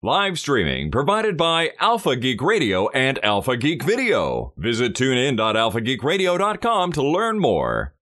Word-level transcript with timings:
Live 0.00 0.38
streaming 0.38 0.92
provided 0.92 1.36
by 1.36 1.72
Alpha 1.80 2.14
Geek 2.14 2.40
Radio 2.40 2.88
and 2.90 3.18
Alpha 3.24 3.56
Geek 3.56 3.82
Video. 3.82 4.52
Visit 4.56 4.94
tunein.alphageekradio.com 4.94 6.92
to 6.92 7.02
learn 7.02 7.40
more. 7.40 7.94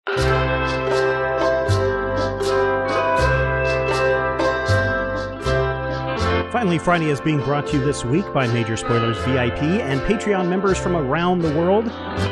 Finally, 6.52 6.78
Friday 6.78 7.08
is 7.08 7.18
being 7.18 7.40
brought 7.40 7.66
to 7.68 7.78
you 7.78 7.84
this 7.86 8.04
week 8.04 8.30
by 8.34 8.46
Major 8.46 8.76
Spoilers 8.76 9.16
VIP 9.20 9.62
and 9.62 9.98
Patreon 10.02 10.50
members 10.50 10.76
from 10.76 10.96
around 10.96 11.40
the 11.40 11.54
world. 11.56 11.86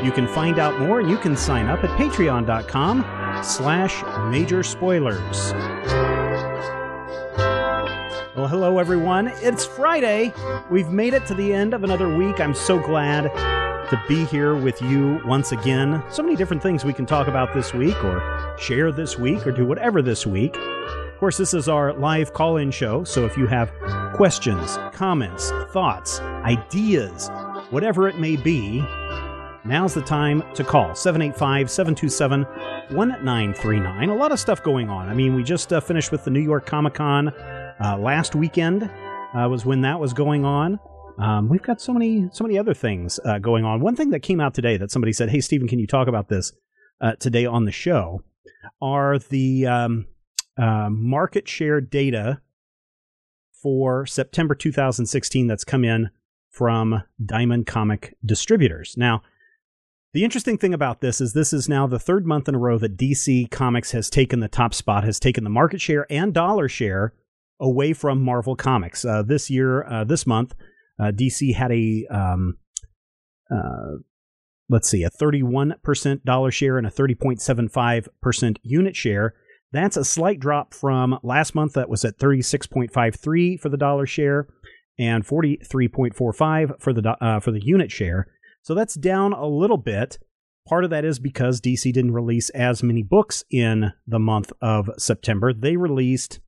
You 0.05 0.12
can 0.12 0.29
find 0.29 0.59
out 0.59 0.79
more 0.79 1.01
and 1.01 1.09
you 1.09 1.17
can 1.17 1.39
sign 1.39 1.69
up 1.69 1.83
at 1.83 1.91
patreon.com 1.99 3.43
slash 3.43 4.03
major 4.31 4.62
spoilers. 4.62 5.55
Well, 8.37 8.48
hello 8.48 8.80
everyone. 8.80 9.29
It's 9.43 9.64
Friday. 9.64 10.34
We've 10.69 10.89
made 10.89 11.14
it 11.14 11.25
to 11.27 11.34
the 11.34 11.55
end 11.55 11.73
of 11.73 11.84
another 11.84 12.12
week. 12.12 12.41
I'm 12.41 12.52
so 12.52 12.80
glad 12.80 13.27
to 13.91 14.02
be 14.09 14.24
here 14.24 14.57
with 14.57 14.83
you 14.83 15.20
once 15.24 15.52
again. 15.52 16.02
So 16.10 16.20
many 16.20 16.34
different 16.34 16.60
things 16.60 16.84
we 16.84 16.93
can 16.93 17.07
talk 17.07 17.29
about 17.29 17.55
this 17.55 17.73
week 17.73 17.95
or 18.02 18.57
share 18.59 18.91
this 18.91 19.16
week 19.16 19.47
or 19.47 19.52
do 19.52 19.65
whatever 19.65 20.02
this 20.02 20.27
week. 20.27 20.57
Of 20.57 21.16
course, 21.20 21.37
this 21.37 21.55
is 21.55 21.69
our 21.69 21.93
live 21.93 22.33
call 22.33 22.57
in 22.57 22.73
show, 22.73 23.05
so 23.05 23.24
if 23.24 23.37
you 23.37 23.47
have 23.47 23.70
questions, 24.15 24.80
comments, 24.93 25.52
thoughts, 25.71 26.19
ideas, 26.19 27.29
whatever 27.71 28.09
it 28.09 28.19
may 28.19 28.35
be, 28.35 28.80
now's 29.65 29.95
the 29.95 30.02
time 30.02 30.43
to 30.55 30.65
call 30.65 30.96
785 30.96 31.71
727 31.71 32.43
1939. 32.96 34.09
A 34.09 34.15
lot 34.16 34.32
of 34.32 34.41
stuff 34.41 34.60
going 34.65 34.91
on. 34.91 35.09
I 35.09 35.15
mean, 35.15 35.37
we 35.37 35.45
just 35.45 35.73
uh, 35.73 35.79
finished 35.80 36.10
with 36.10 36.24
the 36.24 36.30
New 36.32 36.41
York 36.41 36.66
Comic 36.66 36.95
Con 36.95 37.32
uh, 37.83 37.98
last 37.98 38.34
weekend, 38.34 38.84
uh, 38.84 39.48
was 39.48 39.64
when 39.64 39.80
that 39.82 39.98
was 39.98 40.12
going 40.12 40.45
on. 40.45 40.78
Um, 41.19 41.48
we've 41.48 41.62
got 41.62 41.80
so 41.80 41.92
many, 41.92 42.28
so 42.32 42.45
many 42.45 42.59
other 42.59 42.74
things 42.74 43.20
uh, 43.24 43.38
going 43.38 43.65
on. 43.65 43.80
One 43.80 43.96
thing 43.96 44.10
that 44.10 44.21
came 44.21 44.40
out 44.40 44.54
today 44.54 44.76
that 44.76 44.90
somebody 44.90 45.12
said, 45.12 45.30
"Hey, 45.30 45.40
Stephen, 45.40 45.68
can 45.68 45.79
you 45.79 45.87
talk 45.87 46.09
about 46.09 46.29
this 46.29 46.52
uh, 47.01 47.15
today 47.16 47.46
on 47.46 47.65
the 47.65 47.73
show?" 47.73 48.23
Are 48.80 49.18
the 49.18 49.66
um, 49.66 50.07
uh, 50.57 50.88
market 50.90 51.49
share 51.49 51.80
data 51.80 52.40
for 53.62 54.06
September 54.06 54.54
2016 54.54 55.46
that's 55.46 55.65
come 55.65 55.84
in 55.84 56.10
from 56.51 57.02
Diamond 57.24 57.66
Comic 57.66 58.16
Distributors. 58.24 58.95
Now, 58.96 59.23
the 60.12 60.23
interesting 60.23 60.59
thing 60.59 60.73
about 60.73 61.01
this 61.01 61.21
is 61.21 61.32
this 61.32 61.52
is 61.52 61.68
now 61.68 61.87
the 61.88 61.99
third 61.99 62.24
month 62.27 62.49
in 62.49 62.54
a 62.54 62.59
row 62.59 62.79
that 62.79 62.96
DC 62.96 63.51
Comics 63.51 63.90
has 63.90 64.09
taken 64.09 64.38
the 64.38 64.49
top 64.49 64.72
spot, 64.72 65.03
has 65.03 65.19
taken 65.19 65.43
the 65.43 65.50
market 65.50 65.81
share 65.81 66.06
and 66.09 66.32
dollar 66.32 66.69
share 66.69 67.12
away 67.60 67.93
from 67.93 68.22
Marvel 68.22 68.56
Comics. 68.56 69.05
Uh, 69.05 69.22
this 69.22 69.50
year, 69.50 69.84
uh, 69.84 70.05
this 70.05 70.27
month, 70.27 70.55
uh, 70.99 71.12
DC 71.12 71.55
had 71.55 71.72
a 71.72 72.06
um, 72.11 72.59
uh, 73.50 73.99
let's 74.69 74.88
see, 74.88 75.03
a 75.03 75.11
31% 75.11 76.25
dollar 76.25 76.50
share 76.50 76.78
and 76.78 76.87
a 76.87 76.91
30.75% 76.91 78.56
unit 78.62 78.97
share. 78.97 79.34
That's 79.72 79.97
a 79.97 80.05
slight 80.05 80.41
drop 80.41 80.72
from 80.72 81.19
last 81.22 81.55
month 81.55 81.72
that 81.75 81.88
was 81.88 82.05
at 82.05 82.19
36.53 82.19 83.61
for 83.61 83.69
the 83.69 83.77
dollar 83.77 84.06
share 84.06 84.47
and 84.99 85.27
43.45 85.27 86.81
for 86.81 86.93
the 86.93 87.16
uh, 87.21 87.41
for 87.41 87.50
the 87.50 87.65
unit 87.65 87.91
share. 87.91 88.28
So 88.62 88.75
that's 88.75 88.94
down 88.94 89.33
a 89.33 89.47
little 89.47 89.77
bit. 89.77 90.19
Part 90.66 90.84
of 90.84 90.91
that 90.91 91.05
is 91.05 91.19
because 91.19 91.61
DC 91.61 91.93
didn't 91.93 92.12
release 92.12 92.49
as 92.50 92.83
many 92.83 93.03
books 93.03 93.44
in 93.50 93.93
the 94.06 94.19
month 94.19 94.53
of 94.62 94.89
September. 94.97 95.53
They 95.53 95.77
released 95.77 96.41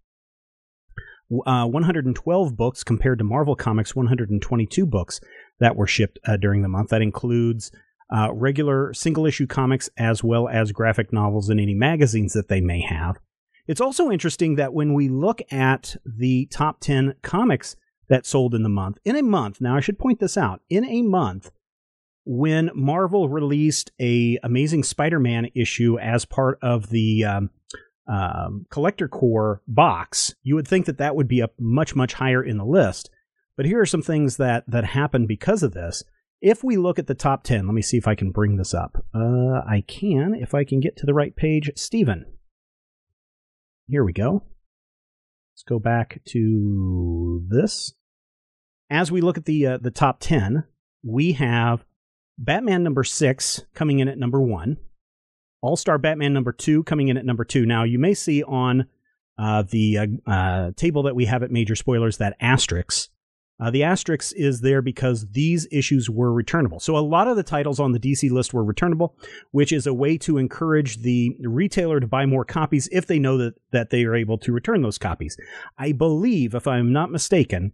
uh, 1.46 1.66
112 1.66 2.56
books 2.56 2.84
compared 2.84 3.18
to 3.18 3.24
Marvel 3.24 3.56
Comics 3.56 3.96
122 3.96 4.86
books 4.86 5.20
that 5.60 5.76
were 5.76 5.86
shipped 5.86 6.18
uh, 6.26 6.36
during 6.36 6.62
the 6.62 6.68
month. 6.68 6.90
That 6.90 7.02
includes 7.02 7.72
uh, 8.14 8.32
regular 8.32 8.94
single 8.94 9.26
issue 9.26 9.46
comics 9.46 9.90
as 9.96 10.22
well 10.22 10.48
as 10.48 10.72
graphic 10.72 11.12
novels 11.12 11.48
and 11.48 11.60
any 11.60 11.74
magazines 11.74 12.32
that 12.34 12.48
they 12.48 12.60
may 12.60 12.80
have. 12.80 13.16
It's 13.66 13.80
also 13.80 14.10
interesting 14.10 14.54
that 14.56 14.72
when 14.72 14.94
we 14.94 15.08
look 15.08 15.40
at 15.50 15.96
the 16.04 16.46
top 16.46 16.80
10 16.80 17.14
comics 17.22 17.76
that 18.08 18.24
sold 18.24 18.54
in 18.54 18.62
the 18.62 18.68
month, 18.68 18.98
in 19.04 19.16
a 19.16 19.22
month, 19.22 19.60
now 19.60 19.76
I 19.76 19.80
should 19.80 19.98
point 19.98 20.20
this 20.20 20.36
out, 20.36 20.60
in 20.70 20.84
a 20.84 21.02
month, 21.02 21.50
when 22.24 22.70
Marvel 22.74 23.28
released 23.28 23.90
a 24.00 24.38
Amazing 24.42 24.84
Spider-Man 24.84 25.48
issue 25.54 25.98
as 25.98 26.24
part 26.24 26.58
of 26.62 26.90
the 26.90 27.24
um, 27.24 27.50
um, 28.08 28.66
Collector 28.70 29.08
Corps 29.08 29.62
box, 29.66 30.34
you 30.42 30.54
would 30.54 30.68
think 30.68 30.86
that 30.86 30.98
that 30.98 31.16
would 31.16 31.28
be 31.28 31.42
up 31.42 31.52
much 31.58 31.94
much 31.94 32.14
higher 32.14 32.42
in 32.42 32.58
the 32.58 32.64
list. 32.64 33.10
But 33.56 33.66
here 33.66 33.80
are 33.80 33.86
some 33.86 34.02
things 34.02 34.36
that 34.36 34.64
that 34.68 34.84
happen 34.84 35.26
because 35.26 35.62
of 35.62 35.72
this. 35.72 36.04
If 36.40 36.62
we 36.62 36.76
look 36.76 36.98
at 36.98 37.06
the 37.06 37.14
top 37.14 37.44
10, 37.44 37.66
let 37.66 37.74
me 37.74 37.82
see 37.82 37.96
if 37.96 38.06
I 38.06 38.14
can 38.14 38.30
bring 38.30 38.56
this 38.56 38.74
up. 38.74 39.04
Uh, 39.14 39.62
I 39.66 39.82
can 39.86 40.34
if 40.34 40.54
I 40.54 40.64
can 40.64 40.80
get 40.80 40.96
to 40.98 41.06
the 41.06 41.14
right 41.14 41.34
page. 41.34 41.70
Stephen. 41.76 42.26
Here 43.88 44.04
we 44.04 44.12
go. 44.12 44.42
Let's 45.54 45.62
go 45.66 45.78
back 45.78 46.20
to 46.26 47.44
this. 47.48 47.94
As 48.90 49.10
we 49.10 49.20
look 49.20 49.38
at 49.38 49.46
the 49.46 49.66
uh, 49.66 49.78
the 49.78 49.90
top 49.90 50.18
10, 50.20 50.64
we 51.02 51.32
have 51.32 51.84
Batman 52.38 52.82
number 52.82 53.04
6 53.04 53.62
coming 53.74 54.00
in 54.00 54.08
at 54.08 54.18
number 54.18 54.40
1. 54.40 54.76
All-Star 55.62 55.98
Batman 55.98 56.32
number 56.32 56.52
2 56.52 56.84
coming 56.84 57.08
in 57.08 57.16
at 57.16 57.24
number 57.24 57.44
2. 57.44 57.66
Now, 57.66 57.84
you 57.84 57.98
may 57.98 58.14
see 58.14 58.42
on 58.42 58.86
uh, 59.38 59.62
the 59.62 59.98
uh, 59.98 60.30
uh, 60.30 60.70
table 60.76 61.02
that 61.04 61.16
we 61.16 61.26
have 61.26 61.42
at 61.42 61.50
Major 61.50 61.74
Spoilers 61.74 62.18
that 62.18 62.36
asterisk 62.40 63.10
uh, 63.58 63.70
the 63.70 63.82
asterisk 63.82 64.34
is 64.36 64.60
there 64.60 64.82
because 64.82 65.30
these 65.30 65.66
issues 65.72 66.10
were 66.10 66.32
returnable. 66.32 66.78
So 66.78 66.96
a 66.96 67.00
lot 67.00 67.26
of 67.26 67.36
the 67.36 67.42
titles 67.42 67.80
on 67.80 67.92
the 67.92 67.98
DC 67.98 68.30
list 68.30 68.52
were 68.52 68.64
returnable, 68.64 69.16
which 69.50 69.72
is 69.72 69.86
a 69.86 69.94
way 69.94 70.18
to 70.18 70.36
encourage 70.36 70.98
the 70.98 71.36
retailer 71.40 71.98
to 71.98 72.06
buy 72.06 72.26
more 72.26 72.44
copies 72.44 72.88
if 72.92 73.06
they 73.06 73.18
know 73.18 73.38
that, 73.38 73.54
that 73.70 73.90
they 73.90 74.04
are 74.04 74.14
able 74.14 74.36
to 74.38 74.52
return 74.52 74.82
those 74.82 74.98
copies. 74.98 75.38
I 75.78 75.92
believe, 75.92 76.54
if 76.54 76.66
I'm 76.66 76.92
not 76.92 77.10
mistaken, 77.10 77.72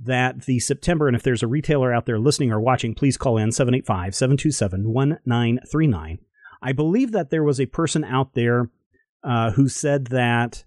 that 0.00 0.44
the 0.46 0.60
September, 0.60 1.08
and 1.08 1.16
if 1.16 1.22
there's 1.22 1.42
a 1.42 1.48
retailer 1.48 1.92
out 1.92 2.06
there 2.06 2.18
listening 2.18 2.50
or 2.50 2.60
watching, 2.60 2.94
please 2.94 3.16
call 3.16 3.36
in 3.36 3.52
785 3.52 4.14
727 4.14 4.92
1939. 4.92 6.18
I 6.62 6.72
believe 6.72 7.12
that 7.12 7.30
there 7.30 7.44
was 7.44 7.60
a 7.60 7.66
person 7.66 8.04
out 8.04 8.34
there 8.34 8.70
uh, 9.24 9.52
who 9.52 9.68
said 9.68 10.06
that 10.08 10.64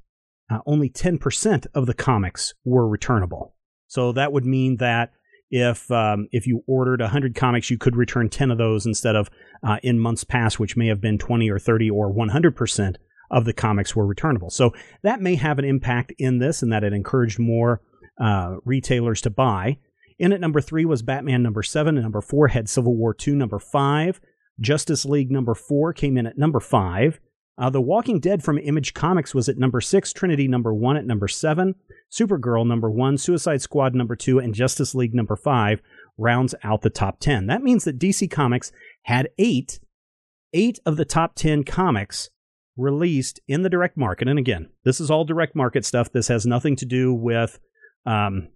uh, 0.50 0.60
only 0.66 0.90
10% 0.90 1.68
of 1.74 1.86
the 1.86 1.94
comics 1.94 2.54
were 2.66 2.88
returnable. 2.88 3.56
So 3.88 4.12
that 4.14 4.32
would 4.32 4.46
mean 4.46 4.78
that 4.78 5.12
if 5.50 5.92
um, 5.92 6.28
if 6.32 6.48
you 6.48 6.64
ordered 6.66 7.02
100 7.02 7.36
comics, 7.36 7.70
you 7.70 7.78
could 7.78 7.98
return 7.98 8.30
10 8.30 8.52
of 8.52 8.58
those 8.58 8.86
instead 8.86 9.16
of 9.16 9.30
uh, 9.64 9.78
in 9.84 10.00
months 10.00 10.24
past, 10.24 10.60
which 10.60 10.78
may 10.78 10.88
have 10.88 11.02
been 11.02 11.18
20 11.18 11.50
or 11.50 11.60
30 11.60 11.90
or 11.90 12.10
100 12.10 12.56
percent 12.56 12.98
of 13.30 13.46
the 13.46 13.54
comics 13.54 13.96
were 13.96 14.06
returnable. 14.06 14.50
So 14.50 14.74
that 15.04 15.22
may 15.22 15.36
have 15.36 15.60
an 15.60 15.66
impact 15.66 16.14
in 16.18 16.40
this, 16.40 16.62
and 16.62 16.72
that 16.72 16.84
it 16.84 16.94
encouraged 16.94 17.40
more 17.40 17.82
uh, 18.20 18.58
retailers 18.66 19.22
to 19.22 19.30
buy. 19.30 19.78
In 20.20 20.34
at 20.34 20.40
number 20.40 20.62
three 20.62 20.86
was 20.86 21.02
Batman 21.02 21.44
number 21.44 21.64
seven, 21.64 21.98
and 21.98 22.04
number 22.04 22.22
four 22.22 22.48
had 22.48 22.70
Civil 22.70 22.96
War 22.96 23.14
two. 23.14 23.36
Number 23.36 23.60
five, 23.60 24.22
Justice 24.62 25.06
League 25.06 25.32
number 25.32 25.56
four 25.56 25.92
came 25.92 26.18
in 26.18 26.28
at 26.28 26.38
number 26.38 26.60
five. 26.60 27.20
Uh, 27.58 27.70
the 27.70 27.82
Walking 27.82 28.20
Dead 28.20 28.44
from 28.44 28.58
Image 28.58 28.94
Comics 28.94 29.36
was 29.36 29.50
at 29.50 29.58
number 29.58 29.82
six, 29.82 30.14
Trinity 30.14 30.48
number 30.48 30.74
one 30.74 30.96
at 30.98 31.06
number 31.06 31.28
seven, 31.28 31.76
Supergirl 32.12 32.66
number 32.66 32.90
one, 32.90 33.18
Suicide 33.18 33.62
Squad 33.62 33.94
number 33.94 34.16
two, 34.16 34.40
and 34.40 34.56
Justice 34.56 34.96
League 34.96 35.14
number 35.14 35.36
five 35.36 35.82
rounds 36.18 36.56
out 36.64 36.82
the 36.82 36.90
top 36.90 37.20
10. 37.20 37.48
That 37.48 37.62
means 37.62 37.84
that 37.84 38.00
DC 38.00 38.32
Comics 38.32 38.72
had 39.04 39.30
eight, 39.38 39.80
eight 40.54 40.80
of 40.86 40.98
the 40.98 41.06
top 41.06 41.36
10 41.36 41.64
comics 41.64 42.30
released 42.78 43.40
in 43.48 43.64
the 43.64 43.70
direct 43.70 43.98
market. 43.98 44.28
And 44.28 44.40
again, 44.40 44.70
this 44.84 45.00
is 45.00 45.12
all 45.12 45.26
direct 45.26 45.56
market 45.56 45.86
stuff. 45.86 46.12
This 46.12 46.28
has 46.30 46.46
nothing 46.46 46.76
to 46.78 46.86
do 46.86 47.14
with, 47.14 47.60
um, 48.06 48.50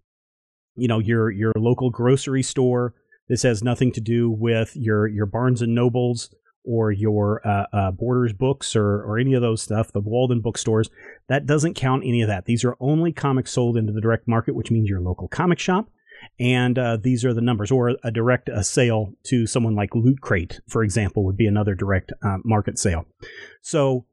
you 0.75 0.87
know, 0.87 0.99
your 0.99 1.29
your 1.31 1.53
local 1.55 1.89
grocery 1.89 2.43
store. 2.43 2.93
This 3.27 3.43
has 3.43 3.63
nothing 3.63 3.91
to 3.93 4.01
do 4.01 4.29
with 4.29 4.75
your 4.75 5.07
your 5.07 5.25
Barnes 5.25 5.61
and 5.61 5.73
Nobles 5.73 6.33
or 6.65 6.91
your 6.91 7.45
uh, 7.47 7.65
uh, 7.71 7.91
Borders 7.91 8.33
books 8.33 8.75
or, 8.75 9.03
or 9.03 9.19
any 9.19 9.33
of 9.33 9.41
those 9.41 9.61
stuff, 9.61 9.91
the 9.91 9.99
Walden 9.99 10.41
bookstores, 10.41 10.89
that 11.29 11.45
doesn't 11.45 11.75
count 11.75 12.03
any 12.03 12.21
of 12.21 12.27
that. 12.27 12.45
These 12.45 12.65
are 12.65 12.75
only 12.79 13.11
comics 13.11 13.51
sold 13.51 13.77
into 13.77 13.93
the 13.93 14.01
direct 14.01 14.27
market, 14.27 14.55
which 14.55 14.71
means 14.71 14.89
your 14.89 15.01
local 15.01 15.27
comic 15.27 15.59
shop. 15.59 15.89
And 16.39 16.79
uh, 16.79 16.97
these 16.97 17.23
are 17.23 17.33
the 17.33 17.41
numbers, 17.41 17.71
or 17.71 17.95
a 18.03 18.11
direct 18.11 18.49
a 18.49 18.63
sale 18.63 19.13
to 19.25 19.45
someone 19.45 19.75
like 19.75 19.93
Loot 19.93 20.21
Crate, 20.21 20.59
for 20.67 20.83
example, 20.83 21.23
would 21.25 21.37
be 21.37 21.45
another 21.45 21.75
direct 21.75 22.13
uh, 22.23 22.37
market 22.43 22.79
sale. 22.79 23.05
So 23.61 24.05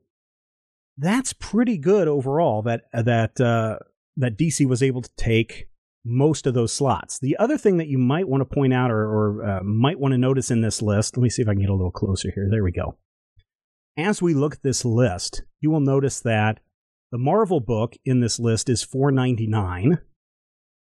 that's 0.98 1.32
pretty 1.32 1.78
good 1.78 2.08
overall. 2.08 2.60
That 2.62 2.82
that 2.92 3.40
uh, 3.40 3.78
that 4.16 4.36
DC 4.36 4.66
was 4.66 4.82
able 4.82 5.00
to 5.00 5.10
take 5.16 5.68
most 6.04 6.46
of 6.46 6.54
those 6.54 6.72
slots. 6.72 7.18
The 7.18 7.36
other 7.38 7.56
thing 7.56 7.76
that 7.78 7.88
you 7.88 7.98
might 7.98 8.28
want 8.28 8.40
to 8.40 8.54
point 8.54 8.72
out 8.72 8.90
or, 8.90 9.06
or 9.06 9.44
uh, 9.44 9.62
might 9.62 10.00
want 10.00 10.12
to 10.12 10.18
notice 10.18 10.50
in 10.50 10.60
this 10.60 10.82
list, 10.82 11.16
let 11.16 11.22
me 11.22 11.30
see 11.30 11.42
if 11.42 11.48
I 11.48 11.52
can 11.52 11.60
get 11.60 11.70
a 11.70 11.74
little 11.74 11.92
closer 11.92 12.30
here. 12.34 12.48
There 12.50 12.64
we 12.64 12.72
go. 12.72 12.96
As 13.96 14.20
we 14.22 14.34
look 14.34 14.54
at 14.54 14.62
this 14.62 14.84
list, 14.84 15.42
you 15.60 15.70
will 15.70 15.80
notice 15.80 16.20
that 16.20 16.60
the 17.10 17.18
Marvel 17.18 17.60
book 17.60 17.94
in 18.04 18.20
this 18.20 18.38
list 18.40 18.68
is 18.68 18.82
499. 18.82 19.98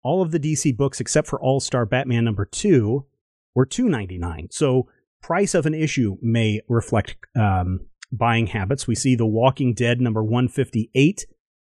all 0.05 0.23
of 0.23 0.31
the 0.33 0.41
DC 0.41 0.77
books 0.77 1.01
except 1.01 1.29
for 1.29 1.41
All 1.41 1.61
Star 1.61 1.85
Batman 1.87 2.25
number 2.25 2.45
two 2.45 3.07
were 3.55 3.67
two 3.67 3.89
ninety 3.89 4.19
nine. 4.19 4.49
So 4.51 4.89
price 5.23 5.55
of 5.55 5.67
an 5.67 5.75
issue 5.75 6.17
may 6.23 6.61
reflect 6.69 7.17
um, 7.37 7.87
buying 8.11 8.49
habits. 8.49 8.87
We 8.87 8.95
see 8.95 9.15
The 9.15 9.27
Walking 9.27 9.75
Dead 9.75 10.01
number 10.01 10.23
one 10.25 10.49
fifty 10.49 10.91
eight 10.95 11.27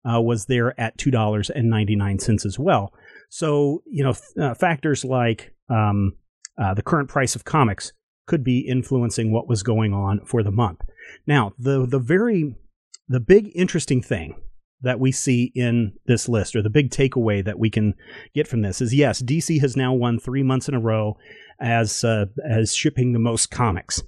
uh, 0.06 0.21
was 0.21 0.45
there 0.45 0.80
at 0.80 0.97
two 0.97 1.12
dollars 1.12 1.50
and 1.50 1.69
ninety 1.69 1.95
nine 1.95 2.19
cents 2.19 2.45
as 2.45 2.59
well. 2.59 2.94
So 3.29 3.83
you 3.85 4.03
know 4.03 4.13
uh, 4.41 4.53
factors 4.53 5.05
like 5.05 5.53
um, 5.69 6.13
uh, 6.61 6.73
the 6.73 6.83
current 6.83 7.09
price 7.09 7.35
of 7.35 7.45
comics 7.45 7.93
could 8.27 8.43
be 8.43 8.59
influencing 8.59 9.31
what 9.31 9.47
was 9.47 9.63
going 9.63 9.93
on 9.93 10.25
for 10.25 10.43
the 10.43 10.51
month. 10.51 10.81
Now 11.25 11.53
the 11.57 11.85
the 11.85 11.99
very 11.99 12.55
the 13.07 13.19
big 13.19 13.51
interesting 13.55 14.01
thing 14.01 14.39
that 14.81 14.99
we 14.99 15.11
see 15.11 15.51
in 15.55 15.93
this 16.05 16.29
list, 16.29 16.55
or 16.55 16.61
the 16.61 16.69
big 16.69 16.89
takeaway 16.89 17.43
that 17.43 17.59
we 17.59 17.69
can 17.69 17.93
get 18.33 18.47
from 18.47 18.61
this, 18.61 18.81
is 18.81 18.93
yes, 18.93 19.21
DC 19.21 19.59
has 19.59 19.75
now 19.75 19.93
won 19.93 20.19
three 20.19 20.43
months 20.43 20.69
in 20.69 20.73
a 20.73 20.79
row 20.79 21.17
as 21.59 22.03
uh, 22.03 22.25
as 22.47 22.73
shipping 22.73 23.13
the 23.13 23.19
most 23.19 23.51
comics. 23.51 24.01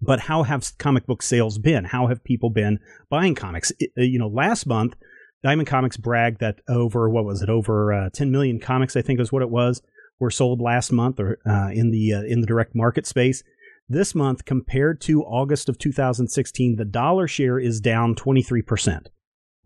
But 0.00 0.20
how 0.20 0.44
have 0.44 0.76
comic 0.78 1.06
book 1.06 1.22
sales 1.22 1.58
been? 1.58 1.84
How 1.84 2.06
have 2.06 2.22
people 2.22 2.50
been 2.50 2.78
buying 3.10 3.34
comics? 3.34 3.72
It, 3.78 3.90
uh, 3.98 4.02
you 4.02 4.18
know, 4.18 4.28
last 4.28 4.66
month, 4.66 4.94
Diamond 5.42 5.68
Comics 5.68 5.96
bragged 5.96 6.40
that 6.40 6.60
over 6.68 7.08
what 7.08 7.24
was 7.24 7.42
it? 7.42 7.48
Over 7.48 7.92
uh, 7.92 8.10
10 8.10 8.30
million 8.30 8.58
comics, 8.58 8.96
I 8.96 9.02
think 9.02 9.20
is 9.20 9.32
what 9.32 9.42
it 9.42 9.50
was, 9.50 9.82
were 10.18 10.30
sold 10.30 10.60
last 10.60 10.90
month 10.90 11.20
or 11.20 11.38
uh, 11.46 11.70
in 11.72 11.90
the 11.90 12.12
uh, 12.12 12.22
in 12.22 12.40
the 12.40 12.46
direct 12.46 12.74
market 12.74 13.06
space. 13.06 13.42
This 13.88 14.14
month, 14.14 14.44
compared 14.44 15.00
to 15.02 15.22
August 15.22 15.68
of 15.68 15.78
2016, 15.78 16.76
the 16.76 16.84
dollar 16.84 17.26
share 17.26 17.58
is 17.58 17.80
down 17.80 18.14
23 18.14 18.62
percent 18.62 19.08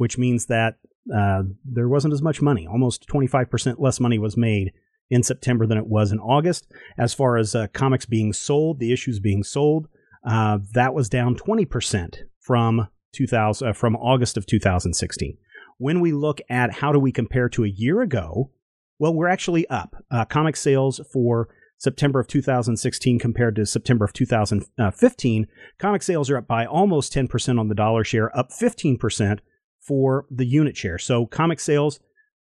which 0.02 0.18
means 0.18 0.46
that 0.46 0.78
uh, 1.14 1.44
there 1.64 1.88
wasn't 1.88 2.12
as 2.12 2.20
much 2.20 2.42
money. 2.42 2.66
Almost 2.66 3.06
25% 3.08 3.76
less 3.78 4.00
money 4.00 4.18
was 4.18 4.36
made 4.36 4.72
in 5.10 5.22
September 5.22 5.64
than 5.64 5.78
it 5.78 5.86
was 5.86 6.10
in 6.10 6.18
August. 6.18 6.66
As 6.98 7.14
far 7.14 7.36
as 7.36 7.54
uh, 7.54 7.68
comics 7.72 8.04
being 8.04 8.32
sold, 8.32 8.80
the 8.80 8.92
issues 8.92 9.20
being 9.20 9.44
sold, 9.44 9.86
uh, 10.26 10.58
that 10.72 10.92
was 10.92 11.08
down 11.08 11.36
20% 11.36 12.16
from 12.40 12.88
2000 13.12 13.68
uh, 13.68 13.72
from 13.72 13.94
August 13.94 14.36
of 14.36 14.44
2016. 14.44 15.38
When 15.82 15.98
we 15.98 16.12
look 16.12 16.40
at 16.48 16.74
how 16.74 16.92
do 16.92 17.00
we 17.00 17.10
compare 17.10 17.48
to 17.48 17.64
a 17.64 17.68
year 17.68 18.02
ago, 18.02 18.52
well, 19.00 19.12
we're 19.12 19.26
actually 19.26 19.66
up. 19.66 19.96
Uh, 20.12 20.24
comic 20.24 20.54
sales 20.54 21.00
for 21.12 21.48
September 21.76 22.20
of 22.20 22.28
2016 22.28 23.18
compared 23.18 23.56
to 23.56 23.66
September 23.66 24.04
of 24.04 24.12
2015, 24.12 25.48
comic 25.80 26.04
sales 26.04 26.30
are 26.30 26.36
up 26.36 26.46
by 26.46 26.64
almost 26.64 27.12
10% 27.12 27.58
on 27.58 27.66
the 27.66 27.74
dollar 27.74 28.04
share, 28.04 28.30
up 28.38 28.50
15% 28.50 29.40
for 29.80 30.24
the 30.30 30.46
unit 30.46 30.76
share. 30.76 30.98
So 30.98 31.26
comic 31.26 31.58
sales 31.58 31.98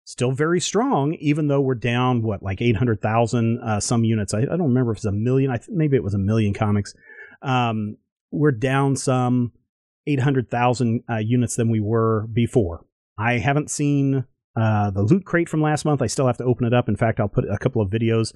still 0.04 0.32
very 0.32 0.60
strong, 0.60 1.16
even 1.16 1.48
though 1.48 1.62
we're 1.62 1.74
down 1.74 2.22
what 2.22 2.44
like 2.44 2.62
eight 2.62 2.76
hundred 2.76 3.02
thousand 3.02 3.62
uh, 3.64 3.80
some 3.80 4.04
units. 4.04 4.36
I, 4.36 4.42
I, 4.42 4.58
don't 4.58 4.68
remember 4.68 4.92
if 4.92 5.00
it's 5.00 5.06
a 5.06 5.12
million. 5.12 5.50
I 5.50 5.58
th- 5.58 5.70
maybe 5.72 5.96
it 5.96 6.04
was 6.04 6.14
a 6.14 6.20
million 6.20 6.54
comics. 6.54 6.94
Um, 7.42 7.98
we're 8.30 8.52
down 8.52 8.96
some 8.96 9.54
eight 10.06 10.20
hundred 10.20 10.52
thousand 10.52 11.02
uh, 11.10 11.18
units 11.18 11.56
than 11.56 11.72
we 11.72 11.80
were 11.80 12.28
before. 12.32 12.86
I 13.18 13.38
haven't 13.38 13.70
seen 13.70 14.26
uh, 14.56 14.92
the 14.92 15.02
loot 15.02 15.26
crate 15.26 15.50
from 15.50 15.62
last 15.62 15.86
month. 15.86 16.02
I 16.02 16.08
still 16.08 16.28
have 16.28 16.38
to 16.38 16.44
open 16.44 16.66
it 16.66 16.74
up. 16.74 16.90
In 16.90 16.96
fact, 16.96 17.20
I'll 17.20 17.28
put 17.28 17.46
a 17.50 17.58
couple 17.58 17.82
of 17.82 17.90
videos 17.90 18.34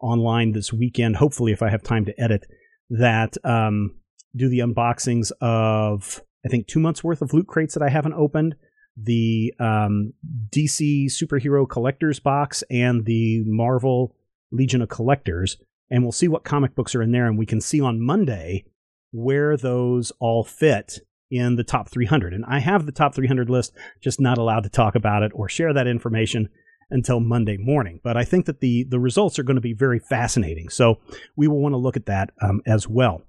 online 0.00 0.52
this 0.52 0.72
weekend. 0.72 1.16
Hopefully, 1.16 1.52
if 1.52 1.62
I 1.62 1.70
have 1.70 1.82
time 1.82 2.04
to 2.06 2.20
edit 2.20 2.46
that, 2.90 3.36
um, 3.44 3.96
do 4.34 4.48
the 4.48 4.60
unboxings 4.60 5.32
of 5.40 6.22
I 6.44 6.48
think 6.48 6.66
two 6.66 6.80
months 6.80 7.04
worth 7.04 7.22
of 7.22 7.32
loot 7.32 7.46
crates 7.46 7.74
that 7.74 7.82
I 7.82 7.88
haven't 7.88 8.14
opened, 8.14 8.54
the 8.96 9.52
um, 9.58 10.12
DC 10.50 11.06
superhero 11.06 11.68
collectors 11.68 12.20
box, 12.20 12.64
and 12.70 13.04
the 13.04 13.42
Marvel 13.44 14.16
Legion 14.50 14.82
of 14.82 14.88
Collectors. 14.88 15.56
And 15.90 16.02
we'll 16.02 16.12
see 16.12 16.28
what 16.28 16.44
comic 16.44 16.74
books 16.74 16.94
are 16.94 17.02
in 17.02 17.10
there, 17.10 17.26
and 17.26 17.36
we 17.38 17.46
can 17.46 17.60
see 17.60 17.80
on 17.80 18.00
Monday 18.00 18.64
where 19.12 19.56
those 19.56 20.12
all 20.20 20.44
fit 20.44 21.00
in 21.30 21.56
the 21.56 21.64
top 21.64 21.88
300. 21.88 22.34
And 22.34 22.44
I 22.46 22.58
have 22.58 22.86
the 22.86 22.92
top 22.92 23.14
300 23.14 23.48
list, 23.48 23.72
just 24.00 24.20
not 24.20 24.38
allowed 24.38 24.64
to 24.64 24.68
talk 24.68 24.94
about 24.94 25.22
it 25.22 25.32
or 25.34 25.48
share 25.48 25.72
that 25.72 25.86
information 25.86 26.48
until 26.90 27.20
Monday 27.20 27.56
morning. 27.56 28.00
But 28.02 28.16
I 28.16 28.24
think 28.24 28.46
that 28.46 28.60
the 28.60 28.84
the 28.84 28.98
results 28.98 29.38
are 29.38 29.44
going 29.44 29.56
to 29.56 29.60
be 29.60 29.72
very 29.72 29.98
fascinating. 29.98 30.68
So 30.68 30.98
we 31.36 31.46
will 31.48 31.60
want 31.60 31.72
to 31.72 31.78
look 31.78 31.96
at 31.96 32.06
that 32.06 32.30
um, 32.42 32.60
as 32.66 32.88
well. 32.88 33.22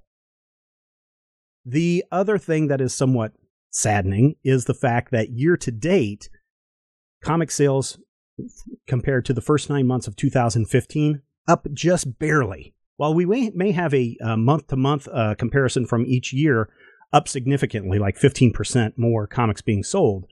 The 1.64 2.04
other 2.12 2.40
thing 2.40 2.68
that 2.68 2.82
is 2.82 2.94
somewhat 2.94 3.34
saddening 3.70 4.36
is 4.44 4.66
the 4.66 4.74
fact 4.74 5.12
that 5.12 5.30
year 5.30 5.56
to 5.58 5.72
date, 5.72 6.30
comic 7.24 7.52
sales 7.52 8.00
compared 8.88 9.26
to 9.26 9.34
the 9.34 9.42
first 9.42 9.70
nine 9.70 9.86
months 9.86 10.08
of 10.08 10.16
2015 10.16 11.22
up 11.48 11.68
just 11.72 12.18
barely. 12.18 12.74
While 12.98 13.14
we 13.14 13.26
may 13.26 13.72
have 13.72 13.94
a 13.94 14.16
month 14.22 14.68
to 14.68 14.76
month 14.76 15.08
comparison 15.38 15.86
from 15.86 16.06
each 16.06 16.34
year 16.34 16.70
up 17.14 17.28
significantly, 17.28 18.00
like 18.00 18.18
15% 18.18 18.94
more 18.98 19.28
comics 19.28 19.62
being 19.62 19.84
sold, 19.84 20.26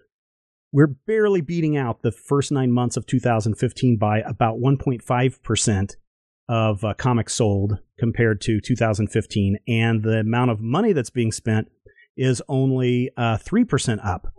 we're 0.72 0.88
barely 0.88 1.42
beating 1.42 1.78
out 1.78 2.02
the 2.02 2.12
first 2.12 2.52
nine 2.52 2.72
months 2.72 2.96
of 2.96 3.06
2015 3.06 3.98
by 3.98 4.20
about 4.20 4.60
1.5% 4.60 5.96
of 6.48 6.84
uh, 6.84 6.94
comics 6.96 7.34
sold 7.34 7.80
compared 7.98 8.42
to 8.42 8.60
2015, 8.60 9.58
and 9.68 10.04
the 10.04 10.20
amount 10.20 10.52
of 10.52 10.60
money 10.60 10.94
that's 10.94 11.10
being 11.10 11.32
spent 11.32 11.68
is 12.18 12.42
only 12.48 13.12
uh, 13.18 13.38
3% 13.38 14.06
up 14.06 14.34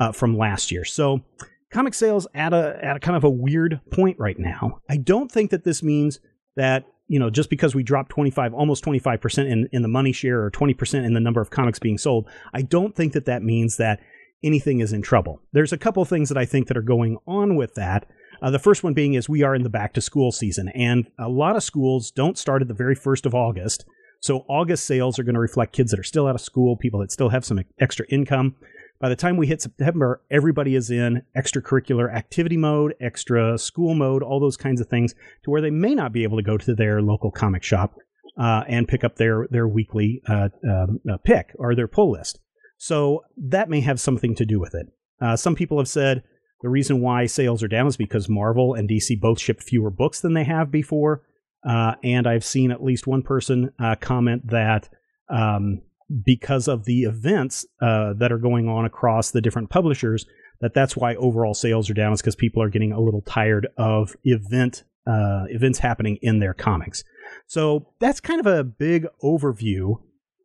uh, 0.00 0.12
from 0.12 0.36
last 0.36 0.70
year. 0.70 0.84
So, 0.84 1.24
comic 1.70 1.94
sales 1.94 2.26
at 2.34 2.54
a 2.54 2.78
at 2.82 2.96
a 2.96 3.00
kind 3.00 3.16
of 3.16 3.24
a 3.24 3.30
weird 3.30 3.80
point 3.90 4.18
right 4.18 4.38
now. 4.38 4.80
I 4.88 4.96
don't 4.96 5.30
think 5.30 5.50
that 5.50 5.64
this 5.64 5.82
means 5.82 6.20
that 6.56 6.84
you 7.08 7.18
know 7.18 7.30
just 7.30 7.50
because 7.50 7.74
we 7.74 7.82
dropped 7.82 8.10
25 8.10 8.54
almost 8.54 8.84
25% 8.84 9.50
in 9.50 9.68
in 9.72 9.82
the 9.82 9.88
money 9.88 10.12
share 10.12 10.42
or 10.44 10.50
20% 10.50 11.04
in 11.04 11.14
the 11.14 11.20
number 11.20 11.40
of 11.40 11.50
comics 11.50 11.78
being 11.78 11.98
sold, 11.98 12.28
I 12.54 12.62
don't 12.62 12.94
think 12.94 13.12
that 13.14 13.26
that 13.26 13.42
means 13.42 13.76
that 13.78 14.00
anything 14.42 14.80
is 14.80 14.92
in 14.92 15.02
trouble. 15.02 15.40
There's 15.52 15.72
a 15.72 15.78
couple 15.78 16.04
things 16.04 16.28
that 16.28 16.38
I 16.38 16.44
think 16.44 16.68
that 16.68 16.76
are 16.76 16.82
going 16.82 17.18
on 17.26 17.56
with 17.56 17.74
that. 17.74 18.06
Uh, 18.40 18.50
the 18.50 18.58
first 18.58 18.84
one 18.84 18.94
being 18.94 19.14
is 19.14 19.28
we 19.28 19.42
are 19.42 19.54
in 19.54 19.64
the 19.64 19.68
back 19.68 19.94
to 19.94 20.00
school 20.00 20.30
season, 20.30 20.68
and 20.68 21.10
a 21.18 21.28
lot 21.28 21.56
of 21.56 21.62
schools 21.62 22.10
don't 22.10 22.38
start 22.38 22.62
at 22.62 22.68
the 22.68 22.74
very 22.74 22.94
first 22.94 23.26
of 23.26 23.34
August. 23.34 23.84
So 24.20 24.44
August 24.48 24.84
sales 24.84 25.18
are 25.18 25.22
going 25.22 25.34
to 25.34 25.40
reflect 25.40 25.72
kids 25.72 25.90
that 25.90 26.00
are 26.00 26.04
still 26.04 26.26
out 26.26 26.34
of 26.34 26.40
school, 26.40 26.76
people 26.76 27.00
that 27.00 27.12
still 27.12 27.28
have 27.30 27.44
some 27.44 27.60
extra 27.80 28.06
income. 28.08 28.56
By 29.00 29.08
the 29.08 29.16
time 29.16 29.36
we 29.36 29.46
hit 29.46 29.62
September, 29.62 30.22
everybody 30.28 30.74
is 30.74 30.90
in 30.90 31.22
extracurricular 31.36 32.12
activity 32.12 32.56
mode, 32.56 32.94
extra 33.00 33.56
school 33.56 33.94
mode, 33.94 34.24
all 34.24 34.40
those 34.40 34.56
kinds 34.56 34.80
of 34.80 34.88
things, 34.88 35.14
to 35.44 35.50
where 35.50 35.60
they 35.60 35.70
may 35.70 35.94
not 35.94 36.12
be 36.12 36.24
able 36.24 36.36
to 36.36 36.42
go 36.42 36.58
to 36.58 36.74
their 36.74 37.00
local 37.00 37.30
comic 37.30 37.62
shop 37.62 37.94
uh, 38.36 38.64
and 38.66 38.88
pick 38.88 39.04
up 39.04 39.16
their 39.16 39.46
their 39.50 39.68
weekly 39.68 40.20
uh, 40.28 40.48
um, 40.68 41.00
uh, 41.10 41.16
pick 41.18 41.54
or 41.58 41.76
their 41.76 41.86
pull 41.86 42.12
list. 42.12 42.40
So 42.76 43.24
that 43.36 43.68
may 43.68 43.80
have 43.80 44.00
something 44.00 44.34
to 44.34 44.44
do 44.44 44.58
with 44.58 44.74
it. 44.74 44.86
Uh, 45.20 45.36
some 45.36 45.54
people 45.54 45.78
have 45.78 45.88
said 45.88 46.24
the 46.62 46.68
reason 46.68 47.00
why 47.00 47.26
sales 47.26 47.62
are 47.62 47.68
down 47.68 47.86
is 47.86 47.96
because 47.96 48.28
Marvel 48.28 48.74
and 48.74 48.88
DC 48.88 49.20
both 49.20 49.40
ship 49.40 49.60
fewer 49.60 49.90
books 49.90 50.20
than 50.20 50.34
they 50.34 50.44
have 50.44 50.72
before. 50.72 51.22
Uh, 51.68 51.94
and 52.02 52.26
I've 52.26 52.44
seen 52.44 52.70
at 52.70 52.82
least 52.82 53.06
one 53.06 53.22
person 53.22 53.72
uh, 53.80 53.96
comment 54.00 54.48
that 54.48 54.88
um, 55.28 55.82
because 56.24 56.68
of 56.68 56.84
the 56.84 57.02
events 57.02 57.66
uh, 57.80 58.14
that 58.14 58.32
are 58.32 58.38
going 58.38 58.68
on 58.68 58.84
across 58.84 59.30
the 59.30 59.40
different 59.40 59.70
publishers, 59.70 60.26
that 60.60 60.74
that's 60.74 60.96
why 60.96 61.14
overall 61.16 61.54
sales 61.54 61.88
are 61.90 61.94
down. 61.94 62.12
Is 62.12 62.20
because 62.20 62.36
people 62.36 62.62
are 62.62 62.70
getting 62.70 62.92
a 62.92 63.00
little 63.00 63.22
tired 63.22 63.68
of 63.76 64.16
event 64.24 64.84
uh, 65.06 65.44
events 65.48 65.78
happening 65.78 66.18
in 66.22 66.38
their 66.38 66.54
comics. 66.54 67.04
So 67.46 67.88
that's 67.98 68.20
kind 68.20 68.40
of 68.40 68.46
a 68.46 68.64
big 68.64 69.06
overview 69.22 70.00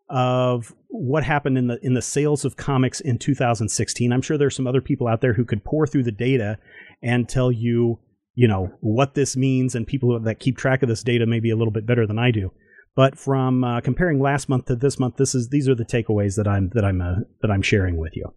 of 0.10 0.74
what 0.90 1.24
happened 1.24 1.58
in 1.58 1.68
the 1.68 1.80
in 1.82 1.94
the 1.94 2.02
sales 2.02 2.46
of 2.46 2.56
comics 2.56 3.02
in 3.02 3.18
2016. 3.18 4.12
I'm 4.12 4.22
sure 4.22 4.38
there's 4.38 4.56
some 4.56 4.68
other 4.68 4.82
people 4.82 5.08
out 5.08 5.22
there 5.22 5.34
who 5.34 5.46
could 5.46 5.64
pour 5.64 5.88
through 5.88 6.04
the 6.04 6.12
data 6.12 6.58
and 7.02 7.28
tell 7.28 7.52
you, 7.52 8.00
you 8.36 8.48
know, 8.48 8.72
what 8.82 9.16
this 9.16 9.36
means, 9.36 9.76
and 9.76 9.88
people 9.88 10.20
that 10.20 10.40
keep 10.40 10.58
track 10.58 10.84
of 10.84 10.90
this 10.90 11.04
data 11.04 11.26
maybe 11.26 11.50
a 11.50 11.56
little 11.56 11.72
bit 11.72 11.86
better 11.86 12.06
than 12.06 12.20
I 12.20 12.32
do. 12.32 12.52
But 12.96 13.18
from 13.18 13.64
uh, 13.64 13.82
comparing 13.82 14.20
last 14.20 14.48
month 14.50 14.66
to 14.66 14.76
this 14.76 15.00
month, 15.00 15.16
this 15.18 15.34
is 15.34 15.50
these 15.50 15.68
are 15.68 15.74
the 15.74 15.84
takeaways 15.86 16.36
that 16.36 16.48
I'm 16.48 16.70
that 16.70 16.86
I'm 16.86 17.02
uh, 17.02 17.16
that 17.42 17.50
I'm 17.50 17.64
sharing 17.64 17.98
with 17.98 18.16
you. 18.16 18.32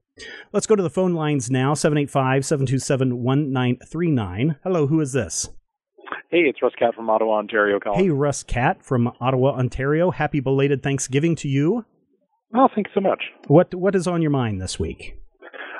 Let's 0.52 0.66
go 0.66 0.74
to 0.74 0.82
the 0.82 0.88
phone 0.88 1.12
lines 1.12 1.50
now 1.50 1.74
785-727-1939. 1.74 4.56
Hello, 4.62 4.86
who 4.86 4.98
is 5.00 5.12
this? 5.12 5.50
Hey, 6.30 6.38
it's 6.38 6.62
Russ 6.62 6.72
Cat 6.78 6.94
from 6.94 7.10
Ottawa, 7.10 7.36
Ontario. 7.38 7.78
Calling. 7.78 8.00
Hey, 8.00 8.08
Russ 8.08 8.42
Cat 8.42 8.82
from 8.82 9.12
Ottawa, 9.20 9.58
Ontario. 9.58 10.10
Happy 10.10 10.40
belated 10.40 10.82
Thanksgiving 10.82 11.36
to 11.36 11.48
you. 11.48 11.84
Oh, 12.54 12.68
thanks 12.74 12.90
so 12.94 13.00
much. 13.00 13.24
What 13.48 13.74
What 13.74 13.94
is 13.94 14.06
on 14.06 14.22
your 14.22 14.30
mind 14.30 14.62
this 14.62 14.78
week? 14.78 15.18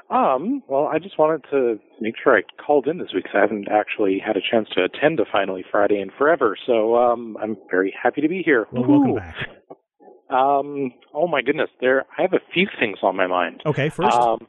Um, 0.08 0.62
well, 0.68 0.86
I 0.86 0.98
just 0.98 1.18
wanted 1.18 1.44
to 1.50 1.80
make 2.00 2.14
sure 2.22 2.36
I 2.36 2.42
called 2.64 2.86
in 2.86 2.98
this 2.98 3.08
week 3.12 3.24
because 3.24 3.36
I 3.36 3.40
haven't 3.40 3.68
actually 3.68 4.22
had 4.24 4.36
a 4.36 4.40
chance 4.40 4.68
to 4.76 4.84
attend 4.84 5.18
to 5.18 5.24
Finally 5.30 5.64
Friday 5.70 6.00
in 6.00 6.10
forever. 6.16 6.56
So 6.66 6.96
um, 6.96 7.36
I'm 7.42 7.56
very 7.70 7.92
happy 8.00 8.20
to 8.20 8.28
be 8.28 8.42
here. 8.44 8.66
Well, 8.70 8.84
welcome 8.88 9.14
back. 9.16 9.36
Um, 10.30 10.92
oh 11.14 11.26
my 11.28 11.42
goodness, 11.42 11.70
there 11.80 12.04
I 12.18 12.22
have 12.22 12.32
a 12.32 12.40
few 12.52 12.66
things 12.80 12.98
on 13.02 13.16
my 13.16 13.26
mind. 13.26 13.62
Okay, 13.64 13.88
first, 13.88 14.16
um, 14.16 14.46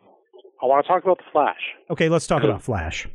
I 0.61 0.65
want 0.65 0.83
to 0.85 0.87
talk 0.87 1.03
about 1.03 1.17
the 1.17 1.23
Flash. 1.31 1.59
Okay, 1.89 2.09
let's 2.09 2.25
talk 2.25 2.43
about 2.43 2.63
Flash. 2.63 3.07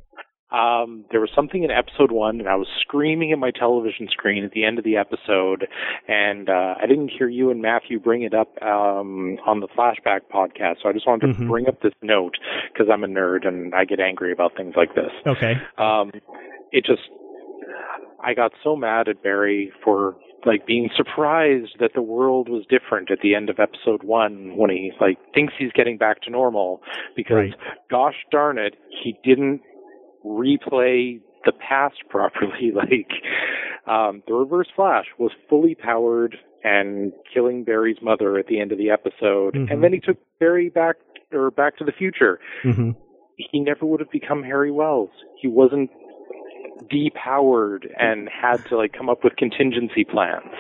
Um, 0.53 1.05
there 1.11 1.21
was 1.21 1.31
something 1.35 1.63
in 1.65 1.71
episode 1.71 2.13
one, 2.13 2.39
and 2.41 2.49
I 2.49 2.57
was 2.57 2.67
screaming 2.81 3.33
at 3.33 3.39
my 3.39 3.51
television 3.51 4.07
screen 4.11 4.45
at 4.45 4.53
the 4.53 4.65
end 4.65 4.79
of 4.79 4.85
the 4.85 4.97
episode, 4.97 5.67
and 6.09 6.49
uh, 6.51 6.75
I 6.83 6.87
didn't 6.87 7.09
hear 7.09 7.29
you 7.29 7.51
and 7.51 7.63
Matthew 7.63 7.99
bring 7.99 8.23
it 8.23 8.35
up 8.35 8.49
um, 8.63 9.39
on 9.47 9.61
the 9.61 9.69
flashback 9.69 10.21
podcast. 10.33 10.77
So 10.83 10.89
I 10.89 10.93
just 10.93 11.07
wanted 11.07 11.29
to 11.35 11.41
Mhm. 11.41 11.49
bring 11.49 11.69
up 11.69 11.81
this 11.81 11.95
note 12.03 12.37
because 12.73 12.89
I'm 12.93 13.03
a 13.03 13.07
nerd 13.09 13.47
and 13.47 13.75
I 13.75 13.85
get 13.87 13.99
angry 14.01 14.31
about 14.33 14.55
things 14.57 14.75
like 14.77 14.95
this. 14.95 15.11
Okay. 15.27 15.57
Um, 15.79 16.11
it 16.71 16.85
just, 16.85 17.09
I 18.23 18.35
got 18.35 18.53
so 18.63 18.77
mad 18.77 19.09
at 19.09 19.23
Barry 19.23 19.73
for 19.83 20.17
like 20.45 20.67
being 20.67 20.91
surprised 20.97 21.77
that 21.79 21.93
the 21.95 22.03
world 22.03 22.49
was 22.49 22.65
different 22.69 23.11
at 23.13 23.21
the 23.23 23.35
end 23.35 23.49
of 23.49 23.61
episode 23.61 24.03
one 24.03 24.57
when 24.57 24.71
he 24.71 24.91
like 25.01 25.17
thinks 25.35 25.55
he's 25.57 25.71
getting 25.73 25.97
back 25.97 26.21
to 26.23 26.31
normal 26.31 26.83
because 27.15 27.37
Right. 27.37 27.55
gosh 27.91 28.17
darn 28.33 28.59
it, 28.59 28.75
he 29.03 29.17
didn't 29.23 29.61
replay 30.25 31.21
the 31.45 31.53
past 31.53 31.97
properly. 32.11 32.73
like 32.75 33.11
um, 33.87 34.23
the 34.27 34.35
Reverse 34.35 34.69
Flash 34.77 35.07
was 35.19 35.33
fully 35.49 35.75
powered 35.75 36.37
and 36.65 37.13
killing 37.35 37.65
Barry's 37.65 37.97
mother 38.01 38.39
at 38.39 38.47
the 38.47 38.61
end 38.61 38.71
of 38.73 38.79
the 38.79 38.91
episode, 38.91 39.55
Mhm. 39.55 39.71
and 39.73 39.83
then 39.83 39.93
he 39.93 39.99
took 39.99 40.17
Barry 40.39 40.69
back 40.69 40.97
or 41.33 41.51
Back 41.51 41.77
to 41.79 41.85
the 41.85 41.93
Future 41.93 42.39
hmm 42.63 42.91
he 43.51 43.59
never 43.59 43.85
would 43.87 43.99
have 43.99 44.11
become 44.11 44.43
Harry 44.45 44.71
Wells. 44.71 45.09
He 45.41 45.49
wasn't 45.49 45.91
depowered 46.93 47.87
and 47.99 48.29
had 48.29 48.65
to 48.67 48.77
like 48.77 48.93
come 48.93 49.09
up 49.09 49.25
with 49.25 49.35
contingency 49.37 50.05
plans. 50.05 50.53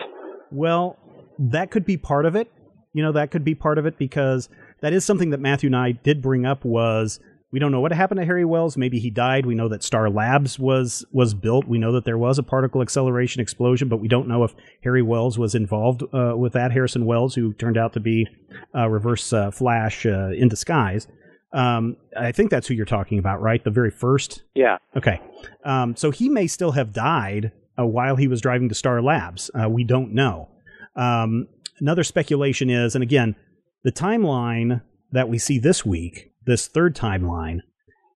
Well, 0.50 0.98
that 1.38 1.70
could 1.70 1.84
be 1.84 1.96
part 1.96 2.26
of 2.26 2.34
it. 2.34 2.50
You 2.92 3.02
know, 3.02 3.12
that 3.12 3.30
could 3.30 3.44
be 3.44 3.54
part 3.54 3.78
of 3.78 3.86
it 3.86 3.98
because 3.98 4.48
that 4.80 4.92
is 4.92 5.04
something 5.04 5.30
that 5.30 5.38
Matthew 5.40 5.68
and 5.68 5.76
I 5.76 5.92
did 5.92 6.20
bring 6.22 6.44
up 6.44 6.64
was 6.64 7.20
we 7.52 7.58
don't 7.58 7.70
know 7.70 7.80
what 7.80 7.92
happened 7.92 8.18
to 8.18 8.24
Harry 8.24 8.46
Wells. 8.46 8.76
Maybe 8.78 8.98
he 8.98 9.10
died. 9.10 9.44
We 9.44 9.54
know 9.54 9.68
that 9.68 9.84
Star 9.84 10.08
Labs 10.08 10.58
was 10.58 11.04
was 11.12 11.34
built. 11.34 11.68
We 11.68 11.78
know 11.78 11.92
that 11.92 12.04
there 12.04 12.18
was 12.18 12.38
a 12.38 12.42
particle 12.42 12.80
acceleration 12.80 13.40
explosion, 13.42 13.88
but 13.88 13.98
we 13.98 14.08
don't 14.08 14.26
know 14.26 14.42
if 14.42 14.54
Harry 14.82 15.02
Wells 15.02 15.38
was 15.38 15.54
involved 15.54 16.02
uh, 16.14 16.34
with 16.36 16.54
that. 16.54 16.72
Harrison 16.72 17.04
Wells, 17.04 17.34
who 17.34 17.52
turned 17.52 17.76
out 17.76 17.92
to 17.92 18.00
be 18.00 18.26
uh, 18.74 18.88
Reverse 18.88 19.32
uh, 19.32 19.50
Flash 19.50 20.06
uh, 20.06 20.30
in 20.30 20.48
disguise. 20.48 21.06
Um, 21.52 21.98
I 22.16 22.32
think 22.32 22.50
that's 22.50 22.66
who 22.66 22.74
you're 22.74 22.86
talking 22.86 23.18
about, 23.18 23.42
right? 23.42 23.62
The 23.62 23.70
very 23.70 23.90
first 23.90 24.42
Yeah. 24.54 24.78
Okay. 24.96 25.20
Um, 25.64 25.94
so 25.94 26.10
he 26.10 26.30
may 26.30 26.46
still 26.46 26.72
have 26.72 26.94
died 26.94 27.52
uh, 27.78 27.86
while 27.86 28.16
he 28.16 28.26
was 28.28 28.40
driving 28.40 28.70
to 28.70 28.74
Star 28.74 29.02
Labs. 29.02 29.50
Uh, 29.54 29.68
we 29.68 29.84
don't 29.84 30.14
know. 30.14 30.48
Um, 30.96 31.48
another 31.78 32.04
speculation 32.04 32.70
is, 32.70 32.94
and 32.94 33.02
again, 33.02 33.36
the 33.84 33.92
timeline 33.92 34.80
that 35.10 35.28
we 35.28 35.38
see 35.38 35.58
this 35.58 35.84
week, 35.84 36.31
this 36.46 36.66
third 36.68 36.94
timeline, 36.96 37.60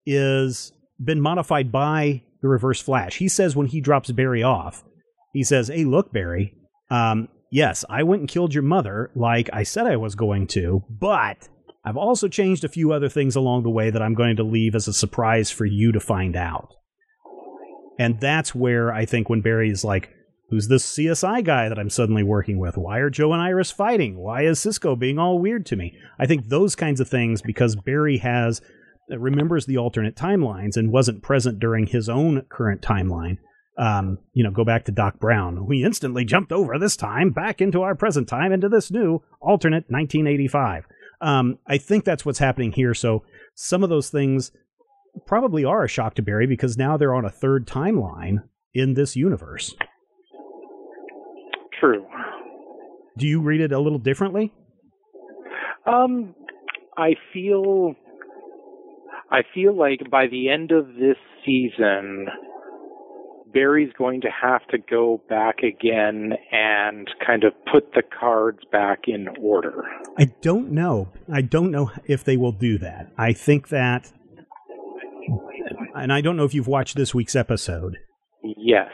is 0.05 0.71
been 1.03 1.21
modified 1.21 1.71
by 1.71 2.23
the 2.41 2.47
Reverse 2.47 2.81
Flash. 2.81 3.17
He 3.17 3.27
says 3.27 3.55
when 3.55 3.67
he 3.67 3.81
drops 3.81 4.11
Barry 4.11 4.43
off, 4.43 4.83
he 5.33 5.43
says, 5.43 5.67
"Hey, 5.67 5.85
look, 5.85 6.11
Barry. 6.11 6.55
Um, 6.89 7.29
yes, 7.51 7.85
I 7.89 8.03
went 8.03 8.21
and 8.21 8.29
killed 8.29 8.53
your 8.53 8.63
mother, 8.63 9.11
like 9.15 9.49
I 9.53 9.63
said 9.63 9.87
I 9.87 9.97
was 9.97 10.15
going 10.15 10.47
to, 10.47 10.83
but." 10.89 11.49
I've 11.85 11.97
also 11.97 12.29
changed 12.29 12.63
a 12.63 12.69
few 12.69 12.93
other 12.93 13.09
things 13.09 13.35
along 13.35 13.63
the 13.63 13.69
way 13.69 13.89
that 13.89 14.01
I'm 14.01 14.13
going 14.13 14.37
to 14.37 14.43
leave 14.43 14.73
as 14.73 14.87
a 14.87 14.93
surprise 14.93 15.51
for 15.51 15.65
you 15.65 15.91
to 15.91 15.99
find 15.99 16.37
out. 16.37 16.69
And 17.99 18.19
that's 18.21 18.55
where 18.55 18.93
I 18.93 19.05
think 19.05 19.29
when 19.29 19.41
Barry 19.41 19.69
is 19.69 19.83
like, 19.83 20.09
Who's 20.53 20.67
this 20.67 20.85
CSI 20.85 21.43
guy 21.43 21.67
that 21.67 21.79
I'm 21.79 21.89
suddenly 21.89 22.21
working 22.21 22.59
with? 22.59 22.77
Why 22.77 22.99
are 22.99 23.09
Joe 23.09 23.33
and 23.33 23.41
Iris 23.41 23.71
fighting? 23.71 24.19
Why 24.19 24.43
is 24.43 24.59
Cisco 24.59 24.95
being 24.95 25.17
all 25.17 25.39
weird 25.39 25.65
to 25.65 25.75
me? 25.75 25.97
I 26.19 26.27
think 26.27 26.45
those 26.45 26.75
kinds 26.75 26.99
of 26.99 27.09
things, 27.09 27.41
because 27.41 27.75
Barry 27.75 28.17
has 28.19 28.61
remembers 29.09 29.65
the 29.65 29.79
alternate 29.79 30.15
timelines 30.15 30.77
and 30.77 30.91
wasn't 30.91 31.23
present 31.23 31.59
during 31.59 31.87
his 31.87 32.07
own 32.07 32.43
current 32.49 32.83
timeline. 32.83 33.39
Um, 33.79 34.19
you 34.33 34.43
know, 34.43 34.51
go 34.51 34.63
back 34.63 34.85
to 34.85 34.91
Doc 34.91 35.19
Brown. 35.19 35.65
We 35.65 35.83
instantly 35.83 36.23
jumped 36.23 36.51
over 36.51 36.77
this 36.77 36.95
time 36.95 37.31
back 37.31 37.59
into 37.59 37.81
our 37.81 37.95
present 37.95 38.27
time 38.27 38.51
into 38.51 38.69
this 38.69 38.91
new 38.91 39.23
alternate 39.41 39.85
1985. 39.89 40.85
Um, 41.19 41.57
I 41.65 41.79
think 41.79 42.05
that's 42.05 42.27
what's 42.27 42.37
happening 42.37 42.73
here. 42.73 42.93
So 42.93 43.23
some 43.55 43.83
of 43.83 43.89
those 43.89 44.11
things 44.11 44.51
probably 45.25 45.65
are 45.65 45.83
a 45.83 45.89
shock 45.89 46.13
to 46.13 46.21
Barry 46.21 46.45
because 46.45 46.77
now 46.77 46.95
they're 46.95 47.15
on 47.15 47.25
a 47.25 47.31
third 47.31 47.65
timeline 47.65 48.43
in 48.71 48.93
this 48.93 49.15
universe. 49.15 49.73
True. 51.83 52.05
Do 53.17 53.27
you 53.27 53.41
read 53.41 53.59
it 53.59 53.73
a 53.73 53.79
little 53.79 53.99
differently? 53.99 54.53
Um, 55.85 56.33
I 56.97 57.15
feel, 57.33 57.93
I 59.29 59.41
feel 59.53 59.75
like 59.77 60.09
by 60.09 60.27
the 60.27 60.49
end 60.49 60.71
of 60.71 60.87
this 60.95 61.17
season, 61.45 62.27
Barry's 63.53 63.91
going 63.97 64.21
to 64.21 64.29
have 64.29 64.65
to 64.67 64.77
go 64.77 65.21
back 65.27 65.57
again 65.59 66.31
and 66.53 67.07
kind 67.25 67.43
of 67.43 67.51
put 67.69 67.91
the 67.93 68.01
cards 68.17 68.59
back 68.71 69.01
in 69.07 69.27
order. 69.39 69.83
I 70.17 70.31
don't 70.41 70.71
know. 70.71 71.09
I 71.31 71.41
don't 71.41 71.69
know 71.69 71.91
if 72.05 72.23
they 72.23 72.37
will 72.37 72.53
do 72.53 72.77
that. 72.77 73.11
I 73.17 73.33
think 73.33 73.67
that, 73.69 74.09
and 75.95 76.13
I 76.13 76.21
don't 76.21 76.37
know 76.37 76.45
if 76.45 76.53
you've 76.53 76.67
watched 76.67 76.95
this 76.95 77.13
week's 77.13 77.35
episode, 77.35 77.97
Yes. 78.41 78.89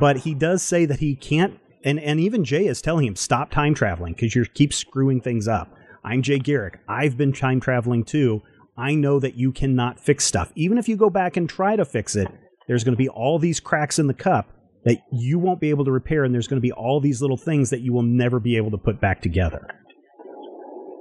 but 0.00 0.18
he 0.18 0.34
does 0.34 0.62
say 0.62 0.84
that 0.86 0.98
he 0.98 1.14
can't, 1.14 1.58
and, 1.84 1.98
and 2.00 2.20
even 2.20 2.44
Jay 2.44 2.66
is 2.66 2.82
telling 2.82 3.06
him, 3.06 3.16
stop 3.16 3.50
time 3.50 3.74
traveling 3.74 4.12
because 4.14 4.34
you 4.34 4.44
keep 4.44 4.72
screwing 4.72 5.20
things 5.20 5.48
up. 5.48 5.74
I'm 6.04 6.22
Jay 6.22 6.38
Garrick. 6.38 6.80
I've 6.88 7.16
been 7.16 7.32
time 7.32 7.60
traveling 7.60 8.04
too. 8.04 8.42
I 8.76 8.94
know 8.94 9.20
that 9.20 9.34
you 9.34 9.52
cannot 9.52 10.00
fix 10.00 10.24
stuff. 10.24 10.52
Even 10.54 10.78
if 10.78 10.88
you 10.88 10.96
go 10.96 11.10
back 11.10 11.36
and 11.36 11.48
try 11.48 11.76
to 11.76 11.84
fix 11.84 12.16
it, 12.16 12.28
there's 12.66 12.84
going 12.84 12.94
to 12.94 12.98
be 12.98 13.08
all 13.08 13.38
these 13.38 13.60
cracks 13.60 13.98
in 13.98 14.06
the 14.06 14.14
cup 14.14 14.48
that 14.84 15.02
you 15.12 15.38
won't 15.38 15.60
be 15.60 15.70
able 15.70 15.84
to 15.84 15.92
repair, 15.92 16.24
and 16.24 16.34
there's 16.34 16.48
going 16.48 16.60
to 16.60 16.66
be 16.66 16.72
all 16.72 17.00
these 17.00 17.20
little 17.20 17.36
things 17.36 17.70
that 17.70 17.80
you 17.80 17.92
will 17.92 18.02
never 18.02 18.40
be 18.40 18.56
able 18.56 18.70
to 18.70 18.78
put 18.78 19.00
back 19.00 19.20
together. 19.22 19.68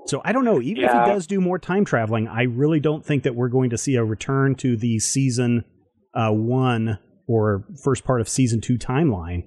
So 0.06 0.22
I 0.26 0.34
don't 0.34 0.46
know. 0.46 0.62
Even 0.62 0.84
if 0.84 0.92
he 0.92 0.98
does 0.98 1.26
do 1.26 1.40
more 1.40 1.58
time 1.58 1.86
traveling, 1.86 2.28
I 2.28 2.44
really 2.44 2.80
don't 2.80 3.06
think 3.06 3.24
that 3.24 3.36
we're 3.36 3.50
going 3.50 3.70
to 3.70 3.78
see 3.78 3.96
a 3.96 4.04
return 4.04 4.56
to 4.56 4.76
the 4.76 5.00
season 5.00 5.64
uh, 6.14 6.32
one 6.32 7.00
or 7.28 7.64
first 7.82 8.04
part 8.04 8.20
of 8.20 8.28
season 8.28 8.62
two 8.62 8.78
timeline 8.78 9.44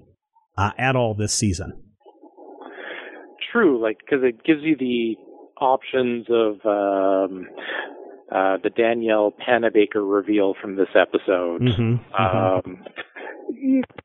uh, 0.57 0.71
at 0.77 0.95
all 0.95 1.13
this 1.13 1.33
season. 1.33 1.81
True, 3.51 3.81
like 3.81 3.97
because 3.99 4.23
it 4.23 4.43
gives 4.43 4.61
you 4.63 4.75
the 4.77 5.15
options 5.61 6.25
of 6.29 6.55
um, 6.65 7.47
uh, 8.31 8.57
the 8.63 8.69
Danielle 8.75 9.33
Panabaker 9.47 10.01
reveal 10.03 10.55
from 10.61 10.75
this 10.75 10.89
episode. 10.95 11.61
Mhm, 11.61 11.99
mhm. 12.11 12.59
Um, 12.65 12.83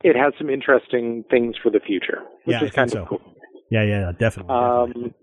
it 0.02 0.16
has 0.16 0.32
some 0.38 0.50
interesting 0.50 1.24
things 1.30 1.56
for 1.62 1.70
the 1.70 1.80
future, 1.80 2.22
which 2.44 2.54
Yeah, 2.54 2.60
I 2.62 2.64
is 2.66 2.70
kind 2.72 2.88
of 2.88 2.92
so. 2.92 3.06
cool. 3.06 3.20
yeah, 3.70 3.82
yeah, 3.82 4.12
definitely. 4.18 4.54
definitely. 4.54 5.04
Um, 5.04 5.14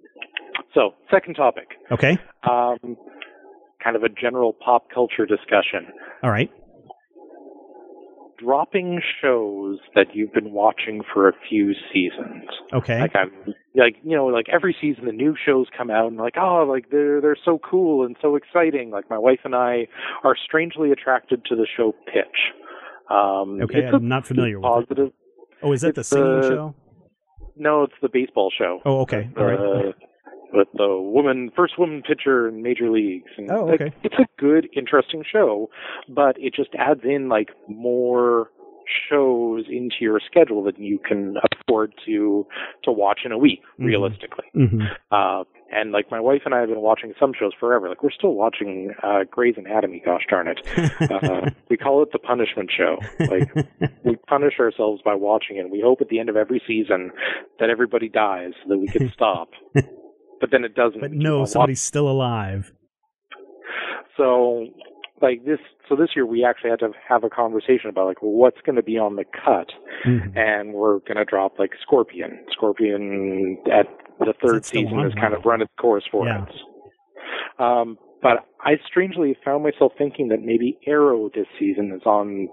so, 0.74 0.93
second 1.10 1.36
topic, 1.36 1.67
okay, 1.91 2.17
um, 2.50 2.98
kind 3.84 3.96
of 3.96 4.03
a 4.03 4.10
general 4.10 4.53
pop 4.53 4.89
culture 4.93 5.25
discussion. 5.25 5.88
all 6.24 6.31
right. 6.31 6.51
Dropping 8.38 9.01
shows 9.22 9.79
that 9.96 10.08
you've 10.13 10.32
been 10.34 10.51
watching 10.51 11.01
for 11.13 11.27
a 11.27 11.34
few 11.50 11.74
seasons. 11.91 12.46
Okay. 12.72 13.01
Like 13.01 13.15
I'm 13.15 13.32
like 13.75 13.96
you 14.03 14.15
know 14.15 14.27
like 14.27 14.46
every 14.53 14.75
season 14.79 15.06
the 15.06 15.12
new 15.12 15.36
shows 15.44 15.67
come 15.75 15.89
out 15.89 16.08
and 16.08 16.17
like 16.17 16.36
oh 16.39 16.65
like 16.70 16.91
they're 16.91 17.20
they're 17.20 17.38
so 17.44 17.60
cool 17.60 18.06
and 18.06 18.15
so 18.22 18.36
exciting. 18.36 18.91
Like 18.91 19.10
my 19.10 19.17
wife 19.17 19.39
and 19.44 19.56
I 19.56 19.88
are 20.24 20.36
strangely 20.46 20.91
attracted 20.91 21.46
to 21.46 21.56
the 21.56 21.65
show 21.75 21.94
Pitch. 22.06 22.53
Um, 23.10 23.60
Okay, 23.63 23.79
it's 23.79 23.94
a 23.94 23.96
I'm 23.96 24.08
not 24.08 24.25
familiar 24.27 24.60
with 24.60 24.65
it. 24.65 24.88
positive. 24.88 25.13
Oh, 25.63 25.72
is 25.72 25.82
that 25.82 25.96
the 25.96 26.03
singing 26.03 26.39
uh, 26.44 26.48
show? 26.50 26.75
No, 27.56 27.84
it's 27.84 27.94
the 28.01 28.10
baseball 28.12 28.51
show. 28.56 28.82
Oh, 28.86 29.01
okay. 29.01 29.29
All 29.36 29.46
right. 29.46 29.96
With 30.54 30.68
the 30.74 31.00
woman, 31.00 31.51
first 31.56 31.77
woman 31.77 32.01
pitcher 32.01 32.48
in 32.48 32.62
major 32.63 32.89
leagues. 32.89 33.32
And 33.38 33.51
Oh, 33.51 33.66
like, 33.66 33.82
okay. 33.82 33.94
it's 34.04 34.16
a 34.20 34.25
good, 34.39 34.70
interesting 34.75 35.24
show, 35.30 35.70
but 36.08 36.36
it 36.39 36.54
just 36.54 36.70
adds 36.77 37.01
in 37.04 37.30
like 37.30 37.50
more 37.68 38.50
shows 39.10 39.66
into 39.70 39.96
your 40.00 40.20
schedule 40.25 40.63
that 40.63 40.80
you 40.80 40.98
can 40.98 41.36
afford 41.51 41.94
to 42.06 42.48
to 42.84 42.92
watch 42.92 43.22
in 43.25 43.34
a 43.34 43.38
week, 43.38 43.62
Mhm. 43.80 43.86
realistically. 43.86 44.46
hmm 44.54 44.82
Uh, 45.12 45.44
and 45.70 45.92
like 45.92 46.10
my 46.10 46.22
wife 46.22 46.44
and 46.46 46.56
I 46.56 46.62
have 46.62 46.70
been 46.70 46.80
watching 46.80 47.13
some 47.20 47.34
shows 47.38 47.51
forever. 47.60 47.89
Like 47.89 48.01
we're 48.01 48.12
still 48.12 48.34
watching 48.34 48.94
uh, 49.04 49.25
Grey's 49.30 49.56
Anatomy. 49.58 50.01
Gosh 50.06 50.25
darn 50.30 50.48
it! 50.48 50.62
Uh, 51.12 51.50
we 51.70 51.75
call 51.75 52.01
it 52.04 52.13
the 52.13 52.20
punishment 52.20 52.72
show. 52.72 52.98
Like 53.20 53.51
we 54.06 54.16
punish 54.27 54.54
ourselves 54.58 55.01
by 55.04 55.16
watching 55.16 55.58
it. 55.58 55.70
We 55.70 55.82
hope 55.82 56.00
at 56.00 56.08
the 56.08 56.20
end 56.20 56.30
of 56.30 56.38
every 56.38 56.62
season 56.66 57.12
that 57.60 57.70
everybody 57.70 58.08
dies 58.08 58.54
so 58.63 58.70
that 58.70 58.77
we 58.77 58.88
can 58.88 59.12
stop. 59.12 59.50
but 60.39 60.51
then 60.51 60.63
it 60.63 60.75
doesn't. 60.75 61.00
but 61.01 61.12
no, 61.12 61.46
somebody's 61.46 61.82
still 61.82 62.10
alive. 62.10 62.72
So 64.17 64.67
like 65.22 65.46
this. 65.46 65.60
So 65.89 65.96
this 65.96 66.10
year 66.15 66.25
we 66.25 66.44
actually 66.44 66.70
had 66.72 66.79
to 66.79 66.91
have 67.08 67.24
a 67.24 67.29
conversation 67.29 67.89
about 67.89 68.08
like 68.08 68.22
well, 68.22 68.32
what's 68.32 68.60
going 68.65 68.75
to 68.75 68.84
be 68.84 68.98
on 68.98 69.15
the 69.15 69.24
cut, 69.25 69.70
Mhm. 70.06 70.36
and 70.38 70.74
we're 70.74 71.00
going 71.00 71.17
to 71.17 71.25
drop 71.25 71.58
like 71.60 71.72
Scorpion. 71.82 72.46
Scorpion 72.51 73.58
at 73.72 73.88
the 74.20 74.34
third 74.44 74.65
season 74.65 74.98
on? 74.98 75.03
has 75.06 75.13
kind 75.13 75.34
of 75.34 75.46
run 75.46 75.62
its 75.62 75.72
course 75.79 76.03
for 76.12 76.25
Yeah. 76.25 76.41
us. 76.44 76.53
Um, 77.60 77.98
but 78.22 78.46
I 78.63 78.77
strangely 78.86 79.36
found 79.46 79.63
myself 79.63 79.94
thinking 79.98 80.27
that 80.29 80.41
maybe 80.41 80.77
Arrow 80.88 81.29
this 81.34 81.48
season 81.60 81.91
is 81.96 82.01
on 82.06 82.48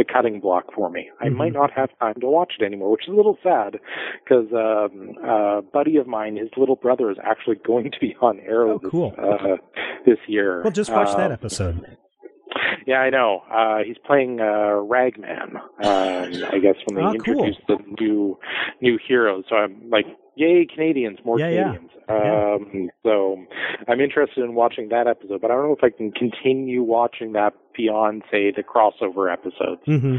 the 0.00 0.12
cutting 0.12 0.40
block 0.40 0.64
for 0.74 0.88
me. 0.90 1.10
I 1.20 1.26
Mhm. 1.28 1.36
might 1.36 1.52
not 1.52 1.70
have 1.72 1.90
time 1.98 2.14
to 2.20 2.26
watch 2.26 2.54
it 2.58 2.64
anymore, 2.64 2.90
which 2.92 3.06
is 3.06 3.12
a 3.12 3.16
little 3.16 3.38
sad 3.42 3.78
because 4.24 4.46
um, 4.52 5.16
a 5.22 5.60
buddy 5.62 5.96
of 5.98 6.06
mine, 6.06 6.36
his 6.36 6.48
little 6.56 6.76
brother, 6.76 7.10
is 7.10 7.18
actually 7.22 7.56
going 7.66 7.90
to 7.90 7.98
be 8.00 8.16
on 8.20 8.40
Arrow 8.40 8.74
Oh, 8.76 8.78
this, 8.78 8.90
cool. 8.90 9.14
uh, 9.18 9.56
this 10.06 10.18
year. 10.26 10.62
Well, 10.62 10.70
just 10.72 10.90
watch 10.90 11.14
that 11.16 11.30
Uh, 11.30 11.34
episode. 11.34 11.96
Yeah, 12.86 12.96
I 13.00 13.10
know. 13.10 13.42
Uh, 13.48 13.78
he's 13.86 13.98
playing 14.04 14.40
uh, 14.40 14.72
Ragman. 14.94 15.54
Um, 15.56 16.44
I 16.50 16.58
guess 16.60 16.74
when 16.84 16.96
they 16.96 17.02
Oh, 17.02 17.12
cool. 17.24 17.44
introduced 17.44 17.60
the 17.68 17.76
new 18.00 18.38
new 18.80 18.98
heroes, 19.06 19.44
so 19.48 19.54
I'm 19.56 19.88
like, 19.90 20.06
yay, 20.36 20.66
Canadians, 20.72 21.18
more 21.24 21.38
Yeah, 21.38 21.48
yeah. 21.50 21.62
Canadians. 21.76 21.90
Um, 22.08 22.90
so 23.02 23.44
I'm 23.88 24.00
interested 24.00 24.44
in 24.44 24.54
watching 24.54 24.88
that 24.88 25.06
episode, 25.06 25.40
but 25.40 25.50
I 25.50 25.54
don't 25.54 25.66
know 25.68 25.76
if 25.76 25.84
I 25.84 25.90
can 25.90 26.10
continue 26.12 26.82
watching 26.82 27.32
that 27.32 27.52
beyond, 27.76 28.22
say, 28.30 28.50
the 28.50 28.62
crossover 28.62 29.32
episodes. 29.32 29.82
hmm 29.86 30.16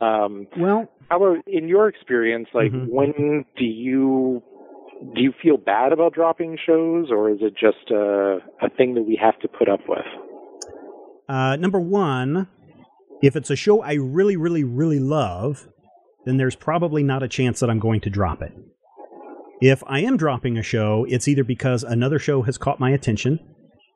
Um, 0.00 0.46
Well, 0.56 0.88
how 1.10 1.16
about 1.16 1.42
in 1.48 1.66
your 1.68 1.88
experience? 1.88 2.48
Like, 2.54 2.72
Mhm. 2.72 2.88
when 2.88 3.44
do 3.56 3.64
you 3.64 4.42
do 5.14 5.22
you 5.22 5.32
feel 5.40 5.56
bad 5.56 5.92
about 5.92 6.12
dropping 6.12 6.56
shows, 6.66 7.10
or 7.12 7.30
is 7.30 7.38
it 7.40 7.54
just 7.56 7.90
a 7.90 8.38
a 8.60 8.68
thing 8.70 8.94
that 8.94 9.02
we 9.02 9.14
have 9.16 9.38
to 9.40 9.48
put 9.48 9.68
up 9.68 9.80
with? 9.88 10.06
Uh, 11.28 11.56
number 11.56 11.78
one, 11.80 12.48
if 13.22 13.36
it's 13.36 13.50
a 13.50 13.56
show 13.56 13.80
I 13.82 13.94
really, 13.94 14.36
really, 14.36 14.64
really 14.64 14.98
love, 14.98 15.68
then 16.24 16.36
there's 16.36 16.56
probably 16.56 17.02
not 17.02 17.22
a 17.22 17.28
chance 17.28 17.60
that 17.60 17.70
I'm 17.70 17.78
going 17.78 18.00
to 18.02 18.10
drop 18.10 18.42
it. 18.42 18.52
If 19.60 19.82
I 19.86 20.00
am 20.00 20.16
dropping 20.16 20.56
a 20.56 20.62
show, 20.62 21.04
it's 21.08 21.26
either 21.26 21.44
because 21.44 21.82
another 21.82 22.18
show 22.18 22.42
has 22.42 22.58
caught 22.58 22.78
my 22.78 22.90
attention 22.90 23.40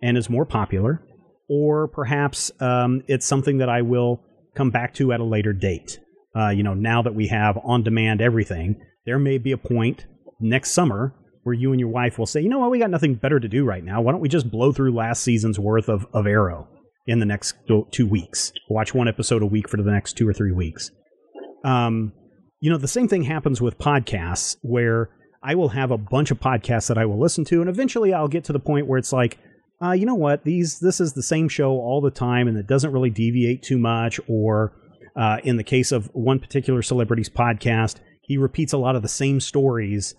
and 0.03 0.19
is 0.19 0.29
more 0.29 0.45
popular, 0.45 1.03
or 1.49 1.87
perhaps 1.87 2.51
um, 2.61 3.03
it's 3.07 3.27
something 3.27 3.59
that 3.59 3.69
I 3.69 3.83
will 3.83 4.21
come 4.57 4.71
back 4.71 4.95
to 4.95 5.13
at 5.13 5.21
a 5.21 5.25
later 5.25 5.53
date. 5.53 6.01
Uh, 6.37 6.49
you 6.49 6.63
know, 6.63 6.75
now 6.75 7.03
that 7.03 7.15
we 7.15 7.29
have 7.29 7.59
on 7.63 7.83
demand 7.83 8.21
everything, 8.21 8.81
there 9.07 9.19
may 9.19 9.39
be 9.39 9.53
a 9.53 9.59
point 9.59 10.07
next 10.41 10.73
summer 10.73 11.15
where 11.45 11.55
you 11.55 11.73
and 11.73 11.81
your 11.81 11.91
wife 11.91 12.19
will 12.19 12.27
say, 12.27 12.41
you 12.41 12.49
know 12.49 12.59
what, 12.59 12.71
we 12.71 12.79
got 12.79 12.91
nothing 12.91 13.15
better 13.15 13.39
to 13.39 13.49
do 13.49 13.65
right 13.65 13.85
now. 13.85 14.01
Why 14.01 14.13
don't 14.13 14.21
we 14.21 14.29
just 14.29 14.51
blow 14.51 14.73
through 14.73 14.95
last 14.95 15.23
season's 15.23 15.59
worth 15.59 15.89
of, 15.89 16.07
of 16.13 16.27
Arrow 16.27 16.69
in 17.07 17.19
the 17.19 17.27
next 17.27 17.55
two- 17.67 18.07
weeks? 18.07 18.53
Watch 18.69 18.95
one 18.95 19.09
episode 19.09 19.43
a 19.43 19.47
week 19.47 19.69
for 19.69 19.77
the 19.77 19.91
next 19.91 20.15
two 20.15 20.29
or 20.29 20.33
three 20.33 20.53
weeks. 20.53 20.91
Um, 21.65 22.13
you 22.61 22.71
know, 22.71 22.79
the 22.79 22.89
same 22.89 23.09
thing 23.09 23.25
happens 23.25 23.61
with 23.61 23.79
podcasts 23.79 24.57
where 24.63 25.11
I 25.43 25.55
will 25.57 25.71
have 25.71 25.91
a 25.91 25.99
bunch 25.99 26.31
of 26.31 26.39
podcasts 26.39 26.89
that 26.89 26.99
I 26.99 27.05
will 27.05 27.19
listen 27.19 27.45
to, 27.47 27.61
and 27.61 27.69
eventually 27.69 28.15
I'll 28.15 28.29
get 28.29 28.45
to 28.45 28.53
the 28.53 28.61
point 28.61 28.87
where 28.87 28.99
it's 28.99 29.13
like, 29.13 29.39
uh, 29.83 29.93
you 29.93 30.07
know 30.07 30.15
what, 30.15 30.45
these 30.45 30.79
this 30.79 31.01
is 31.01 31.13
the 31.13 31.23
same 31.23 31.49
show 31.49 31.73
all 31.73 32.01
the 32.01 32.11
time, 32.11 32.47
and 32.47 32.57
it 32.57 32.69
doesn't 32.69 32.93
really 32.93 33.11
deviate 33.11 33.63
too 33.63 33.79
much. 33.79 34.21
Or 34.29 34.73
uh, 35.17 35.39
in 35.43 35.57
the 35.57 35.65
case 35.65 35.91
of 35.91 36.07
one 36.15 36.39
particular 36.39 36.83
celebrity's 36.83 37.29
podcast, 37.29 37.97
he 38.21 38.37
repeats 38.37 38.73
a 38.73 38.79
lot 38.79 38.95
of 38.95 39.03
the 39.03 39.09
same 39.09 39.41
stories 39.41 40.15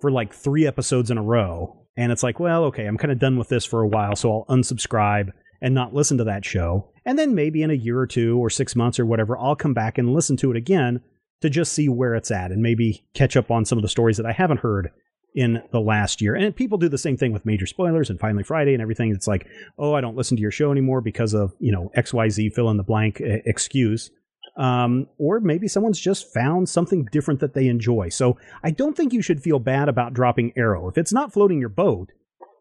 for 0.00 0.10
like 0.10 0.34
three 0.34 0.66
episodes 0.66 1.10
in 1.10 1.18
a 1.18 1.22
row, 1.22 1.76
and 1.96 2.10
it's 2.10 2.24
like, 2.24 2.40
well, 2.40 2.64
okay, 2.64 2.86
I'm 2.86 2.98
kind 2.98 3.12
of 3.12 3.20
done 3.20 3.36
with 3.36 3.48
this 3.48 3.64
for 3.64 3.82
a 3.82 3.88
while, 3.88 4.16
so 4.16 4.32
I'll 4.32 4.56
unsubscribe 4.56 5.30
and 5.60 5.74
not 5.74 5.94
listen 5.94 6.18
to 6.18 6.24
that 6.24 6.44
show. 6.44 6.90
And 7.04 7.18
then 7.18 7.34
maybe 7.34 7.62
in 7.62 7.70
a 7.70 7.74
year 7.74 7.98
or 7.98 8.06
two 8.06 8.38
or 8.38 8.50
six 8.50 8.74
months 8.76 8.98
or 8.98 9.06
whatever, 9.06 9.38
I'll 9.38 9.56
come 9.56 9.74
back 9.74 9.98
and 9.98 10.12
listen 10.12 10.36
to 10.38 10.50
it 10.50 10.56
again 10.56 11.00
to 11.40 11.50
just 11.50 11.72
see 11.72 11.88
where 11.88 12.14
it's 12.14 12.30
at 12.30 12.50
and 12.50 12.62
maybe 12.62 13.04
catch 13.14 13.36
up 13.36 13.50
on 13.50 13.64
some 13.64 13.78
of 13.78 13.82
the 13.82 13.88
stories 13.88 14.16
that 14.16 14.26
I 14.26 14.32
haven't 14.32 14.60
heard 14.60 14.90
in 15.34 15.62
the 15.72 15.80
last 15.80 16.20
year. 16.20 16.34
And 16.34 16.54
people 16.56 16.78
do 16.78 16.88
the 16.88 16.98
same 16.98 17.16
thing 17.16 17.32
with 17.32 17.46
major 17.46 17.66
spoilers 17.66 18.10
and 18.10 18.18
Finally 18.18 18.44
Friday 18.44 18.72
and 18.72 18.82
everything. 18.82 19.12
It's 19.12 19.28
like, 19.28 19.46
oh, 19.78 19.94
I 19.94 20.00
don't 20.00 20.16
listen 20.16 20.36
to 20.36 20.40
your 20.40 20.50
show 20.50 20.72
anymore 20.72 21.00
because 21.00 21.34
of, 21.34 21.54
you 21.60 21.70
know, 21.70 21.90
XYZ 21.96 22.52
fill 22.54 22.70
in 22.70 22.76
the 22.76 22.82
blank 22.82 23.20
excuse. 23.20 24.10
Um, 24.56 25.06
or 25.18 25.38
maybe 25.38 25.68
someone's 25.68 26.00
just 26.00 26.32
found 26.34 26.68
something 26.68 27.06
different 27.12 27.38
that 27.40 27.54
they 27.54 27.68
enjoy. 27.68 28.08
So 28.08 28.36
I 28.64 28.72
don't 28.72 28.96
think 28.96 29.12
you 29.12 29.22
should 29.22 29.40
feel 29.40 29.60
bad 29.60 29.88
about 29.88 30.14
dropping 30.14 30.52
Arrow. 30.56 30.88
If 30.88 30.98
it's 30.98 31.12
not 31.12 31.32
floating 31.32 31.60
your 31.60 31.68
boat, 31.68 32.10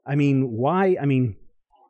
I 0.06 0.14
mean, 0.14 0.52
why? 0.52 0.98
I 1.02 1.06
mean, 1.06 1.36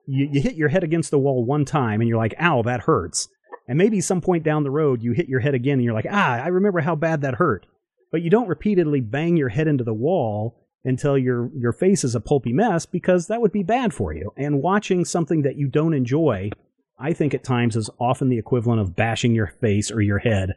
you, 0.06 0.30
you 0.32 0.42
hit 0.42 0.56
your 0.56 0.70
head 0.70 0.86
against 0.86 1.12
the 1.12 1.20
wall 1.20 1.44
one 1.44 1.66
time 1.66 2.00
and 2.00 2.08
you're 2.08 2.18
like, 2.18 2.36
ow, 2.40 2.62
that 2.62 2.82
hurts. 2.82 3.28
And 3.68 3.78
maybe 3.78 4.00
some 4.02 4.22
point 4.22 4.44
down 4.44 4.64
the 4.64 4.72
road 4.72 5.04
you 5.04 5.12
hit 5.12 5.28
your 5.28 5.42
head 5.42 5.54
again 5.54 5.74
and 5.74 5.84
you're 5.84 5.94
like, 5.94 6.08
ah, 6.10 6.42
I 6.42 6.48
remember 6.48 6.80
how 6.80 6.96
bad 6.96 7.22
that 7.22 7.36
hurt. 7.36 7.66
But 8.12 8.22
you 8.22 8.30
don't 8.30 8.48
repeatedly 8.48 9.02
bang 9.02 9.36
your 9.36 9.50
head 9.50 9.68
into 9.68 9.84
the 9.84 9.94
wall 9.94 10.56
until 10.86 11.18
your 11.18 11.52
your 11.54 11.74
face 11.74 12.06
is 12.06 12.16
a 12.16 12.22
pulpy 12.22 12.54
mess 12.54 12.86
because 12.86 13.28
that 13.28 13.42
would 13.42 13.52
be 13.52 13.64
bad 13.64 13.94
for 13.94 14.14
you. 14.14 14.32
And 14.38 14.62
watching 14.62 15.04
something 15.04 15.42
that 15.42 15.58
you 15.58 15.68
don't 15.68 15.94
enjoy, 15.94 16.52
I 16.98 17.12
think 17.12 17.34
at 17.34 17.44
times 17.44 17.76
is 17.76 17.90
often 18.00 18.30
the 18.30 18.40
equivalent 18.40 18.80
of 18.80 18.96
bashing 18.96 19.36
your 19.36 19.48
face 19.48 19.92
or 19.92 20.02
your 20.02 20.20
head 20.20 20.54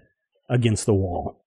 against 0.48 0.86
the 0.86 0.94
wall. 0.94 1.42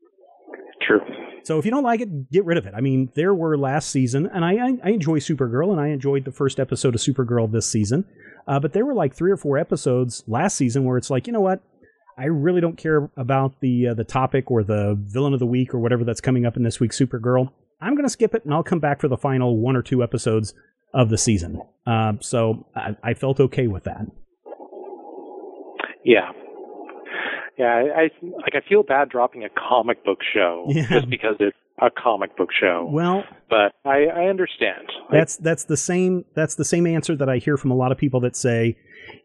True. 0.82 1.00
So 1.44 1.60
if 1.60 1.66
you 1.66 1.72
don't 1.72 1.84
like 1.84 2.00
it, 2.02 2.32
get 2.32 2.46
rid 2.46 2.58
of 2.58 2.66
it. 2.66 2.74
I 2.76 2.82
mean, 2.82 3.12
there 3.16 3.34
were 3.34 3.58
last 3.58 3.90
season, 3.90 4.28
and 4.34 4.46
I, 4.46 4.54
I, 4.54 4.78
I 4.86 4.90
enjoy 4.92 5.20
Supergirl, 5.20 5.72
and 5.72 5.80
I 5.80 5.90
enjoyed 5.90 6.26
the 6.26 6.32
first 6.32 6.60
episode 6.60 6.96
of 6.96 7.02
Supergirl 7.02 7.52
this 7.52 7.68
season. 7.68 8.06
Uh, 8.48 8.60
but 8.60 8.74
there 8.74 8.86
were 8.86 8.94
like 8.94 9.14
three 9.14 9.32
or 9.32 9.38
four 9.38 9.58
episodes 9.58 10.24
last 10.28 10.56
season 10.56 10.86
where 10.86 10.98
it's 10.98 11.10
like, 11.10 11.28
you 11.28 11.34
know 11.34 11.42
what? 11.42 11.62
I 12.18 12.26
really 12.26 12.62
don't 12.62 12.78
care 12.78 13.10
about 13.18 13.60
the 13.60 13.88
uh, 13.88 13.94
the 13.96 14.04
topic 14.04 14.52
or 14.52 14.64
the 14.64 14.96
villain 15.00 15.34
of 15.34 15.40
the 15.40 15.46
week 15.48 15.74
or 15.74 15.80
whatever 15.80 16.04
that's 16.04 16.22
coming 16.22 16.46
up 16.46 16.56
in 16.56 16.64
this 16.64 16.80
week's 16.80 17.00
Supergirl. 17.00 17.52
I'm 17.82 17.96
going 17.96 18.06
to 18.06 18.10
skip 18.10 18.36
it, 18.36 18.46
and 18.46 18.54
I'll 18.54 18.64
come 18.64 18.80
back 18.80 19.02
for 19.02 19.08
the 19.08 19.18
final 19.18 19.58
one 19.58 19.76
or 19.76 19.82
two 19.82 20.04
episodes 20.04 20.54
of 20.94 21.10
the 21.10 21.18
season. 21.18 21.62
Uh, 21.88 22.14
so 22.20 22.66
I, 22.76 22.96
I 23.04 23.14
felt 23.16 23.40
okay 23.40 23.68
with 23.68 23.84
that. 23.86 24.06
Yeah. 26.06 26.32
Yeah, 27.58 27.66
I, 27.66 28.02
I 28.02 28.10
like 28.42 28.56
I 28.56 28.68
feel 28.68 28.84
bad 28.84 29.10
dropping 29.10 29.44
a 29.44 29.50
comic 29.50 30.04
book 30.04 30.20
show 30.34 30.66
Yeah. 30.70 30.88
just 30.90 31.10
because 31.10 31.36
it's 31.40 31.56
a 31.82 31.90
comic 31.92 32.36
book 32.38 32.50
show. 32.58 32.88
Well, 32.92 33.24
but 33.50 33.74
I, 33.86 34.06
I 34.06 34.26
understand. 34.28 34.88
That's 35.12 35.38
that's 35.38 35.66
the 35.66 35.78
same 35.78 36.26
that's 36.36 36.56
the 36.56 36.66
same 36.66 36.88
answer 36.88 37.16
that 37.16 37.30
I 37.30 37.38
hear 37.38 37.58
from 37.58 37.72
a 37.72 37.76
lot 37.76 37.92
of 37.92 37.98
people 37.98 38.20
that 38.22 38.36
say 38.36 38.78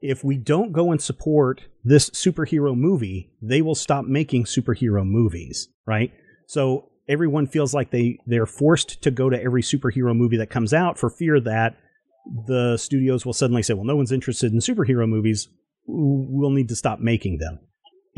if 0.03 0.25
we 0.25 0.37
don't 0.37 0.73
go 0.73 0.91
and 0.91 1.01
support 1.01 1.63
this 1.85 2.11
superhero 2.11 2.77
movie, 2.77 3.31
they 3.41 3.63
will 3.63 3.75
stop 3.75 4.05
making 4.05 4.45
superhero 4.45 5.07
movies, 5.07 5.69
right? 5.87 6.13
So 6.47 6.91
everyone 7.09 7.47
feels 7.47 7.75
like 7.75 7.91
they 7.91 8.19
they're 8.27 8.47
forced 8.47 9.03
to 9.03 9.11
go 9.11 9.31
to 9.31 9.43
every 9.43 9.63
superhero 9.63 10.15
movie 10.17 10.37
that 10.39 10.51
comes 10.51 10.75
out 10.75 10.99
for 10.99 11.09
fear 11.11 11.41
that 11.41 11.77
the 12.47 12.77
studios 12.77 13.25
will 13.25 13.33
suddenly 13.33 13.63
say, 13.63 13.75
"Well, 13.75 13.85
no 13.85 13.97
one's 13.97 14.13
interested 14.13 14.53
in 14.53 14.59
superhero 14.59 15.09
movies. 15.09 15.49
We'll 15.87 16.51
need 16.51 16.69
to 16.69 16.77
stop 16.77 17.01
making 17.01 17.39
them." 17.39 17.61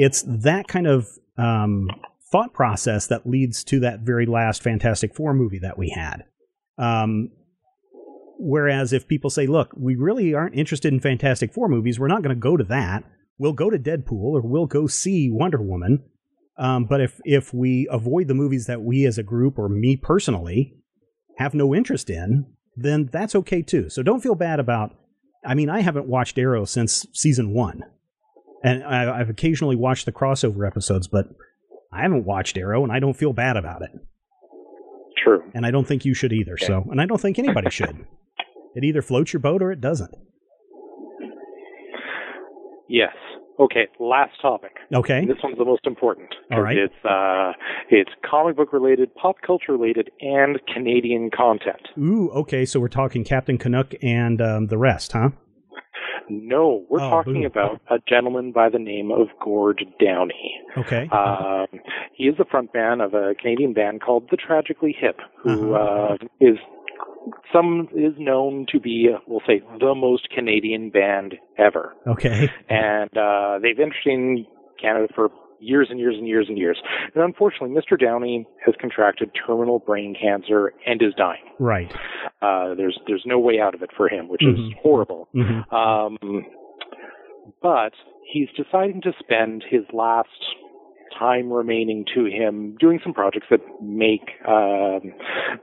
It's 0.03 0.23
that 0.27 0.67
kind 0.67 0.87
of 0.87 1.07
um, 1.37 1.91
thought 2.33 2.55
process 2.55 3.07
that 3.09 3.27
leads 3.27 3.63
to 3.65 3.81
that 3.81 4.01
very 4.01 4.25
last 4.25 4.63
Fantastic 4.63 5.15
Four 5.15 5.35
movie 5.35 5.59
that 5.59 5.77
we 5.77 5.91
had. 5.91 6.25
Um, 6.79 7.33
whereas 8.39 8.95
if 8.95 9.07
people 9.07 9.29
say, 9.29 9.47
look, 9.47 9.75
we 9.77 9.97
really 9.97 10.33
aren't 10.33 10.55
interested 10.55 10.91
in 10.91 11.01
Fantastic 11.01 11.53
Four 11.53 11.69
movies, 11.69 12.01
we're 12.01 12.09
not 12.09 12.23
going 12.23 12.35
to 12.35 12.41
go 12.41 12.57
to 12.57 12.65
that. 12.65 13.05
We'll 13.37 13.53
go 13.53 13.69
to 13.69 13.79
Deadpool 13.79 14.33
or 14.33 14.41
we'll 14.41 14.65
go 14.65 14.87
see 14.87 15.29
Wonder 15.31 15.61
Woman. 15.61 16.03
Um, 16.57 16.87
but 16.87 17.03
if, 17.03 17.21
if 17.25 17.53
we 17.53 17.87
avoid 17.91 18.27
the 18.27 18.35
movies 18.35 18.65
that 18.69 18.81
we 18.81 19.05
as 19.05 19.19
a 19.19 19.23
group 19.23 19.59
or 19.59 19.69
me 19.69 19.97
personally 19.97 20.79
have 21.37 21.53
no 21.53 21.75
interest 21.75 22.09
in, 22.09 22.47
then 22.75 23.11
that's 23.13 23.35
okay 23.35 23.61
too. 23.61 23.91
So 23.91 24.03
don't 24.03 24.23
feel 24.23 24.35
bad 24.35 24.61
about. 24.61 24.97
I 25.45 25.55
mean, 25.55 25.69
I 25.69 25.81
haven't 25.81 26.07
watched 26.07 26.39
Arrow 26.39 26.65
since 26.65 27.05
season 27.13 27.53
one, 27.53 27.83
and 28.63 28.83
I, 28.85 29.21
I've 29.21 29.31
occasionally 29.31 29.77
watched 29.77 30.07
the 30.07 30.13
crossover 30.13 30.67
episodes, 30.67 31.09
but 31.09 31.27
I 31.93 32.03
haven't 32.03 32.25
watched 32.25 32.57
Arrow, 32.57 32.83
and 32.85 32.93
I 32.93 32.99
don't 33.01 33.15
feel 33.15 33.33
bad 33.33 33.57
about 33.57 33.83
it. 33.83 33.91
true. 35.23 35.43
And 35.55 35.67
I 35.67 35.71
don't 35.71 35.87
think 35.87 36.05
you 36.05 36.15
should 36.15 36.33
either. 36.33 36.57
So, 36.59 36.87
and 36.91 37.01
I 37.01 37.07
don't 37.07 37.21
think 37.21 37.39
anybody 37.39 37.71
should. 37.71 38.07
It 38.75 38.85
either 38.85 39.03
floats 39.03 39.33
your 39.33 39.41
boat 39.41 39.63
or 39.63 39.73
it 39.73 39.81
doesn't. 39.81 40.15
Yes. 42.89 43.13
Okay. 43.59 43.89
Last 43.99 44.33
topic. 44.41 44.73
Okay. 44.93 45.27
This 45.27 45.37
one's 45.43 45.59
the 45.59 45.65
most 45.65 45.87
important. 45.87 46.29
All 46.51 46.63
right. 46.63 46.77
It's 46.77 47.05
uh, 47.05 47.53
it's 47.91 48.11
comic 48.29 48.57
book 48.57 48.73
related, 48.73 49.15
pop 49.15 49.37
culture 49.47 49.73
related, 49.73 50.11
and 50.21 50.59
Canadian 50.73 51.31
content. 51.37 51.81
Ooh, 51.99 52.31
okay. 52.31 52.65
So 52.65 52.81
we're 52.81 52.89
talking 52.89 53.23
Captain 53.23 53.59
Canuck 53.59 53.93
and 54.03 54.41
um, 54.41 54.67
the 54.69 54.79
rest, 54.79 55.13
huh? 55.13 55.31
No, 56.31 56.85
we're 56.89 57.01
Oh, 57.01 57.11
talking 57.11 57.45
about 57.45 57.81
a 57.91 57.99
gentleman 58.09 58.53
by 58.53 58.69
the 58.69 58.79
name 58.79 59.11
of 59.11 59.29
Gord 59.43 59.85
Downie. 59.99 60.61
Okay. 60.79 61.09
Um, 61.09 61.67
he 62.15 62.25
is 62.25 62.37
the 62.39 62.45
frontman 62.45 63.05
of 63.05 63.15
a 63.15 63.35
Canadian 63.35 63.73
band 63.73 64.01
called 64.01 64.29
The 64.31 64.37
Tragically 64.37 64.95
Hip, 64.99 65.19
who 65.43 65.75
Uh-huh. 65.75 66.15
uh, 66.15 66.17
is 66.41 66.57
some 67.53 67.89
is 67.95 68.15
known 68.19 68.65
to 68.73 68.81
be, 68.81 69.09
we'll 69.27 69.43
say, 69.47 69.61
the 69.79 69.95
most 69.95 70.31
Canadian 70.31 70.91
band 70.91 71.35
ever. 71.59 71.95
okay. 72.07 72.49
And 72.69 73.11
uh, 73.17 73.59
they've 73.61 73.77
been 73.77 73.89
interested 73.89 74.13
in 74.13 74.47
Canada 74.81 75.09
for 75.15 75.29
years 75.61 75.89
and 75.91 75.99
years 75.99 76.15
and 76.17 76.27
years 76.27 76.47
and 76.49 76.59
years. 76.59 76.81
And 77.15 77.23
unfortunately, 77.25 77.71
Mr. 77.71 77.99
Downie 77.99 78.47
has 78.65 78.75
contracted 78.81 79.31
terminal 79.47 79.79
brain 79.79 80.15
cancer 80.21 80.73
and 80.87 81.01
is 81.03 81.15
dying. 81.17 81.45
Right. 81.59 81.91
Uh, 82.43 82.75
there's 82.75 82.99
there's 83.07 83.25
no 83.27 83.39
way 83.39 83.61
out 83.61 83.75
of 83.75 83.83
it 83.83 83.91
for 83.97 84.09
him, 84.09 84.29
which 84.29 84.41
mm-hmm. 84.41 84.69
is 84.69 84.73
horrible. 84.83 85.29
Mm-hmm. 85.35 85.75
Um, 85.75 86.45
but 87.63 87.93
he's 88.33 88.49
deciding 88.57 89.03
to 89.03 89.13
spend 89.21 89.65
his 89.69 89.83
last 89.93 90.29
time 91.19 91.53
remaining 91.53 92.05
to 92.15 92.25
him 92.25 92.77
doing 92.79 92.99
some 93.03 93.13
projects 93.13 93.47
that 93.51 93.61
make 93.83 94.31
um, 94.49 95.13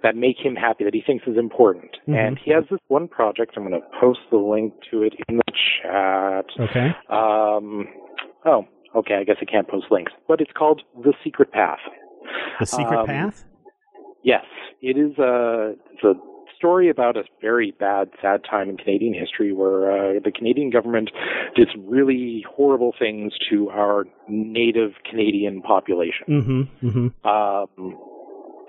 that 0.03 0.15
make 0.15 0.37
him 0.37 0.55
happy 0.55 0.83
that 0.83 0.93
he 0.93 1.01
thinks 1.05 1.25
is 1.27 1.37
important. 1.37 1.91
Mm-hmm. 2.01 2.13
And 2.13 2.39
he 2.43 2.51
has 2.51 2.63
this 2.69 2.79
one 2.87 3.07
project. 3.07 3.53
I'm 3.55 3.67
going 3.67 3.79
to 3.79 3.87
post 3.99 4.19
the 4.31 4.37
link 4.37 4.73
to 4.91 5.03
it 5.03 5.13
in 5.27 5.37
the 5.37 5.43
chat. 5.81 6.45
Okay. 6.59 6.87
Um, 7.09 7.87
oh, 8.45 8.65
okay. 8.99 9.15
I 9.15 9.23
guess 9.23 9.37
I 9.41 9.45
can't 9.45 9.67
post 9.67 9.87
links, 9.91 10.11
but 10.27 10.41
it's 10.41 10.51
called 10.57 10.81
The 11.03 11.13
Secret 11.23 11.51
Path. 11.51 11.79
The 12.59 12.65
Secret 12.65 12.99
Um, 12.99 13.05
Path. 13.05 13.45
Yes, 14.23 14.45
it 14.81 14.97
is 14.97 15.17
a 15.17 15.75
it's 15.93 16.03
a 16.03 16.13
story 16.57 16.89
about 16.89 17.15
a 17.15 17.23
very 17.39 17.71
bad, 17.79 18.09
sad 18.21 18.41
time 18.49 18.69
in 18.69 18.77
Canadian 18.77 19.13
history 19.13 19.53
where 19.53 19.91
uh, 19.91 20.19
the 20.23 20.31
Canadian 20.31 20.69
government 20.69 21.11
did 21.55 21.69
some 21.71 21.87
really 21.87 22.43
horrible 22.49 22.93
things 22.97 23.33
to 23.49 23.69
our 23.69 24.05
native 24.27 24.91
Canadian 25.09 25.61
population. 25.61 26.25
Mm-hmm. 26.27 26.87
Mm-hmm. 26.87 27.27
Um, 27.27 27.97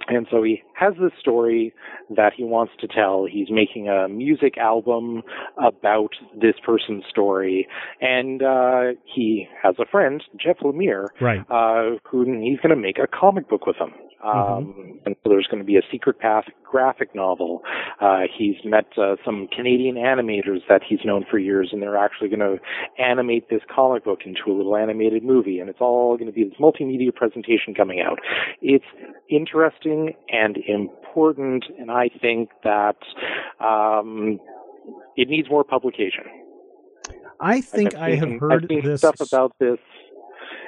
and 0.08 0.26
so 0.30 0.42
he 0.42 0.62
has 0.74 0.94
this 1.00 1.12
story 1.20 1.72
that 2.16 2.32
he 2.36 2.44
wants 2.44 2.72
to 2.80 2.88
tell. 2.88 3.26
He's 3.30 3.48
making 3.50 3.88
a 3.88 4.08
music 4.08 4.56
album 4.58 5.22
about 5.62 6.10
this 6.38 6.54
person's 6.64 7.04
story, 7.08 7.68
and 8.00 8.42
uh, 8.42 8.92
he 9.04 9.46
has 9.62 9.74
a 9.78 9.86
friend, 9.86 10.22
Jeff 10.36 10.58
Lemire, 10.58 11.08
Right. 11.20 11.40
uh, 11.50 11.98
who 12.08 12.24
he's 12.40 12.58
going 12.60 12.70
to 12.70 12.76
make 12.76 12.98
a 12.98 13.06
comic 13.06 13.48
book 13.48 13.66
with 13.66 13.76
him. 13.76 13.92
Um, 14.24 14.98
And 15.06 15.14
so 15.22 15.30
there's 15.30 15.46
going 15.46 15.62
to 15.62 15.66
be 15.66 15.76
a 15.76 15.82
Secret 15.92 16.18
Path 16.18 16.44
graphic 16.64 17.14
novel. 17.14 17.62
Uh, 18.00 18.22
he's 18.36 18.56
met 18.64 18.86
uh, 18.98 19.14
some 19.24 19.48
Canadian 19.54 19.94
animators 19.94 20.60
that 20.68 20.82
he's 20.86 20.98
known 21.04 21.24
for 21.30 21.38
years, 21.38 21.70
and 21.72 21.80
they're 21.80 21.96
actually 21.96 22.28
going 22.28 22.40
to 22.40 22.58
animate 23.02 23.48
this 23.48 23.62
comic 23.74 24.04
book 24.04 24.20
into 24.26 24.42
a 24.48 24.54
little 24.54 24.76
animated 24.76 25.22
movie. 25.22 25.60
And 25.60 25.70
it's 25.70 25.80
all 25.80 26.16
going 26.16 26.26
to 26.26 26.32
be 26.32 26.44
this 26.44 26.58
multimedia 26.60 27.14
presentation 27.14 27.74
coming 27.74 28.00
out. 28.00 28.18
It's 28.60 28.84
interesting 29.30 29.97
and 30.28 30.56
important, 30.66 31.64
and 31.78 31.90
I 31.90 32.10
think 32.20 32.50
that 32.64 32.96
um, 33.60 34.38
it 35.16 35.28
needs 35.28 35.48
more 35.50 35.64
publication. 35.64 36.24
I 37.40 37.60
think 37.60 37.94
I 37.94 38.10
have 38.16 38.28
seen- 38.28 38.38
heard 38.38 38.68
this 38.68 39.00
stuff 39.00 39.20
about 39.20 39.52
this 39.60 39.78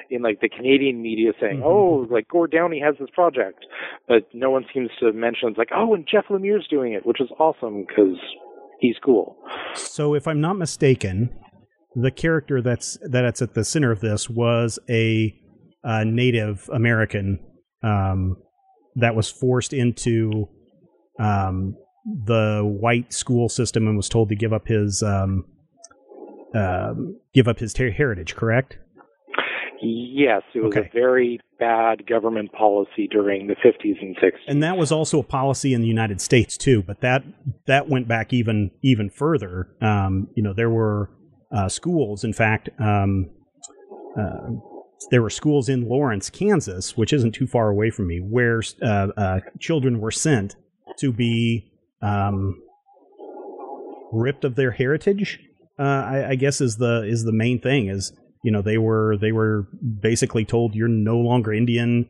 in 0.09 0.21
like 0.21 0.39
the 0.41 0.49
Canadian 0.49 1.01
media 1.01 1.31
saying, 1.39 1.59
Mhm. 1.59 1.65
"Oh, 1.65 2.07
like 2.09 2.27
Gord 2.27 2.51
Downie 2.51 2.79
has 2.79 2.95
this 2.99 3.09
project," 3.13 3.65
but 4.07 4.23
no 4.33 4.49
one 4.51 4.65
seems 4.73 4.89
to 4.99 5.11
mention 5.13 5.49
it's 5.49 5.57
like, 5.57 5.71
"Oh, 5.75 5.93
and 5.93 6.05
Jeff 6.07 6.25
Lemire's 6.29 6.67
doing 6.67 6.93
it," 6.93 7.05
which 7.05 7.21
is 7.21 7.29
awesome 7.39 7.85
because 7.87 8.17
he's 8.79 8.97
cool. 9.03 9.37
So, 9.73 10.13
if 10.13 10.27
I'm 10.27 10.41
not 10.41 10.57
mistaken, 10.57 11.29
the 11.95 12.11
character 12.11 12.61
that's 12.61 12.97
that's 13.09 13.41
at 13.41 13.53
the 13.53 13.63
center 13.63 13.91
of 13.91 13.99
this 14.01 14.29
was 14.29 14.79
a, 14.89 15.33
uh 15.83 16.03
Native 16.05 16.69
American 16.73 17.39
um, 17.83 18.35
that 18.95 19.15
was 19.15 19.29
forced 19.29 19.73
into 19.73 20.47
um, 21.19 21.75
the 22.25 22.61
white 22.63 23.13
school 23.13 23.49
system 23.49 23.87
and 23.87 23.95
was 23.95 24.09
told 24.09 24.29
to 24.29 24.35
give 24.35 24.53
up 24.53 24.67
his 24.67 25.03
um, 25.03 25.45
um 26.55 27.17
give 27.33 27.47
up 27.47 27.59
his 27.59 27.73
ter- 27.73 27.91
heritage. 27.91 28.35
Correct? 28.35 28.77
Yes, 29.83 30.43
it 30.53 30.59
was 30.59 30.75
Okay. 30.75 30.87
a 30.87 30.91
very 30.93 31.39
bad 31.59 32.05
government 32.05 32.51
policy 32.53 33.07
during 33.09 33.47
the 33.47 33.55
50s 33.55 33.99
and 34.01 34.15
60s. 34.17 34.33
and 34.47 34.61
that 34.61 34.77
was 34.77 34.91
also 34.91 35.19
a 35.19 35.23
policy 35.23 35.73
in 35.73 35.81
the 35.81 35.87
United 35.87 36.21
States 36.21 36.57
too. 36.57 36.83
But 36.83 37.01
that 37.01 37.23
that 37.67 37.87
went 37.89 38.07
back 38.07 38.33
even 38.33 38.71
even 38.83 39.09
further. 39.09 39.69
Um, 39.81 40.27
you 40.35 40.43
know, 40.43 40.53
there 40.53 40.69
were 40.69 41.09
uh, 41.51 41.67
schools. 41.69 42.23
In 42.23 42.33
fact, 42.33 42.69
um, 42.79 43.29
uh, 44.19 44.49
there 45.09 45.21
were 45.21 45.29
schools 45.29 45.69
in 45.69 45.87
Lawrence, 45.87 46.29
Kansas, 46.29 46.95
which 46.95 47.13
isn't 47.13 47.33
too 47.33 47.47
far 47.47 47.69
away 47.69 47.89
from 47.89 48.07
me, 48.07 48.19
where 48.19 48.61
uh, 48.81 49.07
uh, 49.17 49.39
children 49.59 49.99
were 49.99 50.11
sent 50.11 50.55
to 50.99 51.11
be 51.11 51.71
um, 52.01 52.61
ripped 54.11 54.43
of 54.43 54.55
their 54.55 54.71
heritage. 54.71 55.39
Uh, 55.79 55.83
I, 55.83 56.29
I 56.29 56.35
guess 56.35 56.61
is 56.61 56.77
the 56.77 57.03
is 57.07 57.23
the 57.23 57.31
main 57.31 57.59
thing. 57.59 57.87
Is 57.87 58.13
you 58.43 58.51
know 58.51 58.61
they 58.61 58.77
were 58.77 59.17
they 59.17 59.31
were 59.31 59.67
basically 60.01 60.45
told 60.45 60.75
you're 60.75 60.87
no 60.87 61.17
longer 61.17 61.53
Indian 61.53 62.07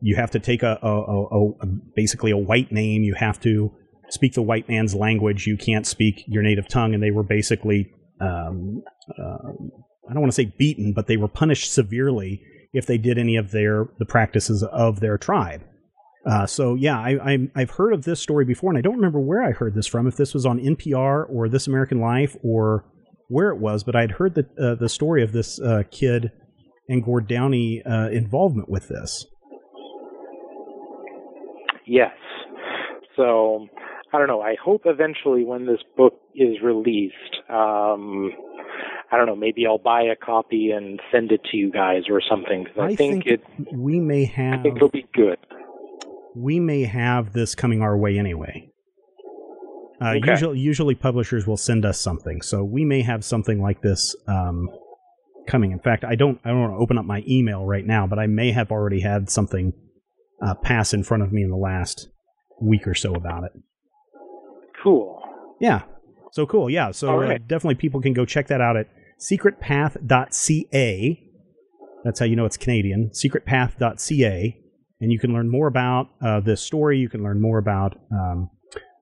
you 0.00 0.16
have 0.16 0.30
to 0.32 0.38
take 0.38 0.62
a, 0.62 0.78
a, 0.82 0.88
a, 0.88 1.50
a 1.50 1.66
basically 1.94 2.30
a 2.30 2.36
white 2.36 2.70
name. 2.70 3.02
You 3.02 3.14
have 3.14 3.40
to 3.40 3.72
speak 4.10 4.34
the 4.34 4.42
white 4.42 4.68
man's 4.68 4.94
language. 4.94 5.46
You 5.46 5.56
can't 5.56 5.86
speak 5.86 6.24
your 6.26 6.42
native 6.42 6.68
tongue. 6.68 6.94
And 6.94 7.02
they 7.02 7.10
were 7.10 7.22
basically, 7.22 7.92
um, 8.20 8.82
uh, 9.18 9.52
I 10.08 10.12
don't 10.12 10.22
want 10.22 10.32
to 10.32 10.42
say 10.42 10.52
beaten, 10.58 10.92
but 10.92 11.06
they 11.06 11.16
were 11.16 11.28
punished 11.28 11.72
severely 11.72 12.42
if 12.72 12.86
they 12.86 12.98
did 12.98 13.18
any 13.18 13.36
of 13.36 13.50
their 13.50 13.88
the 13.98 14.04
practices 14.04 14.62
of 14.62 15.00
their 15.00 15.18
tribe. 15.18 15.62
Uh, 16.26 16.44
so 16.44 16.74
yeah, 16.74 16.98
I, 16.98 17.48
I've 17.54 17.70
heard 17.70 17.92
of 17.92 18.04
this 18.04 18.20
story 18.20 18.44
before, 18.44 18.70
and 18.70 18.78
I 18.78 18.80
don't 18.80 18.96
remember 18.96 19.20
where 19.20 19.44
I 19.44 19.52
heard 19.52 19.74
this 19.74 19.86
from. 19.86 20.08
If 20.08 20.16
this 20.16 20.34
was 20.34 20.44
on 20.44 20.58
NPR 20.58 21.24
or 21.30 21.48
This 21.48 21.68
American 21.68 22.00
Life 22.00 22.36
or 22.42 22.84
where 23.28 23.50
it 23.50 23.58
was, 23.58 23.84
but 23.84 23.94
I'd 23.94 24.12
heard 24.12 24.34
the 24.34 24.46
uh, 24.60 24.74
the 24.74 24.88
story 24.88 25.22
of 25.22 25.32
this 25.32 25.60
uh, 25.60 25.84
kid 25.90 26.32
and 26.88 27.04
Gord 27.04 27.28
Downie 27.28 27.82
uh, 27.84 28.08
involvement 28.08 28.68
with 28.68 28.88
this. 28.88 29.26
Yes. 31.86 32.12
So 33.16 33.68
I 34.12 34.18
don't 34.18 34.28
know. 34.28 34.40
I 34.40 34.56
hope 34.62 34.82
eventually 34.84 35.44
when 35.44 35.66
this 35.66 35.80
book 35.96 36.14
is 36.34 36.56
released, 36.62 37.14
um, 37.48 38.30
I 39.10 39.16
don't 39.16 39.26
know. 39.26 39.36
Maybe 39.36 39.66
I'll 39.66 39.78
buy 39.78 40.02
a 40.02 40.16
copy 40.16 40.70
and 40.70 41.00
send 41.12 41.30
it 41.32 41.40
to 41.50 41.56
you 41.56 41.70
guys 41.70 42.02
or 42.10 42.20
something. 42.28 42.66
I, 42.80 42.94
think, 42.94 43.26
it. 43.26 43.40
we 43.72 44.00
may 44.00 44.24
have. 44.24 44.60
I 44.60 44.62
think 44.62 44.76
it'll 44.76 44.88
be 44.88 45.06
good. 45.14 45.38
we 46.34 46.58
may 46.60 46.82
have 46.84 47.32
this 47.32 47.54
coming 47.54 47.82
our 47.82 47.96
way 47.96 48.18
anyway. 48.18 48.70
Uh, 50.00 50.14
Okay. 50.16 50.30
Usually, 50.30 50.58
usually 50.58 50.94
publishers 50.94 51.46
will 51.46 51.56
send 51.56 51.84
us 51.86 52.00
something, 52.00 52.42
so 52.42 52.62
we 52.64 52.84
may 52.84 53.02
have 53.02 53.24
something 53.24 53.62
like 53.62 53.80
this 53.80 54.14
um, 54.26 54.68
coming. 55.46 55.72
In 55.72 55.78
fact, 55.78 56.04
I 56.04 56.16
don't 56.16 56.38
I 56.44 56.50
don't 56.50 56.60
want 56.60 56.72
to 56.74 56.78
open 56.78 56.98
up 56.98 57.06
my 57.06 57.22
email 57.26 57.64
right 57.64 57.86
now, 57.86 58.06
but 58.06 58.18
I 58.18 58.26
may 58.26 58.52
have 58.52 58.70
already 58.70 59.00
had 59.00 59.30
something 59.30 59.72
uh, 60.42 60.54
pass 60.54 60.92
in 60.92 61.02
front 61.02 61.22
of 61.22 61.32
me 61.32 61.42
in 61.42 61.50
the 61.50 61.56
last 61.56 62.08
week 62.60 62.86
or 62.86 62.94
so 62.94 63.14
about 63.14 63.44
it. 63.44 63.52
Cool. 64.82 65.22
Yeah. 65.60 65.82
So 66.32 66.46
cool. 66.46 66.70
Yeah. 66.70 66.90
So 66.90 67.08
All 67.08 67.22
uh, 67.22 67.38
definitely 67.38 67.76
people 67.76 68.00
can 68.00 68.12
go 68.12 68.24
check 68.24 68.48
that 68.48 68.60
out 68.60 68.76
at 68.76 68.88
secretpath.ca. 69.20 71.22
That's 72.04 72.20
how 72.20 72.26
you 72.26 72.36
know 72.36 72.44
it's 72.44 72.56
Canadian. 72.56 73.10
Secretpath.ca. 73.10 74.62
And 75.00 75.12
you 75.12 75.18
can 75.18 75.32
learn 75.32 75.50
more 75.50 75.66
about 75.66 76.08
uh, 76.22 76.40
this 76.40 76.62
story. 76.62 76.98
You 76.98 77.08
can 77.08 77.22
learn 77.22 77.40
more 77.40 77.58
about 77.58 77.98
um, 78.10 78.50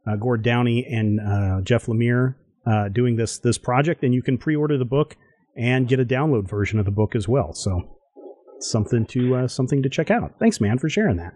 uh, 0.07 0.17
Gord 0.17 0.43
Downie 0.43 0.87
and 0.87 1.21
uh, 1.21 1.61
Jeff 1.63 1.87
Lemire 1.87 2.35
uh, 2.67 2.89
doing 2.89 3.17
this 3.17 3.39
this 3.39 3.59
project. 3.59 4.03
And 4.03 4.15
you 4.15 4.23
can 4.23 4.39
pre 4.39 4.57
order 4.57 4.79
the 4.79 4.85
book 4.85 5.17
and 5.57 5.89
get 5.89 6.01
a 6.01 6.05
download 6.05 6.49
version 6.49 6.79
of 6.79 6.85
the 6.85 6.91
book 6.91 7.15
as 7.15 7.29
well. 7.29 7.53
So 7.53 7.99
something 8.61 9.07
to 9.07 9.37
uh, 9.37 9.49
something 9.49 9.83
to 9.83 9.89
check 9.89 10.11
out. 10.11 10.35
Thanks, 10.39 10.61
man, 10.61 10.79
for 10.79 10.89
sharing 10.89 11.17
that. 11.17 11.35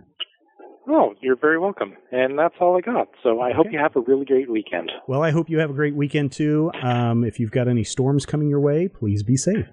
Oh, 0.91 1.15
you're 1.21 1.37
very 1.37 1.59
welcome. 1.59 1.95
And 2.11 2.39
that's 2.39 2.55
all 2.61 2.79
I 2.79 2.81
got. 2.81 3.09
So 3.23 3.41
I 3.41 3.53
hope 3.53 3.67
you 3.71 3.79
have 3.79 3.95
a 3.97 4.01
really 4.01 4.25
great 4.25 4.51
weekend. 4.51 4.91
Well, 5.07 5.23
I 5.23 5.31
hope 5.31 5.51
you 5.51 5.59
have 5.59 5.69
a 5.71 5.75
great 5.75 5.95
weekend 5.95 6.33
too. 6.33 6.71
Um, 6.83 7.25
if 7.25 7.39
you've 7.39 7.51
got 7.51 7.69
any 7.69 7.85
storms 7.85 8.25
coming 8.25 8.49
your 8.49 8.61
way, 8.61 8.89
please 8.89 9.23
be 9.23 9.37
safe. 9.37 9.67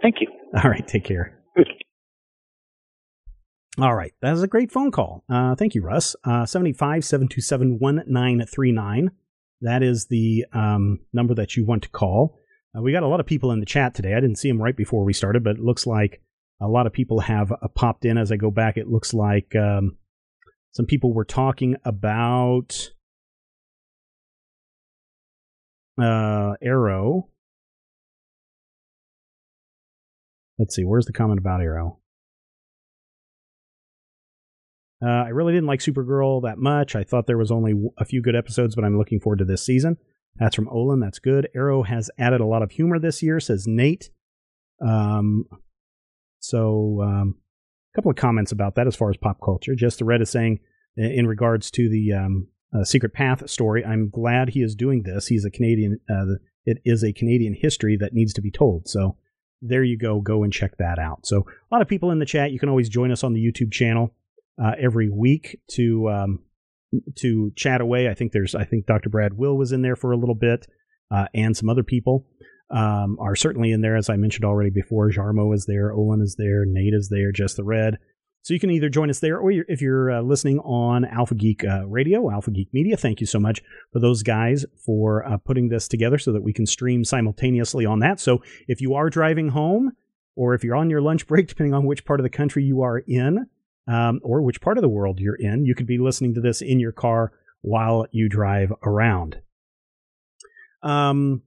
Thank 0.00 0.16
you. 0.20 0.28
All 0.62 0.70
right, 0.70 0.86
take 0.86 1.04
care. 1.04 1.38
All 3.80 3.94
right, 3.94 4.12
that 4.22 4.32
was 4.32 4.42
a 4.42 4.48
great 4.48 4.72
phone 4.72 4.90
call. 4.90 5.24
Uh, 5.28 5.54
thank 5.54 5.74
you, 5.74 5.82
Russ. 5.82 6.16
Uh, 6.24 6.46
75 6.46 7.04
727 7.04 7.78
1939. 7.78 9.10
That 9.60 9.82
is 9.82 10.06
the 10.06 10.46
um, 10.52 11.00
number 11.12 11.34
that 11.34 11.56
you 11.56 11.66
want 11.66 11.82
to 11.82 11.88
call. 11.90 12.38
Uh, 12.76 12.80
we 12.80 12.92
got 12.92 13.02
a 13.02 13.08
lot 13.08 13.20
of 13.20 13.26
people 13.26 13.52
in 13.52 13.60
the 13.60 13.66
chat 13.66 13.94
today. 13.94 14.14
I 14.14 14.20
didn't 14.20 14.38
see 14.38 14.48
them 14.48 14.62
right 14.62 14.76
before 14.76 15.04
we 15.04 15.12
started, 15.12 15.44
but 15.44 15.56
it 15.56 15.62
looks 15.62 15.86
like 15.86 16.22
a 16.60 16.66
lot 16.66 16.86
of 16.86 16.92
people 16.92 17.20
have 17.20 17.52
uh, 17.52 17.68
popped 17.74 18.04
in 18.04 18.18
as 18.18 18.32
I 18.32 18.36
go 18.36 18.50
back. 18.50 18.76
It 18.76 18.88
looks 18.88 19.14
like 19.14 19.54
um, 19.54 19.96
some 20.72 20.86
people 20.86 21.12
were 21.12 21.24
talking 21.24 21.76
about 21.84 22.90
uh, 26.00 26.54
Arrow. 26.62 27.28
Let's 30.58 30.74
see, 30.74 30.84
where's 30.84 31.06
the 31.06 31.12
comment 31.12 31.38
about 31.38 31.60
Arrow? 31.60 31.98
Uh, 35.00 35.06
I 35.06 35.28
really 35.28 35.52
didn't 35.52 35.68
like 35.68 35.78
Supergirl 35.78 36.42
that 36.42 36.58
much. 36.58 36.96
I 36.96 37.04
thought 37.04 37.28
there 37.28 37.38
was 37.38 37.52
only 37.52 37.74
a 37.98 38.04
few 38.04 38.20
good 38.20 38.34
episodes, 38.34 38.74
but 38.74 38.84
I'm 38.84 38.98
looking 38.98 39.20
forward 39.20 39.38
to 39.38 39.44
this 39.44 39.64
season. 39.64 39.96
That's 40.36 40.56
from 40.56 40.68
Olin. 40.68 40.98
That's 40.98 41.20
good. 41.20 41.48
Arrow 41.54 41.84
has 41.84 42.10
added 42.18 42.40
a 42.40 42.46
lot 42.46 42.62
of 42.62 42.72
humor 42.72 42.98
this 42.98 43.22
year, 43.22 43.38
says 43.38 43.66
Nate. 43.68 44.10
Um, 44.84 45.44
So, 46.48 47.02
um, 47.02 47.34
a 47.92 47.94
couple 47.94 48.10
of 48.10 48.16
comments 48.16 48.52
about 48.52 48.74
that 48.76 48.86
as 48.86 48.96
far 48.96 49.10
as 49.10 49.18
pop 49.18 49.38
culture. 49.44 49.74
Just 49.74 49.98
the 49.98 50.06
Red 50.06 50.22
is 50.22 50.30
saying, 50.30 50.60
in 50.96 51.26
regards 51.26 51.70
to 51.72 51.90
the 51.90 52.14
um, 52.14 52.48
uh, 52.74 52.84
Secret 52.84 53.12
Path 53.12 53.50
story, 53.50 53.84
I'm 53.84 54.08
glad 54.08 54.48
he 54.48 54.62
is 54.62 54.74
doing 54.74 55.02
this. 55.02 55.26
He's 55.26 55.44
a 55.44 55.50
Canadian. 55.50 56.00
Uh, 56.08 56.36
it 56.64 56.78
is 56.86 57.04
a 57.04 57.12
Canadian 57.12 57.54
history 57.54 57.98
that 57.98 58.14
needs 58.14 58.32
to 58.32 58.40
be 58.40 58.50
told. 58.50 58.88
So, 58.88 59.16
there 59.60 59.82
you 59.82 59.98
go. 59.98 60.22
Go 60.22 60.42
and 60.42 60.50
check 60.50 60.78
that 60.78 60.98
out. 60.98 61.26
So, 61.26 61.40
a 61.40 61.74
lot 61.74 61.82
of 61.82 61.88
people 61.88 62.10
in 62.12 62.18
the 62.18 62.24
chat. 62.24 62.50
You 62.50 62.58
can 62.58 62.70
always 62.70 62.88
join 62.88 63.12
us 63.12 63.22
on 63.22 63.34
the 63.34 63.44
YouTube 63.44 63.70
channel 63.70 64.14
uh, 64.62 64.72
every 64.80 65.10
week 65.10 65.60
to 65.72 66.08
um, 66.08 66.38
to 67.16 67.52
chat 67.56 67.82
away. 67.82 68.08
I 68.08 68.14
think 68.14 68.32
there's. 68.32 68.54
I 68.54 68.64
think 68.64 68.86
Dr. 68.86 69.10
Brad 69.10 69.34
Will 69.34 69.58
was 69.58 69.72
in 69.72 69.82
there 69.82 69.96
for 69.96 70.12
a 70.12 70.16
little 70.16 70.34
bit, 70.34 70.66
uh, 71.10 71.26
and 71.34 71.54
some 71.54 71.68
other 71.68 71.82
people 71.82 72.26
um, 72.70 73.18
are 73.20 73.36
certainly 73.36 73.72
in 73.72 73.80
there, 73.80 73.96
as 73.96 74.10
I 74.10 74.16
mentioned 74.16 74.44
already 74.44 74.70
before. 74.70 75.10
Jarmo 75.10 75.54
is 75.54 75.66
there, 75.66 75.92
Olin 75.92 76.20
is 76.20 76.36
there, 76.36 76.64
Nate 76.64 76.94
is 76.94 77.08
there, 77.08 77.32
Just 77.32 77.56
the 77.56 77.64
Red. 77.64 77.98
So 78.42 78.54
you 78.54 78.60
can 78.60 78.70
either 78.70 78.88
join 78.88 79.10
us 79.10 79.20
there, 79.20 79.38
or 79.38 79.50
if 79.50 79.82
you're 79.82 80.10
uh, 80.10 80.20
listening 80.22 80.58
on 80.60 81.04
Alpha 81.04 81.34
Geek 81.34 81.64
uh, 81.64 81.86
Radio, 81.86 82.30
Alpha 82.30 82.50
Geek 82.50 82.72
Media, 82.72 82.96
thank 82.96 83.20
you 83.20 83.26
so 83.26 83.38
much 83.38 83.62
for 83.92 83.98
those 83.98 84.22
guys 84.22 84.64
for 84.86 85.26
uh, 85.26 85.36
putting 85.38 85.68
this 85.68 85.88
together 85.88 86.18
so 86.18 86.32
that 86.32 86.42
we 86.42 86.52
can 86.52 86.64
stream 86.64 87.04
simultaneously 87.04 87.84
on 87.84 87.98
that. 87.98 88.20
So 88.20 88.42
if 88.66 88.80
you 88.80 88.94
are 88.94 89.10
driving 89.10 89.50
home, 89.50 89.92
or 90.36 90.54
if 90.54 90.62
you're 90.62 90.76
on 90.76 90.88
your 90.88 91.02
lunch 91.02 91.26
break, 91.26 91.48
depending 91.48 91.74
on 91.74 91.84
which 91.84 92.04
part 92.04 92.20
of 92.20 92.24
the 92.24 92.30
country 92.30 92.64
you 92.64 92.80
are 92.80 92.98
in, 92.98 93.46
um, 93.86 94.20
or 94.22 94.40
which 94.40 94.60
part 94.60 94.78
of 94.78 94.82
the 94.82 94.88
world 94.88 95.18
you're 95.18 95.34
in, 95.34 95.66
you 95.66 95.74
could 95.74 95.86
be 95.86 95.98
listening 95.98 96.34
to 96.34 96.40
this 96.40 96.62
in 96.62 96.78
your 96.78 96.92
car 96.92 97.32
while 97.60 98.06
you 98.12 98.28
drive 98.28 98.72
around. 98.82 99.40
Um, 100.82 101.42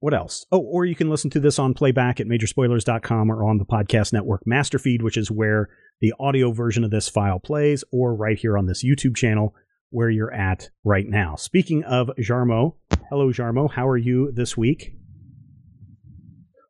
what 0.00 0.14
else? 0.14 0.46
Oh, 0.52 0.60
or 0.60 0.84
you 0.84 0.94
can 0.94 1.10
listen 1.10 1.30
to 1.30 1.40
this 1.40 1.58
on 1.58 1.74
playback 1.74 2.20
at 2.20 2.26
majorspoilers.com 2.26 3.30
or 3.30 3.44
on 3.44 3.58
the 3.58 3.64
podcast 3.64 4.12
network 4.12 4.42
Masterfeed, 4.46 5.02
which 5.02 5.16
is 5.16 5.30
where 5.30 5.68
the 6.00 6.14
audio 6.20 6.52
version 6.52 6.84
of 6.84 6.90
this 6.90 7.08
file 7.08 7.40
plays, 7.40 7.82
or 7.90 8.14
right 8.14 8.38
here 8.38 8.56
on 8.56 8.66
this 8.66 8.84
YouTube 8.84 9.16
channel 9.16 9.54
where 9.90 10.10
you're 10.10 10.32
at 10.32 10.70
right 10.84 11.06
now. 11.08 11.34
Speaking 11.34 11.82
of 11.84 12.10
Jarmo, 12.18 12.74
hello 13.08 13.32
Jarmo, 13.32 13.70
how 13.70 13.88
are 13.88 13.96
you 13.96 14.30
this 14.32 14.56
week? 14.56 14.94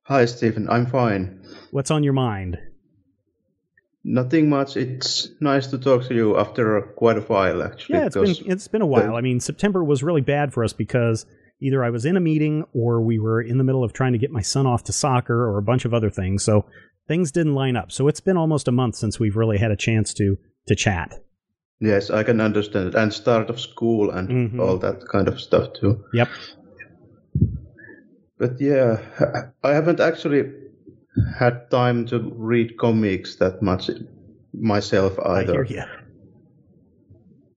Hi 0.04 0.24
Stephen, 0.24 0.70
I'm 0.70 0.86
fine. 0.86 1.44
What's 1.70 1.90
on 1.90 2.02
your 2.02 2.14
mind? 2.14 2.58
Nothing 4.04 4.48
much. 4.48 4.76
It's 4.76 5.28
nice 5.40 5.66
to 5.66 5.78
talk 5.78 6.04
to 6.04 6.14
you 6.14 6.38
after 6.38 6.80
quite 6.96 7.18
a 7.18 7.22
while, 7.22 7.62
actually. 7.62 7.98
Yeah, 7.98 8.06
it's 8.06 8.14
been 8.14 8.50
it's 8.50 8.68
been 8.68 8.80
a 8.80 8.86
while. 8.86 9.16
I 9.16 9.20
mean, 9.20 9.38
September 9.38 9.84
was 9.84 10.02
really 10.02 10.22
bad 10.22 10.54
for 10.54 10.64
us 10.64 10.72
because 10.72 11.26
either 11.60 11.84
I 11.84 11.90
was 11.90 12.04
in 12.04 12.16
a 12.16 12.20
meeting 12.20 12.64
or 12.72 13.00
we 13.00 13.18
were 13.18 13.40
in 13.40 13.58
the 13.58 13.64
middle 13.64 13.84
of 13.84 13.92
trying 13.92 14.12
to 14.12 14.18
get 14.18 14.30
my 14.30 14.42
son 14.42 14.66
off 14.66 14.84
to 14.84 14.92
soccer 14.92 15.48
or 15.48 15.58
a 15.58 15.62
bunch 15.62 15.84
of 15.84 15.92
other 15.92 16.10
things. 16.10 16.44
So 16.44 16.66
things 17.06 17.32
didn't 17.32 17.54
line 17.54 17.76
up. 17.76 17.90
So 17.90 18.08
it's 18.08 18.20
been 18.20 18.36
almost 18.36 18.68
a 18.68 18.72
month 18.72 18.96
since 18.96 19.18
we've 19.18 19.36
really 19.36 19.58
had 19.58 19.70
a 19.70 19.76
chance 19.76 20.14
to 20.14 20.38
to 20.68 20.74
chat. 20.76 21.14
Yes, 21.80 22.10
I 22.10 22.22
can 22.22 22.40
understand 22.40 22.88
it. 22.88 22.94
And 22.94 23.12
start 23.12 23.50
of 23.50 23.60
school 23.60 24.10
and 24.10 24.28
mm-hmm. 24.28 24.60
all 24.60 24.78
that 24.78 25.06
kind 25.08 25.28
of 25.28 25.40
stuff 25.40 25.72
too. 25.74 26.04
Yep. 26.12 26.28
But 28.38 28.60
yeah, 28.60 28.98
I 29.64 29.70
haven't 29.74 30.00
actually 30.00 30.52
had 31.38 31.70
time 31.70 32.06
to 32.06 32.32
read 32.36 32.78
comics 32.78 33.36
that 33.36 33.62
much 33.62 33.90
myself 34.52 35.18
either. 35.18 35.64
I 35.64 35.66
hear 35.66 35.76
you. 35.78 35.82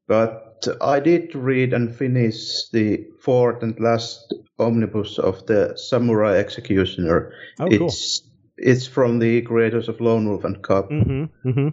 But 0.07 0.50
I 0.81 0.99
did 0.99 1.35
read 1.35 1.73
and 1.73 1.95
finish 1.95 2.69
the 2.69 3.07
fourth 3.19 3.63
and 3.63 3.79
last 3.79 4.33
omnibus 4.59 5.17
of 5.17 5.45
the 5.45 5.75
Samurai 5.75 6.37
Executioner. 6.37 7.33
Oh, 7.59 7.67
cool. 7.67 7.87
It's 7.87 8.23
it's 8.57 8.87
from 8.87 9.19
the 9.19 9.41
creators 9.41 9.89
of 9.89 9.99
Lone 9.99 10.27
Wolf 10.29 10.43
and 10.43 10.61
Cub. 10.61 10.89
Mm-hmm, 10.89 11.49
mm-hmm. 11.49 11.69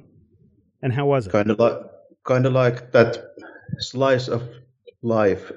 And 0.83 0.93
how 0.93 1.07
was 1.07 1.27
it? 1.27 1.33
Kind 1.33 1.51
of 1.51 1.59
like 1.59 1.79
kind 2.25 2.47
of 2.47 2.53
like 2.53 2.93
that 2.93 3.35
slice 3.79 4.29
of 4.29 4.43
life. 5.03 5.53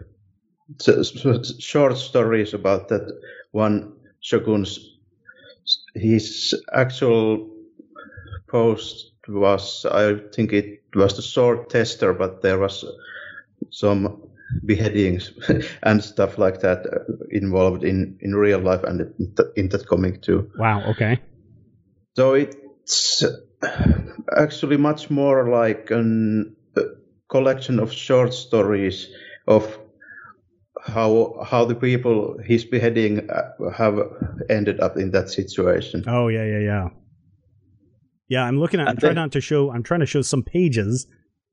Short 1.59 1.97
stories 1.97 2.53
about 2.53 2.87
that 2.89 3.21
one 3.51 3.93
shogun's 4.21 4.97
his 5.93 6.53
actual 6.73 7.49
post 8.47 9.11
was 9.27 9.85
I 9.85 10.15
think 10.33 10.53
it 10.53 10.83
was 10.95 11.15
the 11.15 11.21
sword 11.21 11.69
tester, 11.69 12.13
but 12.13 12.41
there 12.41 12.59
was 12.59 12.83
some 13.69 14.21
beheadings 14.65 15.31
and 15.83 16.03
stuff 16.03 16.37
like 16.37 16.61
that 16.61 16.85
involved 17.29 17.83
in, 17.83 18.17
in 18.21 18.35
real 18.35 18.59
life 18.59 18.83
and 18.83 19.13
in 19.55 19.69
that 19.69 19.85
comic 19.87 20.21
too. 20.21 20.49
Wow. 20.57 20.83
Okay. 20.91 21.19
So 22.15 22.33
it's 22.33 23.23
actually 24.37 24.77
much 24.77 25.09
more 25.09 25.49
like 25.49 25.91
a 25.91 26.43
collection 27.29 27.79
of 27.79 27.91
short 27.91 28.33
stories 28.33 29.07
of 29.47 29.79
how 30.83 31.41
how 31.45 31.65
the 31.65 31.75
people 31.75 32.37
he's 32.45 32.65
beheading 32.65 33.29
uh, 33.29 33.69
have 33.71 33.99
ended 34.49 34.79
up 34.79 34.97
in 34.97 35.11
that 35.11 35.29
situation. 35.29 36.03
Oh 36.07 36.27
yeah, 36.27 36.43
yeah, 36.43 36.59
yeah. 36.59 36.89
Yeah, 38.27 38.43
I'm 38.45 38.59
looking 38.59 38.79
at. 38.79 38.87
I'm 38.87 38.97
trying 38.97 39.15
not 39.15 39.31
to 39.33 39.41
show. 39.41 39.71
I'm 39.71 39.83
trying 39.83 39.99
to 39.99 40.05
show 40.05 40.21
some 40.21 40.41
pages 40.41 41.05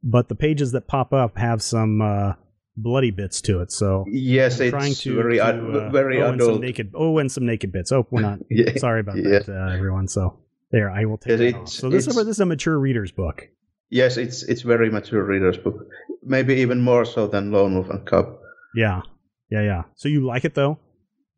but 0.03 0.29
the 0.29 0.35
pages 0.35 0.73
that 0.73 0.87
pop 0.87 1.13
up 1.13 1.37
have 1.39 1.63
some 1.63 2.01
uh, 2.01 2.33
bloody 2.77 3.11
bits 3.11 3.41
to 3.43 3.61
it. 3.61 3.73
So 3.73 4.05
yes, 4.09 4.61
I'm 4.61 4.71
trying 4.71 4.95
to 4.95 5.15
very 5.15 5.37
to, 5.39 5.43
uh, 5.43 5.91
very 5.91 6.23
oh, 6.23 6.33
adult. 6.33 6.51
And 6.53 6.61
naked, 6.61 6.93
oh, 6.95 7.19
and 7.19 7.31
some 7.31 7.47
naked 7.47 7.73
bits. 7.73 7.93
Oh, 7.93 8.07
we're 8.11 8.21
not. 8.23 8.39
yeah. 8.51 8.77
Sorry 8.77 9.01
about 9.01 9.17
yeah. 9.17 9.41
that, 9.41 9.49
uh, 9.49 9.75
everyone. 9.75 10.09
So 10.09 10.39
there, 10.71 10.91
I 10.91 11.05
will 11.05 11.19
take 11.19 11.41
it. 11.41 11.69
So 11.69 11.91
this 11.91 12.07
is 12.07 12.17
a, 12.17 12.25
this 12.25 12.37
is 12.37 12.41
a 12.41 12.47
mature 12.47 12.79
reader's 12.79 13.13
book. 13.13 13.49
Yes, 13.91 14.17
it's 14.17 14.43
it's 14.43 14.63
very 14.63 14.91
mature 14.91 15.25
reader's 15.25 15.57
book. 15.57 15.87
Maybe 16.23 16.57
even 16.57 16.81
more 16.81 17.05
so 17.05 17.27
than 17.27 17.53
Lone 17.53 17.75
Wolf 17.75 17.89
and 17.89 18.07
Cub. 18.07 18.37
Yeah, 18.75 19.03
yeah, 19.51 19.63
yeah. 19.63 19.83
So 19.97 20.09
you 20.09 20.27
like 20.27 20.45
it 20.45 20.55
though? 20.55 20.79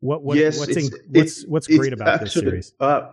What 0.00 0.22
what 0.22 0.36
yes, 0.36 0.58
what's 0.58 0.76
in, 0.76 0.90
what's 1.10 1.46
what's 1.46 1.66
great 1.66 1.92
about 1.92 2.08
actually, 2.08 2.24
this 2.24 2.34
series? 2.34 2.74
Uh, 2.80 3.08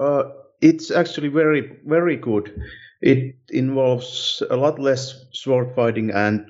uh, 0.00 0.22
it's 0.62 0.90
actually 0.90 1.28
very 1.28 1.76
very 1.84 2.16
good 2.16 2.52
it 3.00 3.36
involves 3.48 4.42
a 4.50 4.56
lot 4.56 4.78
less 4.78 5.24
sword 5.32 5.74
fighting 5.74 6.10
and 6.10 6.46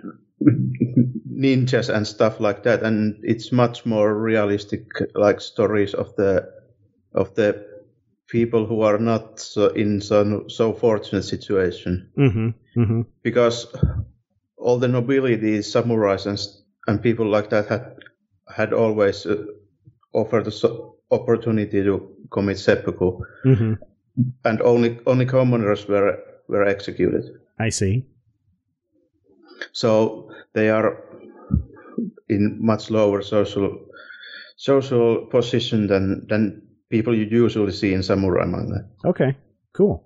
ninjas 1.40 1.94
and 1.94 2.06
stuff 2.06 2.40
like 2.40 2.62
that, 2.64 2.82
and 2.82 3.18
it's 3.22 3.52
much 3.52 3.86
more 3.86 4.18
realistic, 4.18 4.86
like 5.14 5.40
stories 5.40 5.94
of 5.94 6.14
the 6.16 6.50
of 7.14 7.34
the 7.34 7.66
people 8.28 8.66
who 8.66 8.82
are 8.82 8.98
not 8.98 9.40
so 9.40 9.68
in 9.68 10.00
so 10.00 10.44
so 10.48 10.72
fortunate 10.72 11.22
situation. 11.22 12.10
Mm-hmm, 12.18 12.80
mm-hmm. 12.80 13.02
Because 13.22 13.66
all 14.56 14.78
the 14.78 14.88
nobility, 14.88 15.58
samurais, 15.58 16.26
and 16.26 16.38
and 16.86 17.02
people 17.02 17.26
like 17.26 17.50
that 17.50 17.68
had 17.68 17.96
had 18.56 18.72
always 18.72 19.26
uh, 19.26 19.44
offered 20.12 20.44
the 20.44 20.92
opportunity 21.10 21.82
to 21.84 22.16
commit 22.30 22.58
seppuku, 22.58 23.18
mm-hmm. 23.44 23.74
and 24.44 24.62
only 24.62 24.98
only 25.06 25.26
commoners 25.26 25.86
were 25.86 26.18
were 26.50 26.64
executed. 26.64 27.24
I 27.58 27.70
see. 27.70 28.04
So 29.72 30.30
they 30.52 30.70
are 30.70 31.04
in 32.28 32.58
much 32.60 32.90
lower 32.90 33.22
social 33.22 33.78
social 34.56 35.26
position 35.26 35.86
than 35.86 36.26
than 36.28 36.62
people 36.90 37.14
you 37.14 37.26
usually 37.44 37.72
see 37.72 37.94
in 37.94 38.02
samurai 38.02 38.46
manga. 38.46 38.84
Okay, 39.04 39.36
cool. 39.72 40.04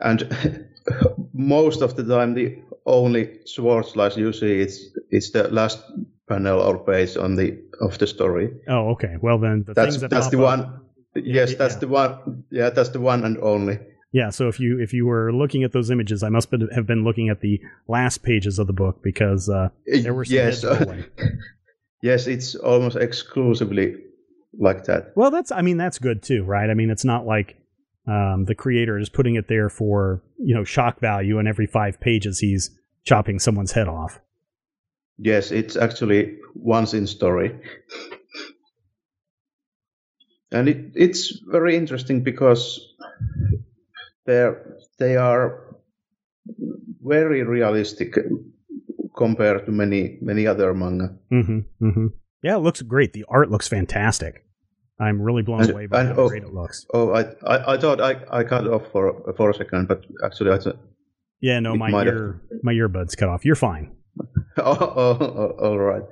And 0.00 0.28
most 1.32 1.82
of 1.82 1.96
the 1.96 2.04
time, 2.04 2.34
the 2.34 2.58
only 2.86 3.40
sword 3.44 3.86
slice 3.86 4.16
you 4.16 4.32
see 4.32 4.60
is 4.60 4.96
it's 5.10 5.30
the 5.30 5.48
last 5.48 5.82
panel 6.28 6.60
or 6.60 6.78
page 6.78 7.16
on 7.16 7.36
the 7.36 7.58
of 7.80 7.98
the 7.98 8.06
story. 8.06 8.50
Oh, 8.68 8.90
okay. 8.90 9.16
Well 9.20 9.38
then, 9.38 9.64
the 9.66 9.74
that's 9.74 10.00
that 10.00 10.10
that's 10.10 10.30
the 10.30 10.38
up, 10.38 10.58
one. 10.58 10.80
Yes, 11.14 11.54
that's 11.54 11.74
yeah. 11.74 11.80
the 11.80 11.88
one. 11.88 12.44
Yeah, 12.50 12.70
that's 12.70 12.90
the 12.90 13.00
one 13.00 13.24
and 13.24 13.38
only. 13.38 13.78
Yeah, 14.12 14.30
so 14.30 14.48
if 14.48 14.58
you 14.58 14.80
if 14.80 14.94
you 14.94 15.04
were 15.06 15.32
looking 15.32 15.64
at 15.64 15.72
those 15.72 15.90
images, 15.90 16.22
I 16.22 16.30
must 16.30 16.50
have 16.50 16.86
been 16.86 17.04
looking 17.04 17.28
at 17.28 17.40
the 17.40 17.60
last 17.88 18.22
pages 18.22 18.58
of 18.58 18.66
the 18.66 18.72
book 18.72 19.02
because 19.02 19.50
uh, 19.50 19.68
there 19.86 20.14
were 20.14 20.24
some 20.24 20.34
yes, 20.34 20.64
yes, 22.02 22.26
it's 22.26 22.54
almost 22.54 22.96
exclusively 22.96 23.96
like 24.58 24.84
that. 24.84 25.12
Well, 25.14 25.30
that's 25.30 25.52
I 25.52 25.60
mean 25.60 25.76
that's 25.76 25.98
good 25.98 26.22
too, 26.22 26.42
right? 26.44 26.70
I 26.70 26.74
mean 26.74 26.88
it's 26.88 27.04
not 27.04 27.26
like 27.26 27.58
um, 28.06 28.46
the 28.46 28.54
creator 28.54 28.98
is 28.98 29.10
putting 29.10 29.34
it 29.34 29.48
there 29.48 29.68
for 29.68 30.22
you 30.38 30.54
know 30.54 30.64
shock 30.64 31.00
value, 31.00 31.38
and 31.38 31.46
every 31.46 31.66
five 31.66 32.00
pages 32.00 32.38
he's 32.38 32.70
chopping 33.04 33.38
someone's 33.38 33.72
head 33.72 33.88
off. 33.88 34.20
Yes, 35.18 35.50
it's 35.50 35.76
actually 35.76 36.38
once 36.54 36.94
in 36.94 37.06
story. 37.06 37.58
And 40.50 40.68
it, 40.68 40.92
it's 40.94 41.40
very 41.46 41.76
interesting 41.76 42.22
because 42.22 42.80
they 44.98 45.16
are 45.16 45.76
very 47.02 47.42
realistic 47.42 48.14
compared 49.16 49.64
to 49.66 49.72
many 49.72 50.18
many 50.20 50.46
other 50.46 50.74
manga. 50.74 51.08
Mm-hmm, 51.32 51.58
mm-hmm. 51.86 52.06
Yeah, 52.42 52.56
it 52.56 52.60
looks 52.60 52.82
great. 52.82 53.12
The 53.12 53.24
art 53.28 53.50
looks 53.50 53.68
fantastic. 53.68 54.44
I'm 55.00 55.20
really 55.22 55.42
blown 55.42 55.60
And- 55.62 55.70
away 55.70 55.86
by 55.86 56.00
and- 56.00 56.08
how 56.10 56.22
oh. 56.22 56.28
great 56.28 56.42
it 56.42 56.52
looks. 56.52 56.86
Oh, 56.92 57.12
I, 57.14 57.22
I, 57.46 57.74
I 57.74 57.78
thought 57.78 58.00
I, 58.00 58.16
I 58.30 58.44
cut 58.44 58.66
off 58.66 58.90
for 58.92 59.32
for 59.36 59.50
a 59.50 59.54
second, 59.54 59.88
but 59.88 60.04
actually 60.24 60.50
I. 60.52 60.58
thought- 60.58 60.78
Yeah, 61.40 61.60
no, 61.60 61.76
my 61.76 61.90
have- 61.90 62.06
ear 62.06 62.40
my 62.62 62.72
earbuds 62.74 63.16
cut 63.16 63.28
off. 63.28 63.44
You're 63.44 63.54
fine. 63.70 63.94
Oh, 64.60 64.74
oh, 64.74 65.16
oh, 65.20 65.50
all 65.68 65.78
right. 65.78 66.02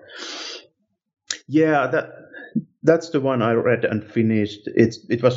Yeah, 1.48 1.88
that 1.88 2.06
that's 2.84 3.10
the 3.10 3.20
one 3.20 3.42
I 3.42 3.52
read 3.54 3.84
and 3.84 4.04
finished. 4.04 4.60
It's 4.66 4.98
it 5.10 5.20
was 5.22 5.36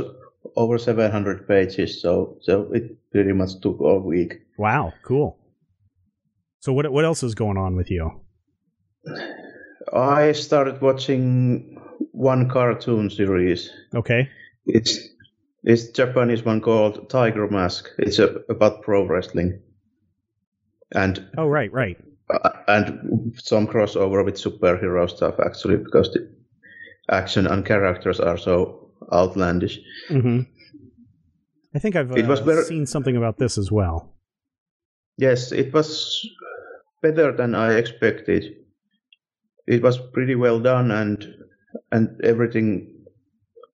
over 0.56 0.78
700 0.78 1.48
pages, 1.48 2.02
so 2.02 2.38
so 2.42 2.72
it 2.74 2.98
pretty 3.12 3.34
much 3.34 3.60
took 3.62 3.80
all 3.82 4.00
week. 4.00 4.34
Wow, 4.58 4.94
cool. 5.04 5.38
So 6.60 6.74
what 6.74 6.92
what 6.92 7.06
else 7.06 7.24
is 7.24 7.36
going 7.36 7.58
on 7.58 7.76
with 7.76 7.90
you? 7.92 8.12
I 9.94 10.34
started 10.34 10.82
watching 10.82 11.82
one 12.12 12.50
cartoon 12.50 13.10
series. 13.10 13.72
Okay. 13.96 14.30
It's 14.66 15.00
it's 15.64 15.90
Japanese 15.90 16.44
one 16.46 16.62
called 16.62 17.10
Tiger 17.10 17.48
Mask. 17.48 17.90
It's 17.98 18.20
a, 18.20 18.36
about 18.50 18.82
pro 18.82 19.06
wrestling, 19.06 19.62
and 20.94 21.26
Oh, 21.38 21.48
right, 21.48 21.72
right. 21.74 21.98
uh, 22.30 22.50
and 22.68 23.34
some 23.42 23.68
crossover 23.68 24.24
with 24.24 24.36
superhero 24.36 25.10
stuff 25.10 25.36
actually 25.40 25.78
because 25.78 26.12
the 26.14 26.30
action 27.10 27.48
and 27.48 27.66
characters 27.66 28.20
are 28.20 28.38
so 28.38 28.79
outlandish. 29.12 29.80
hmm 30.08 30.42
I 31.76 31.80
think 31.80 31.96
I've 31.96 32.12
uh, 32.12 32.16
It 32.16 32.28
was 32.28 32.40
very- 32.40 32.64
seen 32.64 32.86
something 32.86 33.16
about 33.16 33.38
this 33.38 33.58
as 33.58 33.72
well. 33.72 34.16
Yes, 35.18 35.52
it 35.52 35.74
was 35.74 36.26
better 37.04 37.32
than 37.36 37.54
I 37.54 37.74
expected. 37.78 38.56
It 39.68 39.82
was 39.84 39.98
pretty 40.14 40.36
well 40.36 40.60
done 40.60 40.92
and 40.92 41.36
and 41.92 42.20
everything 42.24 42.96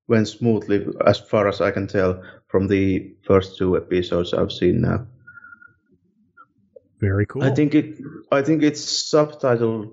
went 0.07 0.27
smoothly 0.27 0.85
as 1.05 1.19
far 1.19 1.47
as 1.47 1.61
I 1.61 1.71
can 1.71 1.87
tell 1.87 2.21
from 2.47 2.67
the 2.67 3.15
first 3.25 3.57
two 3.57 3.77
episodes 3.77 4.33
I've 4.33 4.51
seen 4.51 4.81
now. 4.81 5.07
Very 6.99 7.25
cool. 7.25 7.43
I 7.43 7.53
think 7.55 7.73
it 7.75 7.97
I 8.31 8.41
think 8.41 8.63
it's 8.63 9.11
subtitled 9.13 9.89